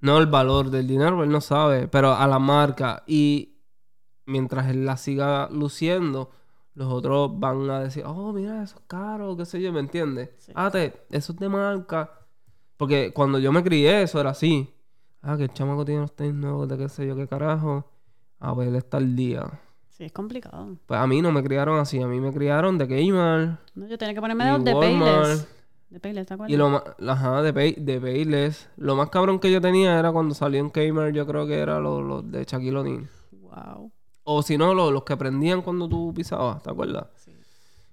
No 0.00 0.18
el 0.18 0.26
valor 0.26 0.70
del 0.70 0.86
dinero, 0.86 1.22
él 1.24 1.30
no 1.30 1.40
sabe, 1.40 1.88
pero 1.88 2.14
a 2.14 2.26
la 2.28 2.38
marca. 2.38 3.02
Y 3.06 3.56
mientras 4.26 4.68
él 4.68 4.84
la 4.86 4.96
siga 4.96 5.48
luciendo, 5.50 6.30
los 6.74 6.92
otros 6.92 7.38
van 7.38 7.70
a 7.70 7.80
decir, 7.80 8.04
oh, 8.06 8.32
mira, 8.32 8.62
eso 8.62 8.76
es 8.78 8.84
caro, 8.86 9.36
qué 9.36 9.44
sé 9.46 9.60
yo, 9.62 9.72
¿me 9.72 9.80
entiendes? 9.80 10.30
Sí. 10.38 10.52
Ah, 10.54 10.70
te- 10.70 10.92
eso 11.10 11.32
es 11.32 11.38
de 11.38 11.48
marca. 11.48 12.10
Porque 12.76 13.12
cuando 13.12 13.38
yo 13.38 13.52
me 13.52 13.62
crié, 13.62 14.02
eso 14.02 14.20
era 14.20 14.30
así. 14.30 14.68
Ah, 15.22 15.36
que 15.36 15.44
el 15.44 15.52
chamaco 15.52 15.84
tiene 15.84 16.00
los 16.02 16.14
tenis 16.14 16.34
nuevos 16.34 16.68
de 16.68 16.76
qué 16.76 16.88
sé 16.88 17.06
yo, 17.06 17.16
qué 17.16 17.26
carajo. 17.28 17.90
A 18.40 18.52
ver, 18.54 18.68
él 18.68 18.76
está 18.76 18.96
al 18.98 19.14
día. 19.16 19.60
sí, 19.88 20.04
es 20.04 20.12
complicado. 20.12 20.76
Pues 20.86 20.98
a 21.00 21.06
mí 21.06 21.22
no 21.22 21.30
me 21.32 21.42
criaron 21.42 21.78
así, 21.78 22.02
a 22.02 22.06
mí 22.08 22.20
me 22.20 22.32
criaron 22.32 22.76
de 22.78 22.86
Kmart 22.88 23.60
No, 23.74 23.86
yo 23.86 23.96
tenía 23.96 24.14
que 24.14 24.20
ponerme 24.20 24.44
de, 24.44 24.58
de. 24.58 24.74
Payless. 24.74 25.48
De 25.90 26.00
Payless, 26.00 26.26
¿te 26.26 26.34
acuerdas? 26.34 26.52
Y 26.52 26.56
lo 26.56 26.68
más, 26.70 26.82
ajá, 27.06 27.40
de, 27.42 27.52
Pay, 27.54 27.74
de 27.78 28.00
Payless. 28.00 28.68
Lo 28.76 28.96
más 28.96 29.10
cabrón 29.10 29.38
que 29.38 29.52
yo 29.52 29.60
tenía 29.60 29.96
era 29.98 30.10
cuando 30.10 30.34
salió 30.34 30.58
en 30.60 30.70
Kmart, 30.70 31.14
yo 31.14 31.24
creo 31.26 31.46
que 31.46 31.58
era 31.60 31.78
los 31.78 32.02
los 32.02 32.28
de 32.30 32.44
Shaquille 32.44 32.76
O'Neal. 32.76 33.08
Wow. 33.30 33.92
O 34.24 34.42
si 34.42 34.56
no, 34.58 34.74
los, 34.74 34.92
los 34.92 35.04
que 35.04 35.16
prendían 35.16 35.62
cuando 35.62 35.88
tú 35.88 36.12
pisabas, 36.14 36.62
¿te 36.62 36.70
acuerdas? 36.70 37.06
Sí. 37.16 37.32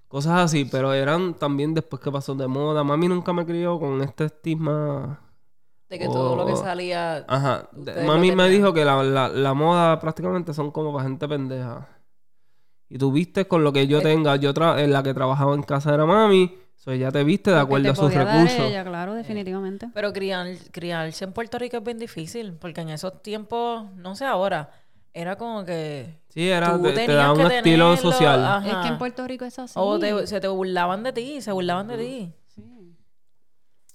Cosas 0.08 0.40
así, 0.40 0.64
pero 0.64 0.92
eran 0.92 1.34
también 1.34 1.74
después 1.74 2.00
que 2.02 2.10
pasó 2.10 2.34
de 2.34 2.46
moda. 2.48 2.82
Mami 2.84 3.08
nunca 3.08 3.32
me 3.32 3.46
crió 3.46 3.78
con 3.78 4.02
este 4.02 4.24
estigma. 4.26 5.20
De 5.88 5.98
que 5.98 6.06
todo 6.06 6.36
lo 6.36 6.46
que 6.46 6.56
salía... 6.56 7.24
Ajá. 7.28 7.68
mami 8.06 8.32
me 8.32 8.48
dijo 8.48 8.72
que 8.72 8.84
la, 8.84 9.02
la, 9.02 9.28
la 9.28 9.54
moda 9.54 10.00
prácticamente 10.00 10.54
son 10.54 10.70
como 10.70 10.92
para 10.92 11.04
gente 11.04 11.28
pendeja. 11.28 11.86
Y 12.88 12.98
tú 12.98 13.12
viste 13.12 13.46
con 13.46 13.62
lo 13.64 13.72
que 13.72 13.86
yo 13.86 13.98
Eh. 13.98 14.02
tenga. 14.02 14.36
Yo 14.36 14.52
tra- 14.54 14.78
en 14.82 14.92
la 14.92 15.02
que 15.02 15.12
trabajaba 15.14 15.54
en 15.54 15.62
casa 15.62 15.92
era 15.94 16.04
mami. 16.06 16.58
So 16.76 16.90
ella 16.92 17.10
te 17.10 17.22
viste 17.24 17.50
de 17.50 17.58
acuerdo 17.60 17.84
te 17.84 17.90
a 17.90 17.94
sus 17.94 18.12
recursos. 18.12 18.58
ella, 18.58 18.84
claro, 18.84 19.14
definitivamente. 19.14 19.88
Pero 19.94 20.12
criar, 20.12 20.46
criarse 20.72 21.24
en 21.24 21.32
Puerto 21.32 21.58
Rico 21.58 21.76
es 21.76 21.84
bien 21.84 21.98
difícil, 21.98 22.54
porque 22.54 22.80
en 22.80 22.88
esos 22.88 23.22
tiempos, 23.22 23.84
no 23.96 24.14
sé 24.16 24.24
ahora, 24.24 24.70
era 25.14 25.36
como 25.36 25.64
que... 25.64 26.20
Sí, 26.28 26.48
era, 26.48 26.76
tú 26.76 26.82
te, 26.82 26.88
te 26.90 26.94
tenías 27.06 27.16
da 27.16 27.32
un 27.32 27.38
que 27.38 27.56
estilo 27.58 27.90
tenerlo, 27.90 27.96
social. 28.12 28.44
ajá. 28.44 28.68
Es 28.70 28.76
que 28.78 28.88
en 28.88 28.98
Puerto 28.98 29.26
Rico 29.26 29.44
es 29.44 29.58
así. 29.58 29.74
O 29.76 29.98
te- 29.98 30.26
se 30.26 30.40
te 30.40 30.48
burlaban 30.48 31.02
de 31.02 31.12
ti, 31.12 31.40
se 31.42 31.52
burlaban 31.52 31.88
de 31.88 31.98
ti. 31.98 32.32
Sí. 32.48 32.96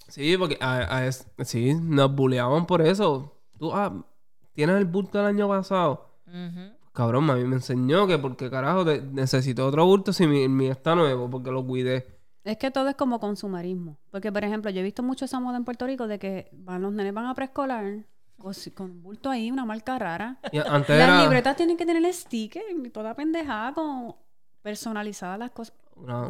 Sí, 0.07 0.37
porque 0.37 0.57
a, 0.61 0.97
a 0.97 1.05
es- 1.07 1.27
sí, 1.39 1.73
nos 1.73 2.13
buleaban 2.13 2.65
por 2.65 2.81
eso. 2.81 3.33
Tú, 3.57 3.73
ah, 3.73 4.05
tienes 4.53 4.77
el 4.77 4.85
bulto 4.85 5.17
del 5.17 5.27
año 5.27 5.47
pasado. 5.47 6.13
Ujú. 6.27 6.75
Cabrón, 6.93 7.25
mami 7.25 7.43
me 7.45 7.55
enseñó 7.57 8.07
que 8.07 8.17
porque 8.17 8.49
carajo 8.49 8.85
te- 8.85 9.01
necesito 9.01 9.65
otro 9.67 9.85
bulto 9.85 10.13
si 10.13 10.25
mi, 10.27 10.47
mi 10.47 10.67
está 10.67 10.95
nuevo, 10.95 11.29
porque 11.29 11.51
lo 11.51 11.65
cuidé. 11.65 12.17
Es 12.43 12.57
que 12.57 12.71
todo 12.71 12.87
es 12.87 12.95
como 12.95 13.19
consumarismo. 13.19 13.97
Porque, 14.09 14.31
por 14.31 14.43
ejemplo, 14.43 14.71
yo 14.71 14.79
he 14.79 14.83
visto 14.83 15.03
mucho 15.03 15.25
esa 15.25 15.39
moda 15.39 15.57
en 15.57 15.65
Puerto 15.65 15.85
Rico 15.85 16.07
de 16.07 16.17
que 16.17 16.49
van 16.53 16.81
los 16.81 16.93
nenes 16.93 17.13
van 17.13 17.25
a 17.25 17.35
preescolar 17.35 18.05
con, 18.37 18.53
con 18.75 18.91
un 18.91 19.03
bulto 19.03 19.29
ahí, 19.29 19.51
una 19.51 19.65
marca 19.65 19.97
rara. 19.99 20.37
Y 20.51 20.57
antes 20.59 20.97
Las 20.97 21.07
era 21.09 21.21
libretas 21.23 21.55
tienen 21.55 21.77
que 21.77 21.85
tener 21.85 22.13
sticker 22.13 22.63
y 22.85 22.89
toda 22.89 23.13
pendejada 23.15 23.73
con 23.73 24.15
personalizadas 24.61 25.39
las 25.39 25.51
cosas. 25.51 25.73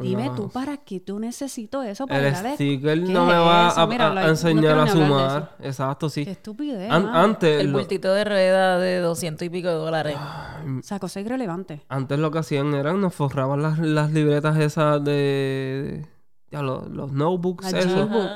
Dime 0.01 0.27
una- 0.29 0.35
tú, 0.35 0.47
¿para 0.49 0.77
qué 0.77 1.01
tú 1.01 1.19
necesito 1.19 1.83
eso? 1.83 2.07
Para 2.07 2.29
El 2.29 2.35
sticker 2.55 3.03
¿Qué 3.03 3.11
no 3.11 3.25
me 3.25 3.33
es 3.33 3.39
va 3.39 3.67
eso? 3.67 3.81
a, 3.81 3.87
Mira, 3.87 4.07
a- 4.07 4.11
a 4.11 4.13
no 4.13 4.29
enseñar 4.29 4.79
a 4.79 4.87
sumar. 4.87 5.55
Exacto, 5.59 6.07
sí. 6.09 6.23
Qué 6.23 6.31
estupidez. 6.31 6.89
An- 6.89 7.07
antes, 7.13 7.59
El 7.59 7.71
lo, 7.73 7.79
bultito 7.79 8.13
de 8.13 8.23
rueda 8.23 8.79
de 8.79 8.99
200 8.99 9.45
y 9.45 9.49
pico 9.49 9.67
de 9.67 9.73
dólares. 9.73 10.15
O 10.15 10.83
sea, 10.83 10.99
cosa 10.99 11.19
irrelevante. 11.19 11.81
antes 11.89 12.17
lo 12.17 12.31
que 12.31 12.39
hacían 12.39 12.73
era 12.75 12.93
nos 12.93 13.13
forraban 13.13 13.61
las, 13.61 13.77
las 13.79 14.11
libretas 14.13 14.57
esas 14.57 15.03
de... 15.03 16.05
Ya, 16.49 16.61
los, 16.61 16.87
los 16.89 17.11
notebooks, 17.11 17.69
La 17.69 17.79
eso. 17.79 18.07
Gbook. 18.07 18.29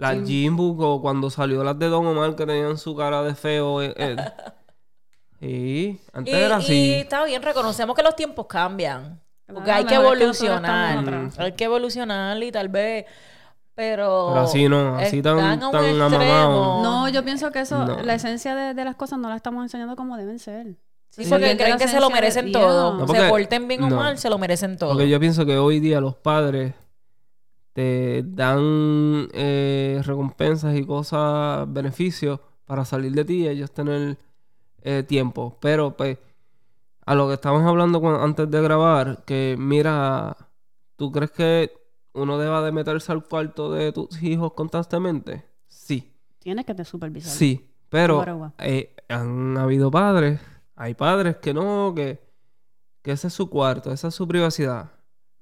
Ajá. 0.00 0.14
La 0.14 0.14
Gym- 0.20 0.26
Jimbook 0.26 0.80
o 0.80 1.00
cuando 1.02 1.28
salió 1.30 1.62
las 1.62 1.78
de 1.78 1.88
Don 1.88 2.06
Omar 2.06 2.34
que 2.34 2.46
tenían 2.46 2.78
su 2.78 2.96
cara 2.96 3.22
de 3.22 3.34
feo. 3.34 3.82
eh, 3.82 3.94
eh. 3.96 4.16
Sí, 5.40 5.98
antes 6.12 6.34
Y, 6.34 6.36
era 6.36 6.56
y 6.56 6.58
así. 6.58 6.92
está 6.94 7.24
bien, 7.24 7.42
reconocemos 7.42 7.96
que 7.96 8.02
los 8.02 8.14
tiempos 8.14 8.46
cambian. 8.46 9.20
Porque 9.46 9.62
Claro, 9.64 9.78
hay 9.80 9.84
que 9.86 9.94
evolucionar. 9.94 11.30
Hay 11.38 11.52
que 11.52 11.64
evolucionar 11.64 12.42
y 12.42 12.52
tal 12.52 12.68
vez. 12.68 13.06
Pero. 13.74 14.28
Pero 14.34 14.40
así 14.44 14.68
no, 14.68 14.96
así 14.98 15.22
tan- 15.22 15.38
tan 15.38 15.84
extremo. 15.84 16.04
amamado. 16.04 16.82
No, 16.82 17.08
yo 17.08 17.24
pienso 17.24 17.50
que 17.50 17.60
eso, 17.60 17.86
No. 17.86 18.02
la 18.02 18.14
esencia 18.14 18.54
de, 18.54 18.74
de 18.74 18.84
las 18.84 18.96
cosas 18.96 19.18
no 19.18 19.30
la 19.30 19.36
estamos 19.36 19.62
enseñando 19.64 19.96
como 19.96 20.16
deben 20.18 20.38
ser. 20.38 20.76
Sí, 21.08 21.24
Sí, 21.24 21.30
porque 21.30 21.56
creen 21.56 21.78
que 21.78 21.88
se 21.88 21.98
lo 22.00 22.10
merecen 22.10 22.52
todo. 22.52 22.98
No, 22.98 23.06
porque- 23.06 23.22
se 23.22 23.28
porten 23.30 23.66
bien 23.66 23.82
o 23.84 23.88
no. 23.88 23.96
mal, 23.96 24.18
se 24.18 24.28
lo 24.28 24.36
merecen 24.38 24.76
todo. 24.76 24.90
Porque 24.92 25.08
yo 25.08 25.18
pienso 25.18 25.46
que 25.46 25.56
hoy 25.56 25.80
día 25.80 26.00
los 26.02 26.14
padres 26.16 26.74
te 27.72 28.22
dan 28.24 29.28
eh, 29.32 30.00
recompensas 30.04 30.76
y 30.76 30.84
cosas, 30.84 31.72
beneficios 31.72 32.40
para 32.64 32.84
salir 32.84 33.12
de 33.12 33.24
ti 33.24 33.34
y 33.42 33.48
ellos 33.48 33.70
tener 33.72 34.18
eh, 34.82 35.04
tiempo. 35.06 35.58
Pero 35.60 35.96
pues, 35.96 36.18
a 37.04 37.14
lo 37.14 37.28
que 37.28 37.34
estábamos 37.34 37.66
hablando 37.66 38.06
antes 38.20 38.50
de 38.50 38.62
grabar, 38.62 39.24
que 39.24 39.56
mira, 39.58 40.36
¿tú 40.96 41.12
crees 41.12 41.30
que 41.30 41.72
uno 42.12 42.38
deba 42.38 42.62
de 42.62 42.72
meterse 42.72 43.12
al 43.12 43.24
cuarto 43.24 43.72
de 43.72 43.92
tus 43.92 44.22
hijos 44.22 44.52
constantemente? 44.52 45.44
Sí. 45.68 46.12
Tienes 46.38 46.64
que 46.66 46.74
te 46.74 46.84
supervisar. 46.84 47.32
Sí, 47.32 47.70
pero 47.88 48.52
eh, 48.58 48.94
han 49.08 49.56
habido 49.58 49.90
padres, 49.90 50.40
hay 50.76 50.94
padres 50.94 51.36
que 51.36 51.52
no, 51.52 51.92
que, 51.94 52.20
que 53.02 53.12
ese 53.12 53.28
es 53.28 53.34
su 53.34 53.50
cuarto, 53.50 53.92
esa 53.92 54.08
es 54.08 54.14
su 54.14 54.26
privacidad. 54.26 54.90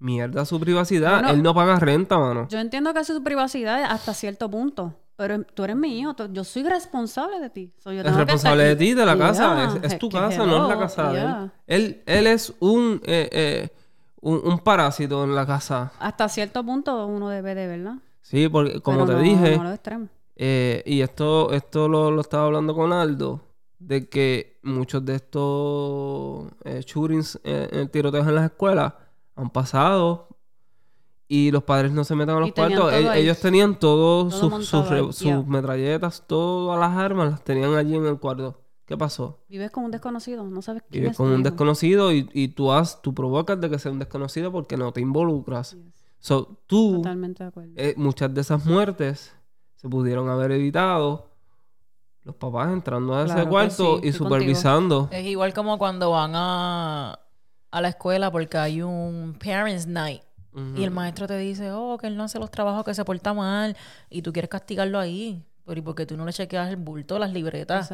Mierda 0.01 0.45
su 0.45 0.61
privacidad, 0.61 1.15
Bueno, 1.21 1.31
él 1.31 1.43
no 1.43 1.55
paga 1.55 1.77
renta, 1.79 2.19
mano. 2.19 2.47
Yo 2.49 2.59
entiendo 2.59 2.95
que 2.95 3.01
es 3.01 3.07
su 3.07 3.23
privacidad 3.23 3.83
hasta 3.85 4.15
cierto 4.15 4.49
punto. 4.51 4.95
Pero 5.17 5.43
tú 5.43 5.65
eres 5.65 5.75
mi 5.75 5.99
hijo, 5.99 6.15
yo 6.33 6.45
soy 6.45 6.63
responsable 6.63 7.41
de 7.41 7.51
ti. 7.51 7.73
Yo 7.85 7.91
Es 7.91 8.15
responsable 8.15 8.63
de 8.63 8.77
ti, 8.77 8.95
de 8.95 9.05
la 9.05 9.17
Yeah, 9.17 9.27
casa, 9.27 9.79
es, 9.83 9.99
tu 9.99 10.09
casa, 10.09 10.47
no 10.47 10.63
es 10.63 10.69
la 10.69 10.79
casa 10.79 11.13
de 11.13 11.21
él. 11.23 11.51
él. 11.67 12.03
Él 12.07 12.27
es 12.29 12.55
un, 12.61 13.01
eh, 13.05 13.29
eh, 13.33 13.69
un, 14.21 14.41
un 14.45 14.59
parásito 14.61 15.25
en 15.25 15.35
la 15.35 15.45
casa. 15.45 15.91
Hasta 15.99 16.29
cierto 16.29 16.63
punto 16.65 17.05
uno 17.07 17.29
debe 17.31 17.57
de, 17.57 17.67
¿verdad? 17.67 17.95
Sí, 18.23 18.49
porque 18.49 18.81
como 18.81 18.99
Pero 19.05 19.07
te 19.09 19.13
no- 19.15 19.21
dije, 19.23 19.59
no 19.59 19.73
extremos. 19.73 20.09
Eh, 20.37 20.85
y 20.87 21.01
esto, 21.01 21.51
esto 21.53 21.89
lo, 21.89 22.13
lo 22.13 22.21
estaba 22.21 22.45
hablando 22.47 22.73
con 22.77 22.93
Aldo, 22.93 23.41
de 23.81 24.09
que 24.09 24.61
muchos 24.63 25.05
de 25.05 25.17
estos 25.17 26.47
eh, 26.65 26.81
shootings 26.87 27.41
en 27.43 27.89
tiroteos 27.89 28.29
en 28.29 28.37
las 28.37 28.45
escuelas 28.45 28.93
han 29.39 29.51
pasado 29.51 30.29
y 31.29 31.51
los 31.51 31.63
padres 31.63 31.93
no 31.93 32.05
se 32.05 32.15
meten 32.15 32.37
a 32.37 32.41
los 32.41 32.55
tenían 32.55 32.81
cuartos. 32.81 33.17
ellos 33.17 33.39
tenían 33.41 33.79
todos 33.79 34.41
Todo 34.41 34.63
sus, 34.63 34.69
sus, 34.69 35.19
yeah. 35.21 35.43
metralletas, 35.47 36.25
todas 36.27 36.81
las 36.81 36.97
armas 36.97 37.31
las 37.31 37.45
tenían 37.45 37.75
allí 37.75 37.95
en 37.97 38.07
el 38.07 38.19
cuarto. 38.19 38.63
¿Qué 38.87 38.97
pasó? 38.97 39.45
Vives 39.49 39.71
con 39.71 39.85
un 39.85 39.91
desconocido, 39.91 40.45
no 40.45 40.63
sabes 40.63 40.83
quién 40.89 41.03
Vives 41.03 41.11
es 41.13 41.17
con 41.19 41.31
un 41.31 41.43
desconocido 41.43 42.11
y, 42.11 42.31
y 42.33 42.49
tú, 42.49 42.73
has, 42.73 43.03
tú 43.03 43.13
provocas 43.13 43.61
de 43.61 43.69
que 43.69 43.79
sea 43.79 43.93
un 43.93 43.99
desconocido 43.99 44.51
porque 44.51 44.79
no 44.79 44.93
te 44.93 45.03
involucras. 45.03 45.77
So, 46.21 46.59
tú 46.67 46.97
Totalmente 46.97 47.45
de 47.45 47.49
acuerdo. 47.51 47.73
eh, 47.77 47.95
muchas 47.99 48.33
de 48.33 48.41
esas 48.41 48.65
muertes 48.65 49.35
se 49.77 49.89
pudieron 49.89 50.31
haber 50.31 50.53
evitado 50.53 51.29
los 52.25 52.35
papás 52.37 52.73
entrando 52.73 53.15
a 53.15 53.25
ese 53.25 53.35
Claro 53.35 53.51
cuarto 53.51 54.01
sí, 54.03 54.09
y 54.09 54.13
supervisando. 54.13 55.09
Es 55.13 55.27
igual 55.27 55.53
como 55.53 55.77
cuando 55.79 56.11
van 56.11 56.33
a, 56.35 57.21
a 57.71 57.81
la 57.81 57.89
escuela 57.89 58.31
porque 58.31 58.57
hay 58.59 58.83
un 58.83 59.37
Parents 59.43 59.87
Night. 59.87 60.23
Y 60.77 60.83
el 60.83 60.91
maestro 60.91 61.29
te 61.29 61.39
dice, 61.39 61.71
oh, 61.71 61.99
que 61.99 62.09
él 62.09 62.17
no 62.17 62.25
hace 62.25 62.41
los 62.41 62.51
trabajos, 62.51 62.85
que 62.85 62.93
se 62.93 63.05
porta 63.05 63.33
mal. 63.33 63.77
Y 64.11 64.23
tú 64.23 64.33
quieres 64.33 64.49
castigarlo 64.49 64.99
ahí. 64.99 65.45
Pero 65.65 65.79
¿y 65.79 65.83
por 65.83 65.95
qué 65.95 66.05
tú 66.05 66.17
no 66.17 66.25
le 66.25 66.33
chequeas 66.33 66.69
el 66.71 66.77
bulto, 66.77 67.19
las 67.21 67.33
libretas? 67.33 67.93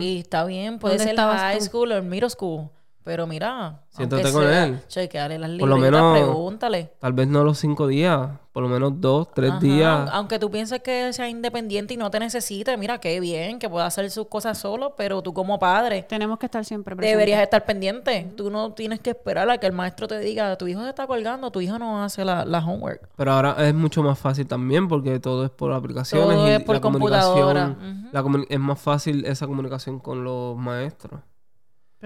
Y 0.00 0.18
está 0.18 0.44
bien, 0.44 0.78
puede 0.78 0.94
¿Dónde 0.94 1.04
ser 1.04 1.12
estabas 1.14 1.40
high 1.40 1.58
tú? 1.58 1.64
school 1.64 1.90
o 1.92 2.02
middle 2.02 2.30
school. 2.30 2.68
Pero 3.06 3.24
mira, 3.28 3.82
Siéntate 3.90 4.32
con 4.32 4.42
sea, 4.42 4.64
él. 4.64 4.80
Chequeale 4.88 5.38
las 5.38 5.50
Por 5.60 5.68
lo 5.68 5.76
libretas, 5.76 6.02
menos- 6.02 6.18
pregúntale. 6.26 6.92
Tal 6.98 7.12
vez 7.12 7.28
no 7.28 7.44
los 7.44 7.56
cinco 7.56 7.86
días, 7.86 8.30
por 8.52 8.64
lo 8.64 8.68
menos 8.68 9.00
dos, 9.00 9.28
tres 9.32 9.52
Ajá, 9.52 9.60
días. 9.60 10.10
Aunque 10.12 10.40
tú 10.40 10.50
pienses 10.50 10.80
que 10.82 11.12
sea 11.12 11.28
independiente 11.28 11.94
y 11.94 11.96
no 11.96 12.10
te 12.10 12.18
necesite, 12.18 12.76
mira, 12.76 12.98
qué 12.98 13.20
bien, 13.20 13.60
que 13.60 13.68
pueda 13.70 13.86
hacer 13.86 14.10
sus 14.10 14.26
cosas 14.26 14.58
solo, 14.58 14.94
pero 14.96 15.22
tú 15.22 15.32
como 15.32 15.60
padre 15.60 16.02
Tenemos 16.08 16.40
que 16.40 16.46
estar 16.46 16.64
siempre 16.64 16.96
presentes. 16.96 17.16
deberías 17.16 17.40
estar 17.42 17.64
pendiente. 17.64 18.32
Tú 18.36 18.50
no 18.50 18.72
tienes 18.72 18.98
que 18.98 19.10
esperar 19.10 19.48
a 19.50 19.58
que 19.58 19.68
el 19.68 19.72
maestro 19.72 20.08
te 20.08 20.18
diga, 20.18 20.58
tu 20.58 20.66
hijo 20.66 20.82
se 20.82 20.88
está 20.88 21.06
colgando, 21.06 21.52
tu 21.52 21.60
hijo 21.60 21.78
no 21.78 22.02
hace 22.02 22.24
la, 22.24 22.44
la 22.44 22.58
homework. 22.58 23.08
Pero 23.16 23.30
ahora 23.34 23.54
es 23.68 23.72
mucho 23.72 24.02
más 24.02 24.18
fácil 24.18 24.48
también 24.48 24.88
porque 24.88 25.20
todo 25.20 25.44
es 25.44 25.50
por 25.50 25.72
aplicaciones 25.72 26.26
Todo 26.36 26.48
y 26.48 26.50
es 26.50 26.62
por 26.64 26.74
la 26.74 26.80
computadora. 26.80 27.62
comunicación. 27.76 28.08
La 28.12 28.22
comuni- 28.24 28.46
es 28.50 28.58
más 28.58 28.80
fácil 28.80 29.24
esa 29.26 29.46
comunicación 29.46 30.00
con 30.00 30.24
los 30.24 30.56
maestros. 30.56 31.20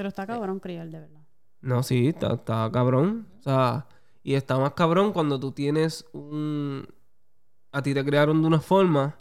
Pero 0.00 0.08
está 0.08 0.26
cabrón 0.26 0.60
criar, 0.60 0.88
de 0.88 0.98
verdad. 0.98 1.20
No, 1.60 1.82
sí, 1.82 2.08
está, 2.08 2.32
está 2.32 2.70
cabrón. 2.72 3.26
O 3.38 3.42
sea, 3.42 3.86
y 4.22 4.32
está 4.32 4.56
más 4.58 4.72
cabrón 4.72 5.12
cuando 5.12 5.38
tú 5.38 5.52
tienes 5.52 6.06
un... 6.14 6.88
A 7.70 7.82
ti 7.82 7.92
te 7.92 8.02
criaron 8.02 8.40
de 8.40 8.48
una 8.48 8.60
forma 8.60 9.18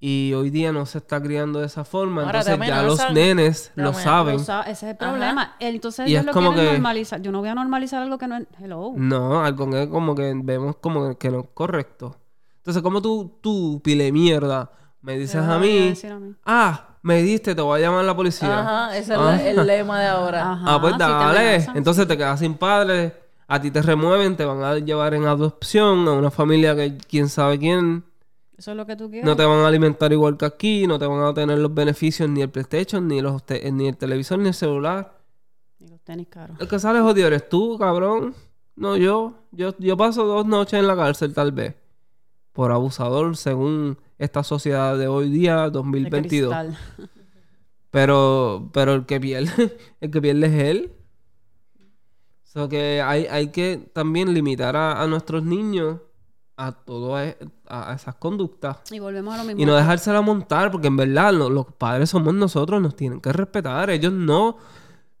y 0.00 0.32
hoy 0.34 0.50
día 0.50 0.72
no 0.72 0.86
se 0.86 0.98
está 0.98 1.22
criando 1.22 1.60
de 1.60 1.66
esa 1.66 1.84
forma. 1.84 2.24
Ahora 2.24 2.40
entonces 2.40 2.66
ya 2.66 2.82
los 2.82 3.12
nenes 3.12 3.70
lo 3.76 3.94
saben. 3.94 4.38
Lo 4.38 4.40
ese 4.62 4.70
es 4.72 4.82
el 4.82 4.88
Ajá. 4.88 4.98
problema. 4.98 5.56
Entonces 5.60 6.08
Y 6.08 6.10
ellos 6.10 6.22
es 6.22 6.26
lo 6.26 6.32
como 6.32 6.48
quieren 6.48 6.66
que- 6.66 6.72
normalizar. 6.72 7.22
Yo 7.22 7.30
no 7.30 7.38
voy 7.38 7.48
a 7.50 7.54
normalizar 7.54 8.02
algo 8.02 8.18
que 8.18 8.26
no 8.26 8.38
es... 8.38 8.48
Hello. 8.60 8.92
No, 8.96 9.44
algo 9.44 9.70
que 9.70 9.88
como 9.88 10.16
que 10.16 10.32
vemos 10.42 10.78
como 10.80 11.16
que 11.16 11.30
no 11.30 11.42
es 11.42 11.46
correcto. 11.54 12.16
Entonces, 12.56 12.82
como 12.82 13.00
tú, 13.00 13.38
tú, 13.40 13.80
pile 13.84 14.10
mierda, 14.10 14.72
me 15.00 15.16
dices 15.16 15.40
¿Qué 15.46 15.52
a 15.52 15.58
mí, 15.60 15.88
decir 15.90 16.10
a 16.10 16.18
mí? 16.18 16.34
ah, 16.44 16.89
me 17.02 17.22
diste, 17.22 17.54
te 17.54 17.62
voy 17.62 17.78
a 17.80 17.82
llamar 17.82 18.00
a 18.00 18.06
la 18.06 18.16
policía. 18.16 18.60
Ajá, 18.60 18.96
ese 18.96 19.14
es 19.14 19.18
Ah. 19.18 19.42
el 19.42 19.66
lema 19.66 20.00
de 20.00 20.06
ahora. 20.06 20.52
Ajá, 20.52 20.64
Ah, 20.74 20.80
pues 20.80 20.98
dale. 20.98 21.66
Entonces 21.74 22.06
te 22.06 22.16
quedas 22.16 22.40
sin 22.40 22.54
padre, 22.54 23.14
a 23.48 23.60
ti 23.60 23.70
te 23.70 23.82
remueven, 23.82 24.36
te 24.36 24.44
van 24.44 24.62
a 24.62 24.76
llevar 24.78 25.14
en 25.14 25.24
adopción 25.26 26.06
a 26.08 26.12
una 26.12 26.30
familia 26.30 26.74
que 26.76 26.96
quién 27.08 27.28
sabe 27.28 27.58
quién. 27.58 28.04
Eso 28.56 28.72
es 28.72 28.76
lo 28.76 28.84
que 28.86 28.94
tú 28.96 29.08
quieres. 29.08 29.24
No 29.24 29.34
te 29.36 29.44
van 29.44 29.58
a 29.60 29.66
alimentar 29.68 30.12
igual 30.12 30.36
que 30.36 30.44
aquí, 30.44 30.86
no 30.86 30.98
te 30.98 31.06
van 31.06 31.22
a 31.22 31.32
tener 31.32 31.58
los 31.58 31.72
beneficios 31.72 32.28
ni 32.28 32.42
el 32.42 32.50
PlayStation, 32.50 33.08
ni, 33.08 33.22
los 33.22 33.42
te- 33.44 33.72
ni 33.72 33.88
el 33.88 33.96
televisor, 33.96 34.38
ni 34.38 34.48
el 34.48 34.54
celular. 34.54 35.14
Los 35.78 36.00
tenis 36.02 36.26
caros. 36.28 36.60
El 36.60 36.68
que 36.68 36.78
sale 36.78 37.00
jodido 37.00 37.26
eres 37.28 37.48
tú, 37.48 37.78
cabrón. 37.78 38.34
No 38.76 38.96
yo. 38.98 39.32
Yo, 39.52 39.74
yo 39.78 39.96
paso 39.96 40.26
dos 40.26 40.44
noches 40.44 40.78
en 40.78 40.86
la 40.86 40.94
cárcel 40.94 41.32
tal 41.32 41.52
vez. 41.52 41.74
Por 42.52 42.70
abusador 42.72 43.34
según 43.38 43.96
esta 44.20 44.44
sociedad 44.44 44.96
de 44.98 45.08
hoy 45.08 45.30
día, 45.30 45.64
De 45.64 45.70
2022. 45.70 46.54
cristal. 46.54 46.78
Pero, 47.90 48.70
pero 48.72 48.94
el 48.94 49.06
que 49.06 49.20
pierde, 49.20 49.76
el 50.00 50.10
que 50.10 50.20
pierde 50.22 50.46
es 50.46 50.52
él. 50.64 50.92
O 52.44 52.46
sea 52.52 52.68
que 52.68 53.00
hay, 53.00 53.26
hay 53.26 53.48
que 53.48 53.90
también 53.92 54.32
limitar 54.34 54.76
a, 54.76 55.00
a 55.02 55.06
nuestros 55.06 55.42
niños 55.44 56.00
a 56.56 56.72
todo 56.72 57.18
e- 57.20 57.38
a, 57.68 57.92
a 57.92 57.94
esas 57.94 58.16
conductas. 58.16 58.78
Y 58.92 58.98
volvemos 58.98 59.34
a 59.34 59.38
lo 59.38 59.44
mismo. 59.44 59.62
Y 59.62 59.64
no 59.64 59.74
dejársela 59.74 60.20
montar, 60.20 60.70
porque 60.70 60.88
en 60.88 60.96
verdad 60.96 61.32
lo- 61.32 61.48
los 61.48 61.66
padres 61.66 62.10
somos 62.10 62.34
nosotros, 62.34 62.80
nos 62.82 62.94
tienen 62.96 63.20
que 63.20 63.32
respetar. 63.32 63.88
Ellos 63.90 64.12
no, 64.12 64.58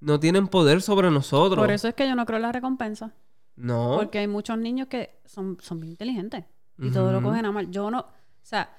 no 0.00 0.20
tienen 0.20 0.48
poder 0.48 0.82
sobre 0.82 1.10
nosotros. 1.10 1.58
Por 1.58 1.70
eso 1.70 1.88
es 1.88 1.94
que 1.94 2.06
yo 2.06 2.14
no 2.14 2.26
creo 2.26 2.36
en 2.36 2.42
la 2.42 2.52
recompensa. 2.52 3.12
No. 3.56 3.96
Porque 3.98 4.18
hay 4.18 4.26
muchos 4.28 4.58
niños 4.58 4.88
que 4.88 5.20
son, 5.24 5.56
son 5.60 5.80
bien 5.80 5.92
inteligentes. 5.92 6.44
Y 6.78 6.90
todo 6.90 7.12
lo 7.12 7.22
cogen 7.22 7.44
a 7.44 7.52
mal. 7.52 7.70
Yo 7.70 7.90
no... 7.90 8.00
O 8.00 8.06
sea, 8.42 8.70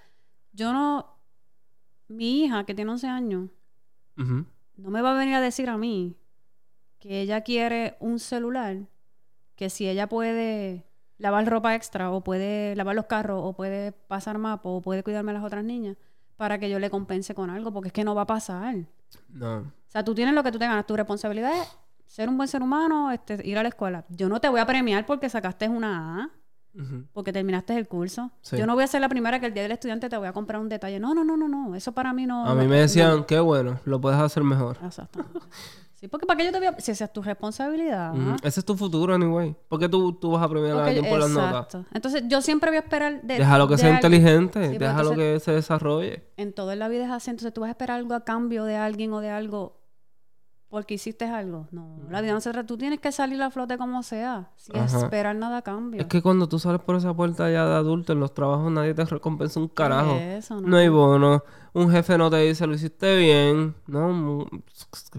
yo 0.53 0.73
no... 0.73 1.17
Mi 2.07 2.43
hija, 2.43 2.65
que 2.65 2.75
tiene 2.75 2.91
11 2.91 3.07
años, 3.07 3.49
no 4.17 4.89
me 4.89 5.01
va 5.01 5.11
a 5.11 5.17
venir 5.17 5.35
a 5.35 5.41
decir 5.41 5.69
a 5.69 5.77
mí 5.77 6.17
que 6.99 7.21
ella 7.21 7.41
quiere 7.41 7.95
un 7.99 8.19
celular, 8.19 8.77
que 9.55 9.69
si 9.69 9.87
ella 9.87 10.07
puede 10.07 10.85
lavar 11.17 11.47
ropa 11.47 11.73
extra 11.73 12.11
o 12.11 12.21
puede 12.21 12.75
lavar 12.75 12.95
los 12.95 13.05
carros 13.05 13.41
o 13.43 13.53
puede 13.53 13.93
pasar 13.93 14.37
mapa 14.39 14.67
o 14.67 14.81
puede 14.81 15.03
cuidarme 15.03 15.31
a 15.31 15.35
las 15.35 15.43
otras 15.43 15.63
niñas 15.63 15.95
para 16.35 16.57
que 16.57 16.69
yo 16.69 16.79
le 16.79 16.89
compense 16.89 17.33
con 17.33 17.49
algo, 17.49 17.71
porque 17.71 17.87
es 17.87 17.93
que 17.93 18.03
no 18.03 18.15
va 18.15 18.23
a 18.23 18.27
pasar. 18.27 18.75
No. 19.29 19.59
O 19.59 19.71
sea, 19.87 20.03
tú 20.03 20.15
tienes 20.15 20.33
lo 20.33 20.43
que 20.43 20.51
tú 20.51 20.57
te 20.57 20.65
ganas. 20.65 20.87
Tu 20.87 20.95
responsabilidad 20.95 21.51
es 21.61 21.77
ser 22.07 22.27
un 22.27 22.37
buen 22.37 22.47
ser 22.47 22.61
humano, 22.61 23.11
este, 23.11 23.47
ir 23.47 23.57
a 23.57 23.63
la 23.63 23.69
escuela. 23.69 24.05
Yo 24.09 24.27
no 24.27 24.41
te 24.41 24.49
voy 24.49 24.59
a 24.59 24.65
premiar 24.65 25.05
porque 25.05 25.29
sacaste 25.29 25.69
una 25.69 26.23
A, 26.23 26.29
Porque 27.13 27.33
terminaste 27.33 27.75
el 27.77 27.87
curso. 27.87 28.31
Sí. 28.41 28.57
Yo 28.57 28.65
no 28.65 28.75
voy 28.75 28.83
a 28.83 28.87
ser 28.87 29.01
la 29.01 29.09
primera 29.09 29.39
que 29.39 29.45
el 29.47 29.53
día 29.53 29.63
del 29.63 29.71
estudiante 29.73 30.07
te 30.09 30.17
voy 30.17 30.27
a 30.27 30.33
comprar 30.33 30.61
un 30.61 30.69
detalle. 30.69 30.99
No, 30.99 31.13
no, 31.13 31.23
no, 31.23 31.35
no, 31.37 31.47
no. 31.47 31.75
Eso 31.75 31.91
para 31.91 32.13
mí 32.13 32.25
no... 32.25 32.45
A 32.45 32.55
mí 32.55 32.63
no- 32.63 32.69
me 32.69 32.77
decían, 32.77 33.17
no. 33.17 33.25
qué 33.25 33.39
bueno, 33.39 33.79
lo 33.85 33.99
puedes 33.99 34.19
hacer 34.19 34.43
mejor. 34.43 34.77
Exactamente. 34.85 35.39
Sí, 35.93 36.07
porque 36.07 36.25
para 36.25 36.35
qué 36.39 36.45
yo 36.45 36.51
te 36.51 36.57
voy 36.57 36.67
a... 36.67 36.79
Si 36.79 36.89
esa 36.91 37.05
es 37.05 37.13
tu 37.13 37.21
responsabilidad. 37.21 38.13
Ese 38.41 38.61
es 38.61 38.65
tu 38.65 38.75
futuro, 38.75 39.13
anyway. 39.13 39.55
¿Por 39.67 39.79
qué 39.79 39.87
tú, 39.87 40.13
tú 40.13 40.31
vas 40.31 40.41
a 40.41 40.49
premiar 40.49 40.77
a 40.77 40.85
alguien 40.85 41.05
por 41.07 41.19
las 41.19 41.29
notas? 41.29 41.51
exacto. 41.51 41.85
Entonces, 41.93 42.23
yo 42.27 42.41
siempre 42.41 42.71
voy 42.71 42.77
a 42.77 42.79
esperar 42.79 43.21
de... 43.21 43.37
Déjalo 43.37 43.67
que 43.67 43.75
de 43.75 43.77
sea 43.77 43.95
alguien. 43.97 44.13
inteligente, 44.13 44.63
Sí, 44.71 44.75
pero 44.79 44.89
déjalo 44.91 45.09
entonces- 45.11 45.33
que 45.33 45.39
se 45.41 45.51
desarrolle. 45.51 46.23
En 46.37 46.53
todo 46.53 46.71
en 46.71 46.79
la 46.79 46.87
vida 46.87 47.05
es 47.05 47.11
así. 47.11 47.29
Entonces, 47.29 47.53
tú 47.53 47.61
vas 47.61 47.67
a 47.67 47.71
esperar 47.71 47.97
algo 47.99 48.15
a 48.15 48.23
cambio 48.23 48.63
de 48.63 48.77
alguien 48.77 49.13
o 49.13 49.19
de 49.19 49.29
algo 49.29 49.80
porque 50.71 50.93
hiciste 50.93 51.25
algo. 51.25 51.67
No, 51.71 51.99
la 52.09 52.21
vida 52.21 52.31
no 52.31 52.39
se 52.39 52.49
trata... 52.49 52.65
Tú 52.65 52.77
tienes 52.77 53.01
que 53.01 53.11
salir 53.11 53.41
a 53.41 53.51
flote 53.51 53.77
como 53.77 54.01
sea. 54.03 54.49
Sin 54.55 54.77
Ajá. 54.77 54.99
esperar 54.99 55.35
nada 55.35 55.57
a 55.57 55.61
cambio. 55.61 55.99
Es 55.99 56.07
que 56.07 56.21
cuando 56.21 56.47
tú 56.47 56.59
sales 56.59 56.79
por 56.79 56.95
esa 56.95 57.13
puerta 57.13 57.51
ya 57.51 57.65
de 57.65 57.75
adulto 57.75 58.13
en 58.13 58.21
los 58.21 58.33
trabajos 58.33 58.71
nadie 58.71 58.93
te 58.93 59.03
recompensa 59.03 59.59
un 59.59 59.67
carajo. 59.67 60.15
Eso, 60.15 60.61
No 60.61 60.77
hay 60.77 60.87
bono. 60.87 61.43
Un 61.73 61.91
jefe 61.91 62.17
no 62.17 62.29
te 62.29 62.37
dice 62.37 62.65
lo 62.65 62.73
hiciste 62.73 63.17
bien. 63.17 63.75
No, 63.85 64.47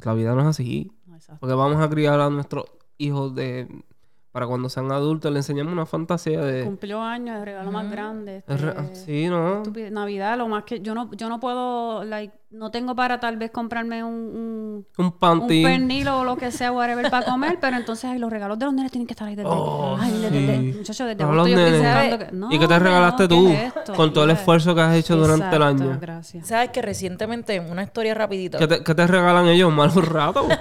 la 0.03 0.15
vida 0.15 0.35
no 0.35 0.41
es 0.41 0.47
así. 0.47 0.91
No, 1.07 1.17
exacto. 1.17 1.41
Porque 1.41 1.55
vamos 1.55 1.83
a 1.83 1.89
criar 1.91 2.19
a 2.19 2.31
nuestros 2.31 2.65
hijos 2.97 3.35
de 3.35 3.85
para 4.33 4.47
cuando 4.47 4.69
sean 4.71 4.91
adultos 4.91 5.31
le 5.31 5.39
enseñamos 5.41 5.73
una 5.73 5.85
fantasía 5.87 6.41
de 6.41 6.65
Cumplió 6.65 7.03
años, 7.03 7.37
el 7.39 7.45
regalo 7.45 7.71
más 7.71 7.91
grande. 7.91 8.43
re- 8.49 8.71
este, 8.71 8.95
sí, 8.97 9.27
¿no? 9.29 9.63
Navidad, 9.91 10.39
lo 10.39 10.49
más 10.49 10.65
que... 10.65 10.81
Yo 10.81 10.95
no, 10.95 11.11
yo 11.13 11.29
no 11.29 11.39
puedo... 11.39 12.03
Like, 12.05 12.35
no 12.51 12.71
tengo 12.71 12.95
para 12.95 13.19
tal 13.21 13.37
vez 13.37 13.51
comprarme 13.51 14.03
un... 14.05 14.15
un 14.15 14.87
Un 14.99 15.39
un 15.41 15.47
pernil 15.49 16.09
o 16.09 16.25
lo 16.25 16.37
que 16.37 16.51
sea, 16.51 16.71
whatever, 16.73 17.11
para 17.11 17.25
comer, 17.27 17.59
pero 17.61 17.77
entonces 17.77 18.05
ay, 18.11 18.19
los 18.19 18.31
regalos 18.31 18.59
de 18.59 18.65
los 18.67 18.75
nenes 18.75 18.91
tienen 18.93 19.07
que 19.07 19.13
estar 19.15 19.29
ahí 19.29 19.35
desde... 19.35 19.49
Oh, 19.51 19.97
ay, 19.99 20.11
desde, 20.13 20.29
sí. 20.31 20.47
desde- 20.47 20.79
muchacho, 20.79 21.05
desde 21.07 21.23
yo 21.23 21.45
cerrando 21.57 22.19
que- 22.19 22.33
No, 22.33 22.53
¿Y 22.53 22.59
qué 22.59 22.69
te 22.69 22.79
regalaste 22.79 23.23
no, 23.25 23.29
tú? 23.29 23.47
¿qué 23.49 23.67
es 23.67 23.77
esto? 23.77 23.93
Con 23.95 24.13
todo 24.13 24.25
el 24.25 24.31
esfuerzo 24.31 24.75
que 24.75 24.81
has 24.81 24.95
hecho 24.97 25.17
durante 25.17 25.55
el 25.57 25.63
año. 25.63 25.99
Gracias. 26.01 26.47
¿Sabes 26.47 26.71
que 26.71 26.81
recientemente, 26.83 27.61
una 27.61 27.83
historia 27.83 28.15
rapidita, 28.15 28.59
¿Qué 28.59 28.67
te, 28.67 28.83
qué 28.83 28.95
te 28.95 29.07
regalan 29.07 29.47
ellos? 29.49 29.73
¿Malos 29.73 30.07
ratos? 30.09 30.47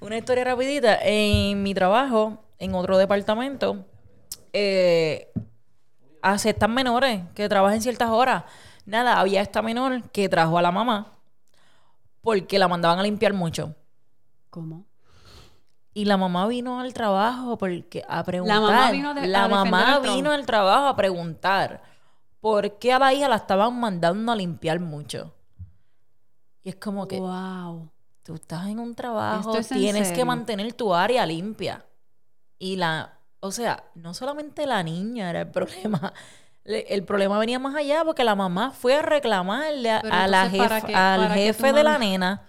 una 0.00 0.16
historia 0.18 0.44
rapidita, 0.44 0.98
en 1.02 1.62
mi 1.62 1.74
trabajo, 1.74 2.44
en 2.58 2.74
otro 2.74 2.96
departamento, 2.98 3.84
eh, 4.52 5.32
aceptan 6.22 6.72
menores 6.74 7.22
que 7.34 7.48
trabajen 7.48 7.82
ciertas 7.82 8.08
horas. 8.10 8.44
Nada, 8.84 9.18
había 9.20 9.42
esta 9.42 9.62
menor 9.62 10.02
que 10.10 10.28
trajo 10.28 10.58
a 10.58 10.62
la 10.62 10.70
mamá 10.72 11.12
porque 12.20 12.58
la 12.58 12.68
mandaban 12.68 12.98
a 12.98 13.02
limpiar 13.02 13.32
mucho. 13.32 13.74
¿Cómo? 14.50 14.84
Y 15.94 16.04
la 16.04 16.16
mamá 16.16 16.46
vino 16.46 16.80
al 16.80 16.92
trabajo 16.92 17.56
porque 17.56 18.04
a 18.08 18.22
preguntar. 18.22 18.60
mamá 18.60 18.90
vino 18.90 19.14
de- 19.14 19.26
La 19.28 19.48
mamá 19.48 19.98
vino 20.00 20.30
al 20.30 20.44
trabajo 20.44 20.86
a 20.88 20.96
preguntar 20.96 21.82
por 22.40 22.78
qué 22.78 22.92
a 22.92 22.98
la 22.98 23.14
hija 23.14 23.28
la 23.28 23.36
estaban 23.36 23.78
mandando 23.80 24.30
a 24.32 24.36
limpiar 24.36 24.78
mucho. 24.78 25.32
Y 26.62 26.68
es 26.68 26.76
como 26.76 27.06
que 27.08 27.18
Wow. 27.18 27.90
Tú 28.26 28.34
estás 28.34 28.66
en 28.66 28.78
un 28.80 28.94
trabajo, 28.94 29.50
¿Esto 29.50 29.58
es 29.60 29.70
en 29.72 29.78
tienes 29.78 30.12
que 30.12 30.24
mantener 30.24 30.72
tu 30.72 30.92
área 30.94 31.24
limpia. 31.24 31.84
Y 32.58 32.76
la, 32.76 33.18
o 33.40 33.52
sea, 33.52 33.84
no 33.94 34.12
solamente 34.14 34.66
la 34.66 34.82
niña 34.82 35.30
era 35.30 35.42
el 35.42 35.50
problema. 35.52 36.12
Le- 36.64 36.92
El 36.92 37.04
problema 37.04 37.38
venía 37.38 37.58
más 37.60 37.76
allá 37.76 38.04
porque 38.04 38.24
la 38.24 38.34
mamá 38.34 38.72
fue 38.72 38.96
a 38.96 39.02
reclamarle 39.02 39.90
a, 39.90 39.98
a 39.98 40.26
la 40.26 40.46
entonces, 40.46 40.58
¿para 40.68 40.80
jefa- 40.80 40.86
qué- 40.88 40.94
al 40.94 41.32
jefe 41.32 41.72
de 41.72 41.84
la 41.84 41.98
nena 41.98 42.42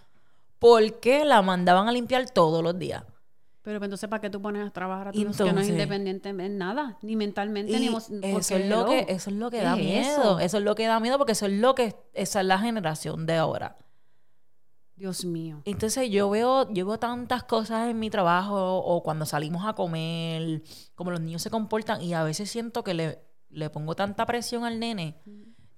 porque 0.60 1.24
la 1.24 1.42
mandaban 1.44 1.88
a 1.88 1.92
limpiar 1.92 2.28
todos 2.32 2.63
los 2.63 2.78
días. 2.80 3.04
Pero 3.62 3.84
entonces, 3.84 4.10
¿para 4.10 4.22
qué 4.22 4.30
tú 4.32 4.42
pones 4.42 4.66
a 4.66 4.72
trabajar 4.72 5.10
a 5.10 5.12
tu 5.12 5.20
hijo 5.20 5.30
que 5.32 5.38
no 5.38 5.46
Entonces- 5.50 5.66
es 5.68 5.72
independiente 5.74 6.30
en 6.30 6.58
nada? 6.58 6.98
Ni 7.04 7.16
mentalmente, 7.18 7.78
ni 7.80 7.88
eso 7.90 7.98
emocionalmente. 8.24 8.56
es 8.63 8.70
lo 8.70 8.86
que 8.88 9.06
eso 9.10 9.30
es 9.30 9.36
lo 9.36 9.52
que 9.52 9.58
¿qué 9.58 9.63
da 9.63 9.74
es 9.74 9.78
miedo. 9.84 10.10
eso? 10.22 10.40
Eso? 10.40 10.58
es 10.58 10.63
lo 10.63 10.74
que 10.74 10.88
da 10.88 11.00
miedo 11.00 11.18
porque 11.20 11.34
eso 11.34 11.46
es 11.46 11.52
lo 11.52 11.76
que 11.76 11.96
esa 12.13 12.40
es 12.40 12.46
la 12.48 12.58
generación 12.60 13.26
de 13.28 13.36
ahora. 13.36 13.76
Dios 14.97 15.25
mío. 15.25 15.62
Entonces 15.65 16.10
yo 16.10 16.29
veo 16.29 16.71
yo 16.73 16.86
veo 16.88 16.97
tantas 16.97 17.43
cosas 17.43 17.88
en 17.88 17.99
mi 17.99 18.10
trabajo 18.10 18.77
o 18.79 19.03
cuando 19.03 19.25
salimos 19.25 19.65
a 19.65 19.73
comer, 19.73 20.63
como 20.95 21.12
los 21.12 21.21
niños 21.21 21.43
se 21.43 21.51
comportan 21.51 22.01
y 22.01 22.15
a 22.15 22.23
veces 22.23 22.49
siento 22.49 22.83
que 22.83 22.95
le, 22.95 23.19
le 23.49 23.69
pongo 23.69 23.95
tanta 23.95 24.25
presión 24.25 24.65
al 24.65 24.79
nene. 24.79 25.15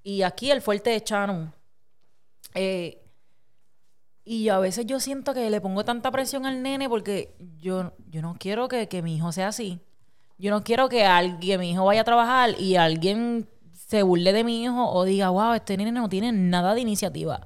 Y 0.04 0.22
aquí 0.22 0.50
el 0.50 0.62
fuerte 0.62 0.92
de 0.92 1.04
Shannon. 1.06 1.54
Eh, 2.56 3.06
y 4.24 4.48
a 4.50 4.60
veces 4.60 4.86
yo 4.86 5.00
siento 5.00 5.34
que 5.34 5.50
le 5.50 5.60
pongo 5.60 5.84
tanta 5.84 6.12
presión 6.12 6.46
al 6.46 6.62
nene 6.62 6.88
porque 6.88 7.36
yo, 7.58 7.94
yo 8.08 8.22
no 8.22 8.36
quiero 8.40 8.70
que, 8.70 8.88
que 8.88 9.02
mi 9.02 9.18
hijo 9.18 9.32
sea 9.34 9.50
así. 9.50 9.82
Yo 10.38 10.52
no 10.52 10.64
quiero 10.64 10.88
que 10.88 11.04
alguien, 11.06 11.60
mi 11.60 11.72
hijo 11.72 11.84
vaya 11.84 12.02
a 12.02 12.06
trabajar 12.06 12.58
y 12.58 12.78
alguien 12.78 13.50
se 13.74 14.04
burle 14.04 14.32
de 14.32 14.46
mi 14.46 14.64
hijo 14.64 14.90
o 14.90 15.04
diga, 15.04 15.30
wow, 15.30 15.54
este 15.54 15.76
nene 15.76 15.92
no 15.92 16.08
tiene 16.08 16.32
nada 16.32 16.74
de 16.74 16.82
iniciativa. 16.82 17.42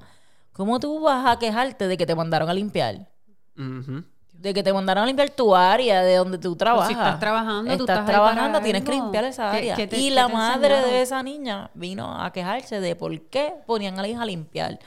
¿Cómo 0.53 0.79
tú 0.79 0.99
vas 1.01 1.25
a 1.27 1.39
quejarte 1.39 1.87
de 1.87 1.97
que 1.97 2.05
te 2.05 2.15
mandaron 2.15 2.49
a 2.49 2.53
limpiar? 2.53 3.09
De 3.55 4.53
que 4.53 4.61
te 4.63 4.73
mandaron 4.73 5.03
a 5.03 5.07
limpiar 5.07 5.29
tu 5.29 5.55
área 5.55 6.01
de 6.01 6.15
donde 6.15 6.37
tú 6.37 6.49
Pero 6.57 6.57
trabajas. 6.57 6.87
si 6.87 6.93
estás 6.93 7.19
trabajando, 7.19 7.77
tú 7.77 7.83
estás 7.83 8.05
trabajando, 8.05 8.59
tienes 8.61 8.83
que 8.83 8.91
limpiar 8.91 9.23
esa 9.25 9.51
¿Qué- 9.51 9.57
área. 9.57 9.75
qué 9.75 9.87
te- 9.87 9.97
y 9.99 10.09
la 10.09 10.27
madre 10.27 10.67
enseñaron? 10.75 10.89
de 10.91 11.01
esa 11.01 11.23
niña 11.23 11.71
vino 11.73 12.21
a 12.21 12.31
quejarse 12.31 12.79
de 12.79 12.95
por 12.95 13.19
qué 13.29 13.53
ponían 13.65 13.97
a 13.99 14.01
la 14.01 14.07
hija 14.07 14.21
a 14.21 14.25
limpiar. 14.25 14.79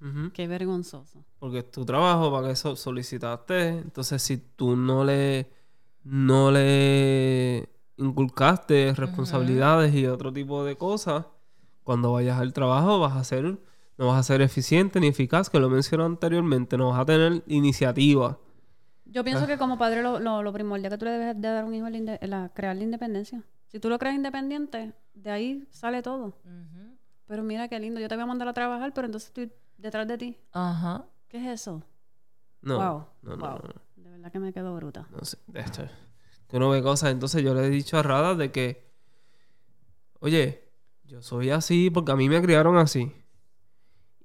Ujú. 0.00 0.30
Qué 0.32 0.46
vergonzoso. 0.46 1.24
Porque 1.40 1.58
es 1.58 1.70
tu 1.70 1.84
trabajo, 1.84 2.30
para 2.30 2.46
que 2.46 2.52
eso 2.52 2.76
solicitaste. 2.76 3.68
Entonces, 3.70 4.22
si 4.22 4.36
tú 4.38 4.76
no 4.76 5.04
le, 5.04 5.50
no 6.04 6.50
le 6.52 7.68
inculcaste 7.96 8.94
responsabilidades 8.94 9.92
y 9.94 10.06
otro 10.06 10.32
tipo 10.32 10.62
de 10.64 10.76
cosas, 10.76 11.26
cuando 11.82 12.12
vayas 12.12 12.38
al 12.38 12.52
trabajo 12.52 13.00
vas 13.00 13.16
a 13.16 13.24
ser, 13.24 13.58
no 13.98 14.06
vas 14.06 14.20
a 14.20 14.22
ser 14.22 14.40
eficiente 14.40 15.00
ni 15.00 15.08
eficaz, 15.08 15.50
que 15.50 15.58
lo 15.58 15.68
mencioné 15.68 16.04
anteriormente, 16.04 16.78
no 16.78 16.90
vas 16.90 17.00
a 17.00 17.04
tener 17.04 17.42
iniciativa. 17.48 18.38
Yo 19.04 19.24
pienso 19.24 19.46
que 19.46 19.58
como 19.58 19.76
padre 19.76 20.02
lo, 20.02 20.20
lo, 20.20 20.42
lo 20.42 20.52
primordial 20.52 20.92
que 20.92 20.98
tú 20.98 21.04
le 21.06 21.12
debes 21.12 21.40
de 21.40 21.48
dar 21.48 21.64
a 21.64 21.66
un 21.66 21.74
hijo 21.74 21.86
es 21.86 22.28
la 22.28 22.50
crear 22.54 22.76
la 22.76 22.84
independencia. 22.84 23.42
Si 23.66 23.80
tú 23.80 23.88
lo 23.88 23.98
creas 23.98 24.14
independiente, 24.14 24.92
de 25.14 25.30
ahí 25.30 25.66
sale 25.70 26.02
todo. 26.02 26.38
Pero 27.26 27.42
mira 27.42 27.68
qué 27.68 27.78
lindo, 27.78 28.00
yo 28.00 28.08
te 28.08 28.14
voy 28.14 28.22
a 28.22 28.26
mandar 28.26 28.48
a 28.48 28.52
trabajar, 28.54 28.94
pero 28.94 29.06
entonces 29.06 29.28
estoy 29.28 29.52
detrás 29.76 30.06
de 30.06 30.16
ti. 30.16 30.38
Ajá. 30.52 31.04
¿Qué 31.28 31.38
es 31.38 31.60
eso? 31.60 31.82
No, 32.62 32.76
wow. 32.76 33.06
no, 33.22 33.36
no, 33.36 33.46
wow. 33.46 33.58
no, 33.58 33.68
no. 33.68 34.02
De 34.02 34.10
verdad 34.10 34.32
que 34.32 34.38
me 34.38 34.52
quedo 34.52 34.74
bruta. 34.74 35.06
No 35.10 35.24
sé, 35.24 35.36
de 35.46 35.60
esto. 35.60 35.82
Que 36.48 36.56
uno 36.56 36.70
ve 36.70 36.82
cosas. 36.82 37.10
Entonces 37.10 37.42
yo 37.42 37.52
le 37.52 37.66
he 37.66 37.70
dicho 37.70 37.98
a 37.98 38.02
Rada 38.02 38.34
de 38.34 38.50
que, 38.50 38.90
oye, 40.20 40.70
yo 41.04 41.20
soy 41.20 41.50
así 41.50 41.90
porque 41.90 42.12
a 42.12 42.16
mí 42.16 42.28
me 42.28 42.40
criaron 42.40 42.78
así. 42.78 43.12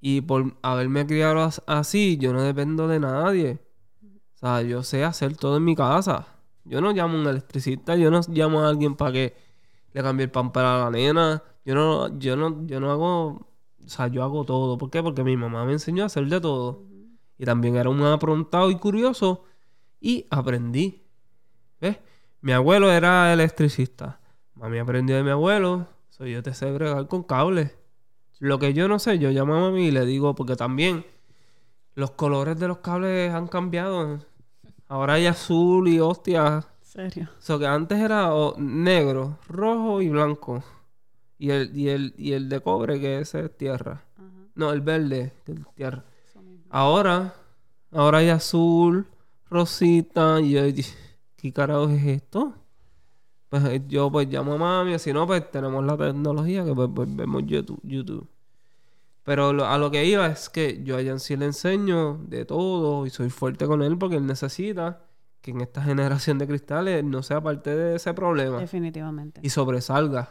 Y 0.05 0.19
por 0.21 0.57
haberme 0.61 1.07
criado 1.07 1.41
as- 1.41 1.63
así, 1.65 2.17
yo 2.17 2.33
no 2.33 2.41
dependo 2.41 2.87
de 2.89 2.99
nadie. 2.99 3.59
O 4.35 4.37
sea, 4.37 4.61
yo 4.61 4.83
sé 4.83 5.03
hacer 5.05 5.37
todo 5.37 5.57
en 5.57 5.63
mi 5.63 5.75
casa. 5.75 6.27
Yo 6.65 6.81
no 6.81 6.91
llamo 6.91 7.17
a 7.17 7.21
un 7.21 7.27
electricista, 7.27 7.95
yo 7.95 8.11
no 8.11 8.19
llamo 8.27 8.61
a 8.61 8.69
alguien 8.69 8.95
para 8.95 9.13
que 9.13 9.35
le 9.93 10.03
cambie 10.03 10.25
el 10.25 10.31
pan 10.31 10.51
para 10.51 10.77
la 10.79 10.89
nena. 10.91 11.43
Yo 11.65 11.75
no, 11.75 12.19
yo 12.19 12.35
no, 12.35 12.65
yo 12.67 12.79
no 12.81 12.91
hago, 12.91 13.27
o 13.27 13.45
sea, 13.87 14.07
yo 14.07 14.23
hago 14.23 14.43
todo. 14.45 14.77
¿Por 14.77 14.89
qué? 14.89 15.01
Porque 15.03 15.23
mi 15.23 15.37
mamá 15.37 15.63
me 15.65 15.73
enseñó 15.73 16.03
a 16.03 16.07
hacer 16.07 16.27
de 16.27 16.41
todo. 16.41 16.83
Y 17.37 17.45
también 17.45 17.75
era 17.77 17.89
un 17.89 18.03
aprontado 18.03 18.71
y 18.71 18.75
curioso. 18.77 19.45
Y 20.01 20.27
aprendí. 20.31 21.03
¿Ves? 21.81 21.99
Mi 22.41 22.53
abuelo 22.53 22.91
era 22.91 23.31
electricista. 23.33 24.19
Mami 24.55 24.79
aprendió 24.79 25.15
de 25.17 25.23
mi 25.23 25.29
abuelo. 25.31 25.87
Soy 26.09 26.33
yo 26.33 26.43
te 26.43 26.53
sé 26.53 26.71
bregar 26.71 27.07
con 27.07 27.23
cables. 27.23 27.77
Lo 28.43 28.59
que 28.59 28.73
yo 28.73 28.89
no 28.89 28.99
sé, 28.99 29.19
yo 29.19 29.31
llamo 29.31 29.55
a 29.55 29.59
mami 29.61 29.85
y 29.85 29.91
le 29.91 30.05
digo, 30.05 30.35
porque 30.35 30.57
también 30.57 31.05
los 31.95 32.11
colores 32.11 32.59
de 32.59 32.67
los 32.67 32.79
cables 32.79 33.33
han 33.33 33.47
cambiado. 33.47 34.19
Ahora 34.89 35.13
hay 35.13 35.27
azul 35.27 35.87
y 35.87 36.01
hostia. 36.01 36.65
serio? 36.81 37.29
So 37.39 37.57
que 37.57 37.67
antes 37.67 37.97
era 37.99 38.35
o, 38.35 38.53
negro, 38.59 39.37
rojo 39.47 40.01
y 40.01 40.09
blanco. 40.09 40.61
Y 41.39 41.51
el, 41.51 41.73
y 41.73 41.87
el, 41.87 42.13
y 42.17 42.33
el 42.33 42.49
de 42.49 42.59
cobre, 42.59 42.99
que 42.99 43.21
ese 43.21 43.45
es 43.45 43.57
tierra. 43.57 44.03
No, 44.55 44.73
el 44.73 44.81
verde, 44.81 45.31
que 45.45 45.53
es 45.53 45.59
tierra. 45.73 46.03
Ahora, 46.69 47.33
ahora 47.93 48.17
hay 48.17 48.27
azul, 48.27 49.07
rosita, 49.49 50.41
y 50.41 50.51
yo, 50.51 50.63
¿qué 51.37 51.53
carajo 51.53 51.87
es 51.87 52.03
esto? 52.03 52.53
Pues 53.47 53.63
eh, 53.65 53.81
yo 53.87 54.11
pues 54.11 54.27
llamo 54.27 54.55
a 54.55 54.57
mami, 54.57 54.99
si 54.99 55.13
no, 55.13 55.25
pues 55.25 55.49
tenemos 55.49 55.85
la 55.85 55.95
tecnología 55.95 56.65
que 56.65 56.75
pues, 56.75 56.89
pues, 56.93 57.15
vemos 57.15 57.43
YouTube. 57.45 57.79
YouTube. 57.83 58.32
Pero 59.23 59.53
lo- 59.53 59.65
a 59.65 59.77
lo 59.77 59.89
que 59.89 60.05
iba 60.05 60.27
es 60.27 60.49
que 60.49 60.83
yo 60.83 60.97
a 60.97 61.03
Jan 61.03 61.19
sí 61.19 61.35
le 61.37 61.45
enseño 61.45 62.17
de 62.27 62.45
todo 62.45 63.05
y 63.05 63.09
soy 63.09 63.29
fuerte 63.29 63.65
con 63.65 63.81
él 63.81 63.97
porque 63.97 64.17
él 64.17 64.25
necesita 64.25 65.01
que 65.41 65.51
en 65.51 65.61
esta 65.61 65.81
generación 65.83 66.37
de 66.37 66.47
cristales 66.47 67.03
no 67.03 67.23
sea 67.23 67.41
parte 67.41 67.75
de 67.75 67.95
ese 67.95 68.13
problema 68.13 68.59
Definitivamente. 68.59 69.39
y 69.43 69.49
sobresalga. 69.49 70.29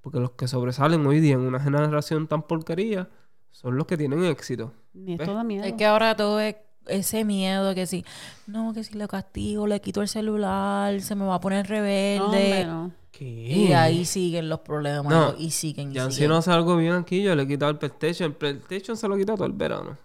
Porque 0.00 0.18
los 0.20 0.30
que 0.32 0.48
sobresalen 0.48 1.06
hoy 1.06 1.20
día 1.20 1.34
en 1.34 1.40
una 1.40 1.60
generación 1.60 2.26
tan 2.28 2.42
porquería 2.42 3.08
son 3.50 3.76
los 3.76 3.86
que 3.86 3.96
tienen 3.98 4.24
éxito. 4.24 4.72
Ni 4.94 5.14
esto 5.14 5.34
da 5.34 5.44
miedo. 5.44 5.64
Es 5.64 5.74
que 5.74 5.84
ahora 5.84 6.16
todo 6.16 6.40
es 6.40 6.56
ese 6.86 7.24
miedo 7.24 7.74
que 7.74 7.86
si, 7.86 8.04
no, 8.46 8.72
que 8.72 8.84
si 8.84 8.94
le 8.94 9.06
castigo, 9.08 9.66
le 9.66 9.80
quito 9.80 10.02
el 10.02 10.08
celular, 10.08 11.00
se 11.00 11.14
me 11.14 11.24
va 11.24 11.36
a 11.36 11.40
poner 11.40 11.66
rebelde. 11.66 12.20
hombre, 12.20 12.64
no. 12.64 12.92
¿Qué? 13.12 13.24
y 13.26 13.72
ahí 13.72 14.04
siguen 14.04 14.48
los 14.48 14.60
problemas. 14.60 15.12
No. 15.12 15.34
Y 15.38 15.50
siguen 15.50 15.90
y 15.90 15.94
Ya 15.94 16.10
si 16.10 16.26
no 16.26 16.36
hace 16.36 16.50
algo 16.52 16.76
bien 16.76 16.92
aquí, 16.94 17.22
yo 17.22 17.34
le 17.34 17.42
he 17.42 17.46
quitado 17.48 17.70
el 17.70 17.78
PlayStation. 17.78 18.30
El 18.30 18.36
PlayStation 18.36 18.96
se 18.96 19.06
lo 19.08 19.16
he 19.16 19.18
quitado 19.18 19.38
todo 19.38 19.46
el 19.46 19.52
verano. 19.52 19.98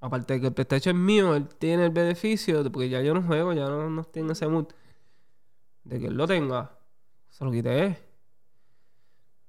Aparte 0.00 0.34
de 0.34 0.40
que 0.40 0.46
el 0.48 0.52
PlayStation 0.52 0.94
es 0.96 1.02
mío, 1.02 1.34
él 1.34 1.48
tiene 1.58 1.86
el 1.86 1.90
beneficio, 1.90 2.62
de- 2.62 2.70
porque 2.70 2.88
ya 2.88 3.00
yo 3.02 3.14
no 3.14 3.22
juego, 3.22 3.52
ya 3.52 3.66
no, 3.68 3.88
no 3.88 4.06
en 4.14 4.30
ese 4.30 4.46
mood. 4.46 4.66
De 5.84 5.98
que 5.98 6.06
él 6.06 6.14
lo 6.14 6.26
tenga, 6.26 6.70
se 7.30 7.44
lo 7.44 7.50
quité. 7.50 7.98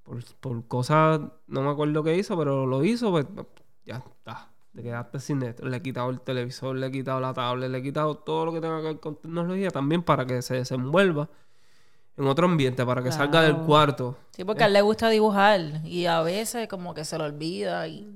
Por, 0.03 0.23
por 0.39 0.67
cosas, 0.67 1.19
no 1.47 1.61
me 1.61 1.69
acuerdo 1.69 2.01
qué 2.03 2.15
hizo, 2.17 2.37
pero 2.37 2.65
lo 2.65 2.83
hizo, 2.83 3.11
pues 3.11 3.25
ya 3.85 3.97
está. 3.97 4.48
Te 4.75 4.83
quedaste 4.83 5.19
sin 5.19 5.41
esto. 5.43 5.65
Le 5.67 5.77
he 5.77 5.81
quitado 5.81 6.09
el 6.09 6.21
televisor, 6.21 6.75
le 6.75 6.87
he 6.87 6.91
quitado 6.91 7.19
la 7.19 7.33
tablet, 7.33 7.69
le 7.69 7.79
he 7.79 7.83
quitado 7.83 8.15
todo 8.15 8.45
lo 8.45 8.53
que 8.53 8.61
tenga 8.61 8.77
que 8.81 8.87
ver 8.87 8.99
con 8.99 9.15
tecnología 9.15 9.69
también 9.71 10.03
para 10.03 10.25
que 10.25 10.41
se 10.41 10.55
desenvuelva 10.55 11.29
en 12.17 12.27
otro 12.27 12.45
ambiente, 12.45 12.85
para 12.85 13.01
que 13.01 13.11
salga 13.11 13.41
del 13.41 13.57
cuarto. 13.65 14.15
Sí, 14.31 14.43
porque 14.43 14.63
a 14.63 14.67
él 14.67 14.73
le 14.73 14.81
gusta 14.81 15.09
dibujar 15.09 15.59
y 15.85 16.05
a 16.05 16.21
veces 16.21 16.67
como 16.67 16.93
que 16.93 17.03
se 17.03 17.17
lo 17.17 17.25
olvida 17.25 17.87
y, 17.87 18.07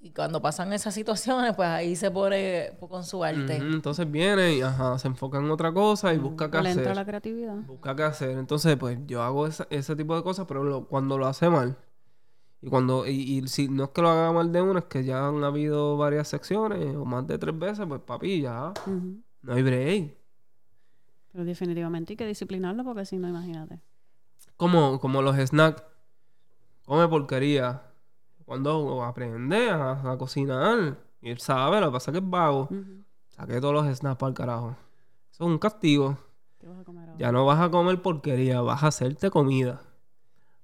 y 0.00 0.10
cuando 0.10 0.42
pasan 0.42 0.72
esas 0.72 0.92
situaciones, 0.94 1.54
pues 1.54 1.68
ahí 1.68 1.94
se 1.96 2.10
pone 2.10 2.72
con 2.88 3.04
su 3.04 3.22
arte. 3.22 3.56
Entonces 3.56 4.10
viene 4.10 4.54
y 4.54 4.62
ajá, 4.62 4.98
se 4.98 5.06
enfoca 5.08 5.38
en 5.38 5.50
otra 5.50 5.72
cosa 5.72 6.12
y 6.12 6.18
busca 6.18 6.50
qué 6.50 6.60
Le 6.62 6.70
entra 6.70 6.84
hacer. 6.86 6.96
la 6.96 7.04
creatividad. 7.04 7.54
Busca 7.54 7.94
qué 7.94 8.02
hacer. 8.02 8.30
Entonces, 8.30 8.76
pues 8.76 8.98
yo 9.06 9.22
hago 9.22 9.46
esa- 9.46 9.66
ese 9.70 9.94
tipo 9.94 10.16
de 10.16 10.22
cosas, 10.22 10.46
pero 10.48 10.64
lo- 10.64 10.86
cuando 10.86 11.16
lo 11.16 11.26
hace 11.26 11.48
mal. 11.48 11.76
Y 12.62 12.68
cuando, 12.68 13.06
y, 13.06 13.12
y 13.12 13.48
si 13.48 13.68
no 13.68 13.84
es 13.84 13.90
que 13.90 14.02
lo 14.02 14.10
haga 14.10 14.32
mal 14.32 14.52
de 14.52 14.60
una, 14.60 14.80
es 14.80 14.84
que 14.84 15.02
ya 15.02 15.26
han 15.28 15.42
habido 15.44 15.96
varias 15.96 16.28
secciones 16.28 16.94
o 16.94 17.04
más 17.04 17.26
de 17.26 17.38
tres 17.38 17.58
veces, 17.58 17.86
pues 17.86 18.00
papi, 18.02 18.42
ya 18.42 18.72
no 19.42 19.52
hay 19.52 19.62
break. 19.62 20.16
Pero 21.32 21.44
definitivamente 21.44 22.12
hay 22.12 22.16
que 22.16 22.26
disciplinarlo 22.26 22.84
porque 22.84 23.06
si 23.06 23.16
no, 23.16 23.28
imagínate. 23.28 23.80
Como, 24.56 25.00
como 25.00 25.22
los 25.22 25.36
snacks. 25.36 25.82
Come 26.84 27.08
porquería. 27.08 27.82
Cuando 28.44 29.04
aprende 29.04 29.70
a, 29.70 30.12
a 30.12 30.18
cocinar. 30.18 30.98
Y 31.22 31.30
él 31.30 31.38
sabe, 31.38 31.80
lo 31.80 31.86
que 31.86 31.92
pasa 31.92 32.10
es 32.10 32.18
que 32.18 32.24
es 32.24 32.30
vago. 32.30 32.62
Ujú. 32.64 33.04
Saqué 33.28 33.60
todos 33.60 33.72
los 33.72 33.96
snacks 33.96 34.18
para 34.18 34.28
el 34.28 34.34
carajo. 34.34 34.76
Eso 35.30 35.44
es 35.44 35.50
un 35.50 35.58
castigo. 35.58 36.18
¿Qué 36.58 36.66
vas 36.66 36.80
a 36.80 36.84
comer 36.84 37.08
ahora? 37.08 37.18
Ya 37.18 37.32
no 37.32 37.46
vas 37.46 37.60
a 37.60 37.70
comer 37.70 38.02
porquería, 38.02 38.60
vas 38.60 38.82
a 38.82 38.88
hacerte 38.88 39.30
comida. 39.30 39.80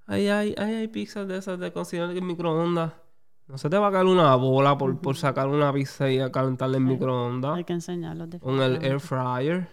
Ay, 0.07 0.29
ay, 0.29 0.55
ay, 0.57 0.75
hay 0.75 0.89
pizzas 0.89 1.27
de 1.27 1.39
esas 1.39 1.59
de 1.59 1.73
cocinar 1.73 2.11
en 2.17 2.27
microondas. 2.27 2.93
No 3.49 3.59
se 3.59 3.69
te 3.71 3.79
va 3.79 3.89
a 3.89 3.93
caer 3.93 4.07
una 4.07 4.35
bola 4.37 4.77
por, 4.77 5.01
por 5.01 5.17
sacar 5.17 5.49
una 5.49 5.73
pizza 5.73 6.11
y 6.11 6.19
calentarla 6.31 6.77
en 6.79 6.85
microondas. 6.85 7.57
Hay 7.57 7.65
que 7.65 7.73
enseñarlos 7.73 8.29
Con 8.41 8.61
el 8.61 8.85
air 8.85 9.01
fryer. 9.01 9.69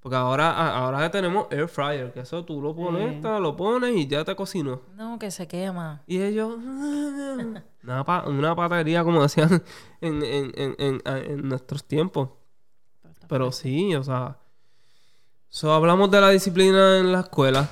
Porque 0.00 0.16
ahora, 0.16 0.50
ahora 0.76 1.00
ya 1.00 1.10
tenemos 1.10 1.46
air 1.50 1.66
fryer, 1.68 2.12
que 2.12 2.20
eso 2.20 2.44
tú 2.44 2.60
lo 2.60 2.74
pones, 2.76 3.14
Sí. 3.14 3.20
lo 3.40 3.56
pones 3.56 3.96
y 3.96 4.06
ya 4.06 4.22
te 4.24 4.36
cocinó. 4.36 4.82
No, 4.96 5.18
que 5.18 5.30
se 5.30 5.48
quema. 5.48 6.02
Y 6.06 6.20
ellos, 6.20 6.54
una, 7.82 8.04
pa- 8.04 8.24
una 8.28 8.54
patería 8.54 9.02
como 9.02 9.22
decían 9.22 9.62
en, 10.02 10.22
en, 10.22 10.52
en, 10.56 10.74
en, 10.78 11.02
en 11.06 11.48
nuestros 11.48 11.84
tiempos. 11.84 12.28
Pero 13.28 13.50
sí, 13.52 13.94
o 13.94 14.02
sea. 14.04 14.36
So, 15.48 15.72
hablamos 15.72 16.10
de 16.10 16.20
la 16.20 16.28
disciplina 16.30 16.98
en 16.98 17.10
la 17.12 17.20
escuela. 17.20 17.70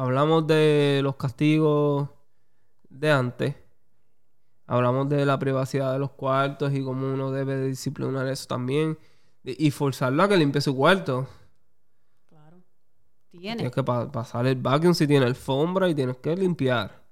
Hablamos 0.00 0.46
de 0.46 1.00
los 1.02 1.16
castigos 1.16 2.08
de 2.88 3.10
antes. 3.10 3.54
Hablamos 4.66 5.10
de 5.10 5.26
la 5.26 5.38
privacidad 5.38 5.92
de 5.92 5.98
los 5.98 6.12
cuartos 6.12 6.72
y 6.72 6.82
cómo 6.82 7.12
uno 7.12 7.30
debe 7.30 7.56
de 7.56 7.66
disciplinar 7.68 8.26
eso 8.28 8.46
también. 8.46 8.98
Y 9.44 9.70
forzarlo 9.70 10.22
a 10.22 10.28
que 10.28 10.38
limpie 10.38 10.62
su 10.62 10.74
cuarto. 10.74 11.28
Claro. 12.26 12.62
Tiene. 13.28 13.56
Tienes 13.56 13.74
que 13.74 13.82
pa- 13.84 14.10
pasar 14.10 14.46
el 14.46 14.56
vacuum 14.56 14.94
si 14.94 15.06
tiene 15.06 15.26
alfombra 15.26 15.86
y 15.86 15.94
tienes 15.94 16.16
que 16.16 16.34
limpiar. 16.34 17.02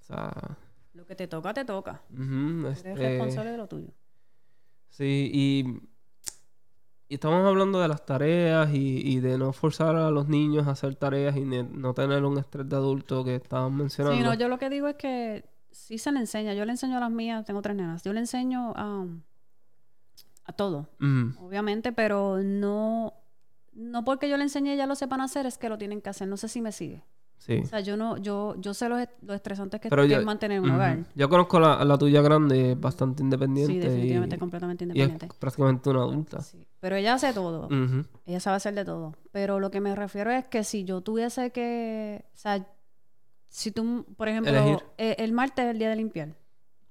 O 0.00 0.04
sea, 0.04 0.32
Lo 0.92 1.06
que 1.06 1.14
te 1.14 1.26
toca, 1.26 1.54
te 1.54 1.64
toca. 1.64 2.02
Eres 2.12 2.78
este, 2.84 2.94
responsable 2.94 3.52
de 3.52 3.56
lo 3.56 3.66
tuyo. 3.66 3.88
Sí, 4.90 5.30
y, 5.32 5.87
y 7.08 7.14
estamos 7.14 7.46
hablando 7.46 7.80
de 7.80 7.88
las 7.88 8.04
tareas 8.04 8.72
y, 8.72 9.00
y 9.00 9.20
de 9.20 9.38
no 9.38 9.52
forzar 9.52 9.96
a 9.96 10.10
los 10.10 10.28
niños 10.28 10.66
a 10.66 10.72
hacer 10.72 10.94
tareas 10.94 11.36
y 11.36 11.40
no 11.40 11.94
tener 11.94 12.24
un 12.24 12.38
estrés 12.38 12.68
de 12.68 12.76
adulto 12.76 13.24
que 13.24 13.36
estaban 13.36 13.74
mencionando. 13.76 14.16
Sí, 14.18 14.22
no, 14.22 14.34
yo 14.34 14.48
lo 14.48 14.58
que 14.58 14.68
digo 14.68 14.88
es 14.88 14.96
que 14.96 15.44
sí 15.70 15.96
se 15.98 16.12
le 16.12 16.20
enseña. 16.20 16.52
Yo 16.54 16.64
le 16.64 16.72
enseño 16.72 16.98
a 16.98 17.00
las 17.00 17.10
mías, 17.10 17.44
tengo 17.46 17.62
tres 17.62 17.76
nenas. 17.76 18.02
Yo 18.02 18.12
le 18.12 18.20
enseño 18.20 18.72
a, 18.76 19.06
a 20.44 20.52
todo, 20.52 20.88
obviamente, 21.40 21.92
pero 21.92 22.38
no, 22.42 23.14
no 23.72 24.04
porque 24.04 24.28
yo 24.28 24.36
le 24.36 24.42
enseñe 24.42 24.74
y 24.74 24.76
ya 24.76 24.86
lo 24.86 24.94
sepan 24.94 25.22
hacer, 25.22 25.46
es 25.46 25.56
que 25.56 25.68
lo 25.70 25.78
tienen 25.78 26.02
que 26.02 26.10
hacer. 26.10 26.28
No 26.28 26.36
sé 26.36 26.48
si 26.48 26.60
me 26.60 26.72
sigue. 26.72 27.02
Sí. 27.38 27.60
O 27.62 27.66
sea, 27.66 27.80
yo 27.80 27.96
no, 27.96 28.16
yo, 28.18 28.56
yo 28.58 28.74
sé 28.74 28.88
lo, 28.88 28.96
lo 29.22 29.32
estresante 29.32 29.80
que, 29.80 29.88
es 29.88 30.24
mantener 30.24 30.60
un 30.60 30.70
hogar. 30.70 30.98
Yo 31.14 31.28
conozco 31.28 31.58
la, 31.60 31.82
la 31.84 31.96
tuya 31.96 32.20
grande, 32.20 32.74
bastante 32.74 33.22
independiente. 33.22 33.72
Sí, 33.72 33.78
definitivamente 33.78 34.36
y, 34.36 34.38
completamente 34.38 34.84
y 34.84 34.88
es 34.88 34.94
independiente. 34.96 35.36
prácticamente 35.38 35.90
una 35.90 36.00
adulta. 36.02 36.42
Sí. 36.42 36.58
Pero 36.80 36.96
ella 36.96 37.14
hace 37.14 37.32
todo. 37.32 37.68
Ella 38.26 38.40
sabe 38.40 38.56
hacer 38.56 38.74
de 38.74 38.84
todo. 38.84 39.14
Pero 39.32 39.60
lo 39.60 39.70
que 39.70 39.80
me 39.80 39.94
refiero 39.94 40.30
es 40.30 40.44
que 40.46 40.62
si 40.64 40.84
yo 40.84 41.00
tuviese 41.00 41.50
que. 41.50 42.24
O 42.34 42.36
sea, 42.36 42.66
si 43.48 43.70
tú, 43.70 44.04
por 44.16 44.28
ejemplo, 44.28 44.52
Elegir. 44.52 44.82
eh, 44.98 45.16
el 45.18 45.32
martes 45.32 45.64
es 45.64 45.70
el 45.70 45.78
día 45.78 45.88
de 45.88 45.96
limpiar, 45.96 46.34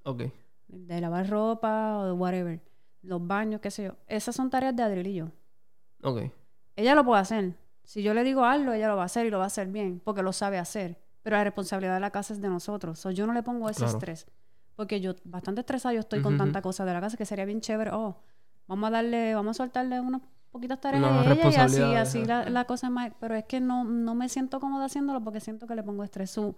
Ok. 0.03 0.23
de 0.69 1.01
lavar 1.01 1.29
ropa 1.29 1.97
o 1.99 2.05
de 2.05 2.11
whatever, 2.13 2.61
los 3.03 3.25
baños, 3.27 3.61
qué 3.61 3.69
sé 3.69 3.83
yo. 3.83 3.91
Esas 4.07 4.35
son 4.35 4.49
tareas 4.49 4.75
de 4.75 4.81
Adriel 4.81 5.07
y 5.07 5.13
yo. 5.15 5.27
Ok. 6.01 6.21
Ella 6.75 6.95
lo 6.95 7.03
puede 7.05 7.21
hacer. 7.21 7.53
Si 7.87 8.03
yo 8.03 8.13
le 8.13 8.25
digo 8.25 8.43
algo, 8.43 8.73
ella 8.73 8.89
lo 8.89 8.97
va 8.97 9.03
a 9.03 9.05
hacer 9.05 9.25
y 9.25 9.29
lo 9.29 9.37
va 9.37 9.45
a 9.45 9.47
hacer 9.47 9.67
bien, 9.69 10.01
porque 10.03 10.21
lo 10.21 10.33
sabe 10.33 10.57
hacer. 10.57 10.99
Pero 11.23 11.37
la 11.37 11.45
responsabilidad 11.45 11.93
de 11.93 12.01
la 12.01 12.11
casa 12.11 12.33
es 12.33 12.41
de 12.41 12.49
nosotros. 12.49 12.99
So, 12.99 13.11
yo 13.11 13.25
no 13.25 13.31
le 13.33 13.43
pongo 13.43 13.69
ese 13.69 13.79
Claro. 13.79 13.93
estrés. 13.97 14.27
Porque 14.75 14.99
yo, 14.99 15.13
bastante 15.23 15.61
estresada, 15.61 15.93
yo 15.93 16.01
estoy 16.01 16.21
con 16.21 16.37
tanta 16.37 16.61
cosa 16.61 16.83
de 16.83 16.93
la 16.93 16.99
casa 16.99 17.15
que 17.15 17.25
sería 17.25 17.45
bien 17.45 17.61
chévere. 17.61 17.91
Oh, 17.93 18.17
vamos 18.67 18.87
a 18.89 18.91
darle, 18.91 19.33
vamos 19.35 19.55
a 19.55 19.63
soltarle 19.63 19.99
unas 20.01 20.21
poquitas 20.51 20.79
tareas 20.81 21.03
a 21.03 21.33
ella 21.33 21.49
y 21.51 21.55
así, 21.55 21.81
así 21.95 22.25
la, 22.25 22.49
la 22.49 22.65
cosa 22.65 22.87
es 22.87 22.93
más. 22.93 23.11
Pero 23.21 23.35
es 23.35 23.45
que 23.45 23.59
no, 23.61 23.83
no 23.85 24.15
me 24.15 24.27
siento 24.29 24.59
cómoda 24.59 24.85
haciéndolo 24.85 25.23
porque 25.23 25.39
siento 25.39 25.65
que 25.65 25.75
le 25.75 25.81
pongo 25.83 26.03
estrés. 26.03 26.29
Su, 26.29 26.55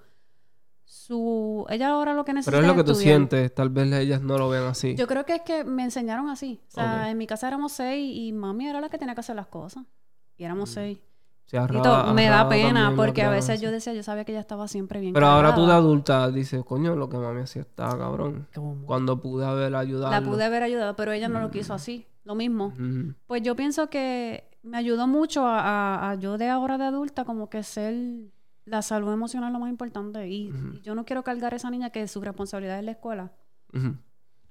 su, 0.83 1.65
ella 1.69 1.89
ahora 1.89 2.13
lo 2.13 2.25
que 2.25 2.33
necesita 2.33 2.57
Pero 2.57 2.63
es 2.63 2.75
lo 2.75 2.83
que 2.83 2.87
tú 2.87 2.95
sientes. 2.95 3.53
Tal 3.53 3.69
vez 3.69 3.91
ellas 3.93 4.21
no 4.21 4.37
lo 4.37 4.49
vean 4.49 4.65
así. 4.65 4.95
Yo 4.95 5.07
creo 5.07 5.25
que 5.25 5.35
es 5.35 5.41
que 5.41 5.63
me 5.63 5.83
enseñaron 5.83 6.29
así. 6.29 6.59
O 6.69 6.71
sea, 6.71 7.09
en 7.11 7.17
mi 7.17 7.27
casa 7.27 7.47
éramos 7.47 7.71
seis 7.73 8.11
y 8.17 8.33
mami 8.33 8.67
era 8.67 8.81
la 8.81 8.89
que 8.89 8.97
tenía 8.97 9.13
que 9.13 9.21
hacer 9.21 9.35
las 9.35 9.47
cosas. 9.47 9.83
Y 10.37 10.43
Mm. 10.43 10.45
éramos 10.45 10.69
seis. 10.71 10.99
A 11.57 12.13
me 12.13 12.25
da 12.29 12.47
pena 12.49 12.93
porque 12.95 13.21
a 13.23 13.29
veces 13.31 13.61
yo 13.61 13.71
decía, 13.71 13.93
yo 13.93 14.03
sabía 14.03 14.23
que 14.25 14.31
ella 14.31 14.41
estaba 14.41 14.67
siempre 14.67 14.99
bien 14.99 15.13
Pero 15.13 15.27
ahora 15.27 15.55
tú 15.55 15.65
de 15.65 15.73
adulta 15.73 16.29
dices, 16.31 16.63
coño, 16.63 16.95
lo 16.95 17.09
que 17.09 17.17
mami 17.17 17.41
hacía 17.41 17.61
estaba 17.63 17.97
cabrón. 17.97 18.47
Cuando 18.85 19.19
pude 19.19 19.45
haber 19.45 19.75
ayudado. 19.75 20.11
La 20.11 20.21
pude 20.21 20.43
haber 20.43 20.63
ayudado, 20.63 20.95
pero 20.95 21.11
ella 21.11 21.27
no 21.29 21.39
lo 21.39 21.49
quiso 21.51 21.73
así. 21.73 22.05
Lo 22.23 22.35
mismo. 22.35 22.73
Pues 23.27 23.41
yo 23.41 23.55
pienso 23.55 23.89
que 23.89 24.49
me 24.61 24.77
ayudó 24.77 25.07
mucho 25.07 25.45
a, 25.47 25.59
a- 25.59 26.11
a 26.11 26.15
yo 26.15 26.37
de 26.37 26.49
ahora 26.49 26.77
de 26.77 26.83
adulta 26.85 27.25
como 27.25 27.49
que 27.49 27.63
ser 27.63 27.95
la 28.65 28.81
salud 28.83 29.11
emocional 29.11 29.51
lo 29.51 29.59
más 29.59 29.69
importante. 29.69 30.27
Y 30.27 30.51
yo 30.83 30.93
no 30.93 31.05
quiero 31.05 31.23
cargar 31.23 31.53
a 31.53 31.55
esa 31.55 31.71
niña 31.71 31.89
que 31.89 32.07
su 32.07 32.21
responsabilidad 32.21 32.77
es 32.77 32.85
la 32.85 32.91
escuela. 32.91 33.31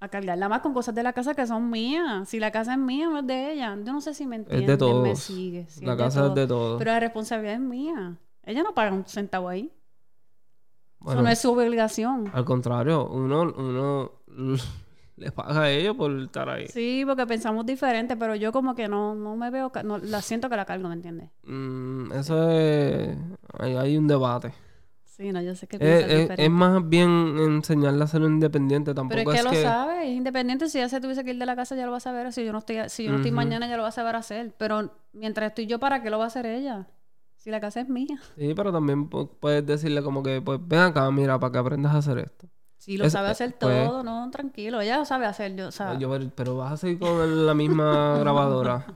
A 0.01 0.09
cargarla 0.09 0.49
más 0.49 0.61
con 0.61 0.73
cosas 0.75 0.95
de 0.95 1.03
la 1.03 1.13
casa 1.13 1.35
que 1.35 1.47
son 1.47 1.71
mías. 1.71 2.29
Si 2.29 2.39
la 2.39 2.51
casa 2.53 2.73
es 2.75 2.79
mía, 2.79 3.09
no 3.09 3.19
es 3.19 3.27
de 3.27 3.53
ella. 3.53 3.77
Yo 3.85 3.93
no 3.93 4.01
sé 4.01 4.15
si 4.15 4.27
me 4.27 4.37
Es 4.37 4.43
entiende, 4.43 4.67
de 4.67 4.73
me 4.73 4.77
todos. 4.79 5.19
sigue. 5.19 5.67
Sí, 5.69 5.85
La 5.85 5.93
es 5.93 5.99
de 5.99 6.05
casa 6.05 6.21
todos. 6.21 6.31
es 6.31 6.35
de 6.37 6.47
todo. 6.47 6.79
Pero 6.79 6.91
la 6.93 7.01
responsabilidad 7.01 7.55
es 7.55 7.61
mía. 7.61 8.17
Ella 8.45 8.63
no 8.63 8.75
paga 8.75 8.93
un 8.93 9.05
centavo 9.07 9.49
ahí. 9.49 9.73
Bueno, 11.01 11.21
Eso 11.21 11.25
no 11.25 11.31
es 11.33 11.39
su 11.41 11.51
obligación. 11.53 12.31
Al 12.33 12.45
contrario, 12.45 13.09
uno, 13.09 13.43
uno 13.57 14.11
les 15.17 15.33
paga 15.33 15.63
a 15.63 15.71
ellos 15.71 15.97
por 15.97 16.13
estar 16.21 16.49
ahí. 16.49 16.67
Sí, 16.69 17.03
porque 17.07 17.27
pensamos 17.27 17.67
diferente, 17.67 18.17
pero 18.17 18.35
yo 18.37 18.53
como 18.53 18.75
que 18.77 18.87
no, 18.89 19.15
no 19.17 19.37
me 19.37 19.51
veo, 19.51 19.71
no, 19.85 19.99
la 19.99 20.23
siento 20.23 20.49
que 20.49 20.57
la 20.57 20.65
cargo, 20.65 20.89
¿me 20.89 20.95
entiendes? 20.95 21.31
Mm, 21.45 22.13
eso 22.13 22.49
es... 22.51 23.17
Hay, 23.59 23.75
hay 23.77 23.97
un 23.97 24.07
debate. 24.07 24.53
Sí, 25.19 25.33
no, 25.33 25.43
yo 25.43 25.55
sé 25.57 25.67
que 25.67 25.79
Es, 25.81 26.49
más 26.51 26.89
bien 26.89 27.37
enseñarle 27.39 28.05
a 28.05 28.07
ser 28.07 28.23
independiente. 28.23 28.95
Tampoco 28.95 29.17
Pero 29.19 29.31
es 29.33 29.35
que 29.35 29.39
es 29.41 29.45
lo 29.45 29.51
que... 29.51 29.63
sabe, 29.63 30.09
es 30.13 30.17
independiente. 30.17 30.69
Si 30.69 30.79
ella 30.79 30.89
se 30.89 31.01
tuviese 31.01 31.25
que 31.25 31.33
ir 31.33 31.39
de 31.39 31.45
la 31.47 31.57
casa, 31.57 31.75
ya 31.75 31.85
lo 31.87 31.91
va 31.91 31.97
a 31.97 32.01
saber. 32.01 32.33
Si 32.33 32.45
yo 32.45 32.53
no 32.53 32.59
estoy, 32.59 32.77
si 32.89 33.03
yo 33.05 33.11
no 33.11 33.17
estoy 33.17 33.33
mañana, 33.33 33.67
ya 33.69 33.77
lo 33.77 33.83
va 33.83 33.89
a 33.89 33.93
saber 33.93 34.15
hacer. 34.15 34.55
Pero 34.57 34.93
mientras 35.13 35.49
estoy 35.49 35.67
yo, 35.67 35.81
¿para 35.81 36.03
qué 36.03 36.11
lo 36.11 36.19
va 36.19 36.25
a 36.25 36.27
hacer 36.29 36.47
ella? 36.47 36.87
Si 37.35 37.51
la 37.51 37.59
casa 37.59 37.81
es 37.81 37.89
mía. 37.89 38.17
Sí, 38.37 38.53
pero 38.55 38.73
también 38.73 39.11
pu- 39.11 39.29
puedes 39.41 39.67
decirle 39.67 40.03
como 40.05 40.23
que, 40.23 40.41
pues, 40.41 40.61
ven 40.63 40.81
acá, 40.81 41.11
mira, 41.11 41.39
para 41.41 41.51
que 41.53 41.59
aprendas 41.59 41.95
a 41.95 41.99
hacer 41.99 42.19
esto. 42.19 42.47
Si 42.77 42.97
lo 42.97 43.05
Es- 43.07 43.13
sabe 43.13 43.27
eh, 43.29 43.33
hacer 43.33 43.57
pues- 43.59 43.87
todo, 43.89 44.05
no, 44.05 44.31
tranquilo. 44.31 44.81
Ella 44.81 44.99
lo 44.99 45.05
sabe 45.05 45.27
hacer. 45.27 45.57
Yo, 45.57 45.67
o 45.69 45.73
sea, 45.73 45.99
Yo, 45.99 46.17
pero- 46.37 46.57
vas 46.57 46.73
a 46.73 46.77
seguir 46.77 47.01
con 47.01 47.45
la 47.47 47.55
misma 47.55 48.19
grabadora. 48.21 48.87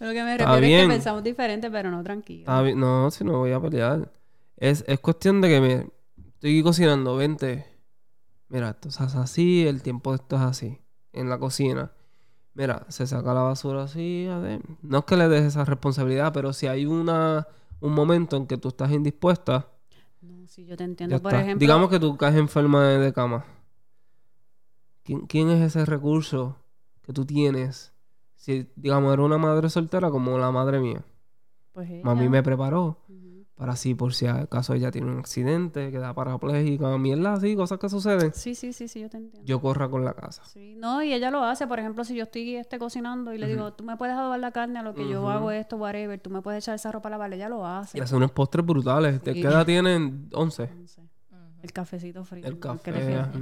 lo 0.00 0.12
que 0.12 0.22
me 0.22 0.36
refiero 0.36 0.66
es 0.66 0.82
que 0.82 0.88
pensamos 0.88 1.24
diferente, 1.24 1.70
pero 1.70 1.90
no 1.90 2.02
tranquilo. 2.02 2.40
Está. 2.40 2.62
No, 2.76 3.10
si 3.10 3.24
no 3.24 3.38
voy 3.38 3.52
a 3.52 3.60
pelear. 3.60 4.10
Es, 4.56 4.84
es 4.86 4.98
cuestión 5.00 5.40
de 5.40 5.48
que 5.48 5.60
me 5.60 5.90
estoy 6.28 6.62
cocinando, 6.62 7.16
vente. 7.16 7.66
Mira, 8.48 8.70
esto 8.70 8.90
se 8.90 9.02
hace 9.02 9.18
así, 9.18 9.66
el 9.66 9.82
tiempo 9.82 10.10
de 10.12 10.16
esto 10.16 10.36
es 10.36 10.42
así. 10.42 10.78
En 11.12 11.28
la 11.28 11.38
cocina. 11.38 11.92
Mira, 12.54 12.86
se 12.88 13.06
saca 13.06 13.34
la 13.34 13.42
basura 13.42 13.82
así. 13.84 14.26
a 14.30 14.38
ver. 14.38 14.62
No 14.82 14.98
es 14.98 15.04
que 15.04 15.16
le 15.16 15.28
des 15.28 15.44
esa 15.44 15.64
responsabilidad, 15.64 16.32
pero 16.32 16.52
si 16.52 16.66
hay 16.66 16.86
una 16.86 17.46
un 17.80 17.92
momento 17.92 18.36
en 18.36 18.46
que 18.46 18.56
tú 18.56 18.68
estás 18.68 18.90
indispuesta, 18.92 19.68
No, 20.22 20.46
sí, 20.46 20.64
yo 20.64 20.76
te 20.76 20.84
entiendo. 20.84 21.20
Por 21.20 21.32
está. 21.32 21.42
ejemplo, 21.42 21.60
Digamos 21.60 21.90
que 21.90 22.00
tú 22.00 22.16
caes 22.16 22.36
enferma 22.36 22.84
de, 22.88 22.98
de 22.98 23.12
cama. 23.12 23.44
¿Quién, 25.02 25.26
quién 25.26 25.50
es 25.50 25.60
ese 25.62 25.84
recurso 25.84 26.56
que 27.02 27.12
tú 27.12 27.24
tienes? 27.24 27.92
Si, 28.34 28.70
digamos, 28.76 29.12
era 29.12 29.22
una 29.22 29.38
madre 29.38 29.68
soltera 29.68 30.10
como 30.10 30.38
la 30.38 30.50
madre 30.50 30.80
mía. 30.80 31.04
pues 31.72 31.90
ella. 31.90 32.04
Mami 32.04 32.28
me 32.28 32.42
preparó. 32.42 32.98
Para 33.56 33.72
así, 33.72 33.94
por 33.94 34.12
si 34.12 34.26
acaso 34.26 34.74
ella 34.74 34.90
tiene 34.90 35.10
un 35.10 35.18
accidente, 35.18 35.90
queda 35.90 36.12
parapléjica, 36.12 36.96
mierda 36.98 37.32
así, 37.32 37.56
cosas 37.56 37.78
que 37.78 37.88
suceden. 37.88 38.34
Sí, 38.34 38.54
sí, 38.54 38.72
sí, 38.74 38.86
sí, 38.86 39.00
yo 39.00 39.08
te 39.08 39.16
entiendo. 39.16 39.46
Yo 39.46 39.60
corra 39.62 39.88
con 39.88 40.04
la 40.04 40.12
casa. 40.12 40.44
Sí, 40.44 40.74
no, 40.76 41.02
y 41.02 41.14
ella 41.14 41.30
lo 41.30 41.42
hace. 41.42 41.66
Por 41.66 41.78
ejemplo, 41.80 42.04
si 42.04 42.14
yo 42.14 42.24
estoy 42.24 42.56
este, 42.56 42.78
cocinando 42.78 43.32
y 43.32 43.38
le 43.38 43.46
digo, 43.48 43.72
tú 43.72 43.82
me 43.82 43.96
puedes 43.96 44.14
adobar 44.14 44.38
la 44.40 44.52
carne 44.52 44.78
a 44.78 44.82
lo 44.82 44.94
que 44.94 45.08
yo 45.08 45.28
hago 45.30 45.50
esto, 45.50 45.76
whatever, 45.78 46.20
tú 46.20 46.28
me 46.28 46.42
puedes 46.42 46.64
echar 46.64 46.74
esa 46.74 46.92
ropa 46.92 47.08
a 47.08 47.12
lavar, 47.12 47.32
ella 47.32 47.48
lo 47.48 47.66
hace. 47.66 47.96
Y 47.96 48.00
hace 48.02 48.14
unos 48.14 48.30
postres 48.32 48.64
brutales. 48.66 49.22
¿De 49.24 49.32
Sí. 49.32 49.40
qué 49.40 49.48
edad 49.48 49.64
tienen? 49.64 50.28
11. 50.34 50.70
No 50.76 50.86
sé, 50.86 51.02
El 51.62 51.72
cafecito 51.72 52.24
frío. 52.24 52.44
El 52.46 52.54
que 52.54 52.60
café. 52.60 53.14
ajá. 53.16 53.32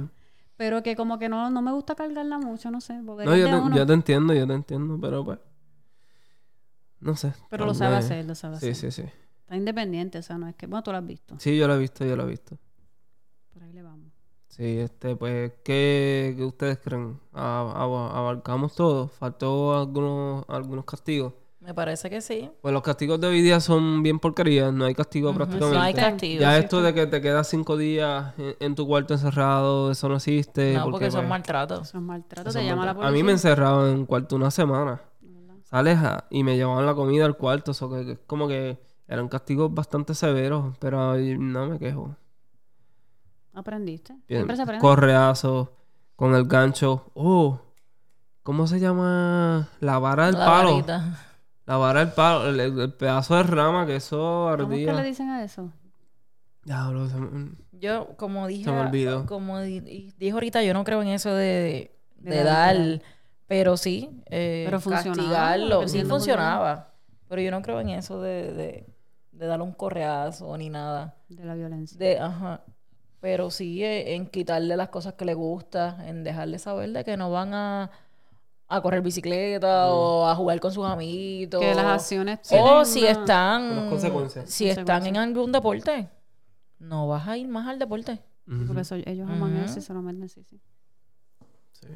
Pero 0.55 0.81
que 0.81 0.95
como 0.95 1.19
que 1.19 1.27
no, 1.27 1.49
no 1.49 1.61
me 1.61 1.73
gusta 1.73 1.93
cargarla 1.95 2.37
mucho, 2.37 2.71
no 2.71 2.79
sé. 2.79 3.01
Porque 3.05 3.25
No, 3.25 3.35
yo 3.35 3.47
te, 3.49 3.55
uno, 3.55 3.75
yo 3.75 3.85
te 3.85 3.91
entiendo, 3.91 4.33
yo 4.33 4.47
te 4.47 4.53
entiendo, 4.53 4.97
pero 5.01 5.25
pues. 5.25 5.39
No 7.01 7.17
sé. 7.17 7.33
Pero 7.49 7.65
lo 7.65 7.73
sabe 7.73 7.97
hacer, 7.97 8.23
lo 8.25 8.35
sabe 8.35 8.59
Sí, 8.61 8.69
hacer. 8.69 8.91
sí, 8.93 9.03
sí. 9.03 9.09
Está 9.45 9.55
independiente, 9.57 10.17
o 10.17 10.21
sea, 10.23 10.37
no 10.39 10.47
es 10.47 10.55
que... 10.55 10.65
Bueno, 10.65 10.81
tú 10.81 10.91
lo 10.91 10.97
has 10.97 11.05
visto. 11.05 11.35
Sí, 11.37 11.55
yo 11.55 11.67
lo 11.67 11.75
he 11.75 11.77
visto, 11.77 12.03
yo 12.03 12.15
lo 12.15 12.23
he 12.23 12.27
visto. 12.27 12.57
Por 13.53 13.61
ahí 13.63 13.71
le 13.73 13.83
vamos. 13.83 14.11
Sí, 14.47 14.79
este, 14.79 15.15
pues, 15.15 15.51
¿qué, 15.63 16.33
qué 16.35 16.43
ustedes 16.43 16.79
creen? 16.79 17.19
¿Abarcamos 17.31 18.73
todo? 18.73 19.07
¿Faltó 19.07 19.77
algunos, 19.77 20.45
algunos 20.47 20.85
castigos? 20.85 21.33
Me 21.59 21.73
parece 21.73 22.09
que 22.09 22.21
sí. 22.21 22.49
Pues 22.61 22.73
los 22.73 22.81
castigos 22.83 23.19
de 23.19 23.27
hoy 23.27 23.41
día 23.41 23.59
son 23.59 24.01
bien 24.03 24.19
porquerías, 24.19 24.71
no 24.73 24.85
hay 24.85 24.93
castigo 24.95 25.33
prácticamente. 25.33 25.77
No 25.77 25.83
hay 25.83 25.93
castigo. 25.93 26.41
Ya 26.41 26.55
sí. 26.55 26.63
esto 26.63 26.81
de 26.81 26.93
que 26.93 27.07
te 27.07 27.21
quedas 27.21 27.47
cinco 27.47 27.75
días 27.77 28.33
en, 28.37 28.55
en 28.59 28.75
tu 28.75 28.85
cuarto 28.87 29.13
encerrado, 29.15 29.91
eso 29.91 30.07
no 30.09 30.15
existe. 30.17 30.73
No, 30.75 30.89
porque 30.91 31.09
son 31.11 31.21
pues, 31.21 31.29
maltratos. 31.29 31.89
Eso 31.89 31.97
es 31.97 32.03
maltrato, 32.03 32.49
eso 32.49 32.59
te 32.59 32.65
llama 32.65 32.85
la 32.85 32.93
policía. 32.93 33.09
A 33.09 33.11
mí 33.13 33.23
me 33.23 33.31
encerraban 33.31 33.89
en 33.91 33.97
un 33.99 34.05
cuarto 34.05 34.35
una 34.35 34.51
semana. 34.51 35.01
¿verdad? 35.21 35.55
Sales 35.63 35.97
a- 35.99 36.25
y 36.29 36.43
me 36.43 36.55
llevaban 36.55 36.85
la 36.85 36.93
comida 36.95 37.25
al 37.25 37.35
cuarto, 37.35 37.71
eso 37.71 37.89
que, 37.89 38.05
que 38.05 38.11
es 38.13 38.19
como 38.27 38.47
que 38.47 38.79
eran 39.07 39.27
castigos 39.27 39.73
bastante 39.73 40.13
severos, 40.15 40.75
pero 40.79 41.11
ay, 41.11 41.37
no 41.37 41.67
me 41.67 41.79
quejo. 41.79 42.15
¿Aprendiste? 43.53 44.13
Bien, 44.27 44.39
Siempre 44.41 44.55
se 44.55 44.61
aprende. 44.63 44.81
Correazo, 44.81 45.73
con 46.15 46.35
el 46.35 46.45
gancho. 46.45 47.11
Oh, 47.13 47.59
¿cómo 48.43 48.67
se 48.67 48.79
llama? 48.79 49.69
La 49.79 49.97
vara 49.99 50.25
del 50.27 50.35
La 50.37 50.45
palo. 50.45 50.71
varita. 50.73 51.19
La 51.65 51.77
vara 51.77 52.01
del 52.01 52.13
palo, 52.13 52.49
el, 52.49 52.59
el- 52.59 52.79
el 52.79 52.93
pedazo 52.93 53.35
de 53.35 53.43
rama 53.43 53.85
que 53.87 53.95
eso 53.95 54.17
¿Cómo 54.59 54.73
es 54.73 54.79
que 54.79 54.85
le 54.85 54.91
ardía. 54.91 55.03
dicen 55.03 55.29
a 55.29 55.43
eso? 55.43 55.71
Diablo, 56.63 57.07
se 57.07 57.15
me- 57.19 57.51
Yo, 57.71 58.15
como 58.17 58.47
dije, 58.47 58.65
Se 58.65 58.71
me 58.71 58.79
olvidó. 58.81 59.25
como 59.25 59.59
di- 59.61 59.79
di- 59.79 60.13
dije 60.17 60.31
ahorita, 60.33 60.61
yo 60.63 60.73
no 60.73 60.83
creo 60.83 61.01
en 61.01 61.09
eso 61.09 61.33
de, 61.33 61.95
De 62.17 62.35
de 62.37 62.43
dar, 62.43 62.75
pero 63.47 63.77
sí, 63.77 64.09
eh, 64.27 64.63
Pero 64.65 64.79
funcionaba, 64.79 65.15
castigarlo. 65.15 65.75
Sí 65.81 65.85
dependiendo 65.85 66.09
funcionaba, 66.15 66.93
pero 67.29 67.41
yo 67.41 67.51
no 67.51 67.61
creo 67.61 67.79
en 67.81 67.89
eso 67.89 68.21
de, 68.21 68.53
de, 68.53 68.85
de 69.35 69.45
darle 69.47 69.63
un 69.65 69.73
correazo 69.73 70.57
ni 70.57 70.69
nada. 70.69 71.15
De 71.29 71.43
la 71.45 71.55
violencia. 71.55 71.97
De, 71.97 72.19
ajá. 72.19 72.61
Pero 73.19 73.49
sí 73.49 73.83
eh, 73.83 74.15
en 74.15 74.27
quitarle 74.27 74.77
las 74.77 74.89
cosas 74.89 75.13
que 75.13 75.25
le 75.25 75.33
gusta, 75.33 75.97
en 76.07 76.23
dejarle 76.23 76.59
saber 76.59 76.91
de 76.91 77.03
que 77.03 77.17
no 77.17 77.31
van 77.31 77.53
a, 77.53 77.89
a 78.67 78.81
correr 78.81 79.01
bicicleta 79.01 79.91
o 79.91 80.25
a 80.27 80.35
jugar 80.35 80.59
con 80.59 80.71
sus 80.71 80.85
amiguitos. 80.85 81.59
Que 81.59 81.73
las 81.75 81.85
acciones 81.85 82.39
O 82.45 82.49
tienen 82.49 82.85
si 82.85 82.99
una- 83.01 83.11
están. 83.11 83.63
Unas 83.71 83.89
consecuencias. 83.89 84.49
Si 84.49 84.69
están 84.69 85.05
en 85.07 85.17
algún 85.17 85.51
deporte, 85.51 86.09
no 86.79 87.07
vas 87.07 87.27
a 87.27 87.35
ir 87.37 87.47
más 87.47 87.67
al 87.67 87.79
deporte. 87.79 88.21
Ujú. 88.47 88.67
Porque 88.67 88.81
eso- 88.81 88.95
ellos 88.95 89.27
aman 89.29 89.57
eso 89.57 89.79
y 89.79 89.81
se 89.81 89.93
lo 89.93 90.01
meten, 90.03 90.29
sí, 90.29 90.43
sí. 90.43 90.61
Sí. 91.71 91.87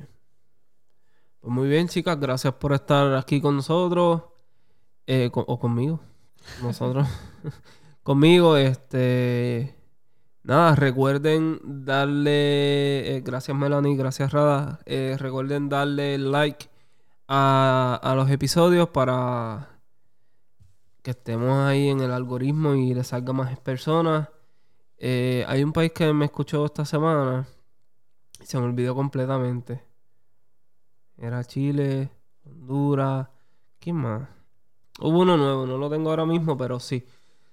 Pues 1.42 1.54
muy 1.54 1.70
bien, 1.70 1.88
chicas, 1.88 2.20
gracias 2.20 2.54
por 2.56 2.74
estar 2.74 3.14
aquí 3.16 3.40
con 3.40 3.56
nosotros. 3.56 4.24
Eh, 5.06 5.30
con- 5.32 5.46
o 5.48 5.58
conmigo. 5.60 6.00
Nosotros. 6.62 7.08
conmigo, 8.04 8.58
este. 8.58 9.76
Nada, 10.44 10.76
recuerden 10.76 11.60
darle. 11.86 13.18
eh, 13.18 13.22
gracias, 13.22 13.56
Melanie, 13.56 13.96
gracias, 13.96 14.32
Rada. 14.32 14.80
eh, 14.86 15.16
recuerden 15.20 15.70
darle 15.70 16.18
like 16.18 16.70
a, 17.28 18.00
a 18.02 18.16
los 18.16 18.30
episodios 18.32 18.90
para. 18.90 19.70
que 21.04 21.12
estemos 21.12 21.66
ahí 21.68 21.90
en 21.90 22.02
el 22.02 22.12
algoritmo 22.12 22.74
y 22.74 22.94
le 22.94 23.04
salga 23.04 23.34
más 23.34 23.58
personas. 23.60 24.30
Eh, 24.98 25.46
hay 25.48 25.64
un 25.64 25.72
país 25.72 25.92
que 25.94 26.12
me 26.14 26.26
escuchó 26.26 26.66
esta 26.66 26.84
semana 26.86 27.48
y 28.42 28.46
se 28.46 28.58
me 28.60 28.66
olvidó 28.66 28.96
completamente. 28.96 29.84
Era 31.18 31.44
Chile, 31.44 32.12
Honduras, 32.46 33.28
¿quién 33.80 33.98
más? 33.98 34.28
Hubo 35.02 35.20
uno 35.20 35.38
nuevo, 35.38 35.66
no 35.66 35.78
lo 35.78 35.90
tengo 35.90 36.10
ahora 36.10 36.26
mismo, 36.26 36.58
pero 36.58 36.80
sí. 36.80 37.06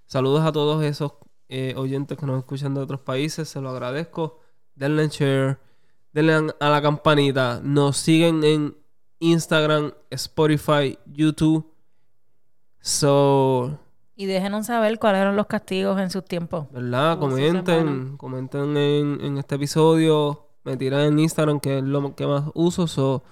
Saludos 0.07 0.44
a 0.44 0.53
todos 0.53 0.84
esos 0.84 1.12
eh, 1.49 1.74
oyentes 1.76 2.18
que 2.18 2.26
nos 2.26 2.38
escuchan 2.38 2.74
de 2.74 2.80
otros 2.80 3.01
países, 3.01 3.49
se 3.49 3.61
lo 3.61 3.70
agradezco. 3.70 4.40
Denle 4.74 5.05
en 5.05 5.09
share, 5.11 5.59
denle 6.12 6.53
a 6.61 6.68
la 6.68 6.82
campanita. 6.82 7.61
Nos 7.62 7.97
siguen 7.97 8.44
en 8.44 8.76
Instagram, 9.20 9.92
Spotify, 10.11 10.99
YouTube. 11.07 11.72
So, 12.80 13.78
Y 14.14 14.26
déjenos 14.26 14.66
saber 14.66 14.99
cuáles 14.99 15.22
eran 15.22 15.34
los 15.34 15.47
castigos 15.47 16.01
en 16.01 16.11
sus 16.11 16.24
tiempos. 16.24 16.66
¿verdad? 16.70 17.18
Comenten, 17.18 18.16
comenten 18.16 18.76
en, 18.76 19.20
en 19.20 19.38
este 19.38 19.57
episodio. 19.57 20.47
Me 20.64 20.76
tiran 20.76 21.01
en 21.01 21.18
Instagram, 21.18 21.61
que 21.61 21.78
es 21.78 21.84
lo 21.84 22.14
que 22.14 22.26
más 22.26 22.44
uso. 22.55 22.86
So, 22.86 23.22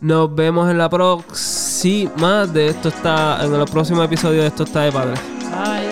nos 0.00 0.34
vemos 0.34 0.70
en 0.70 0.78
la 0.78 0.88
próxima. 0.88 1.59
De 1.82 2.66
esto 2.66 2.90
está, 2.90 3.42
en 3.42 3.54
el 3.54 3.64
próximo 3.64 4.02
episodio 4.02 4.42
de 4.42 4.48
esto 4.48 4.64
está 4.64 4.82
de 4.82 4.92
padre. 4.92 5.14
Bye. 5.50 5.89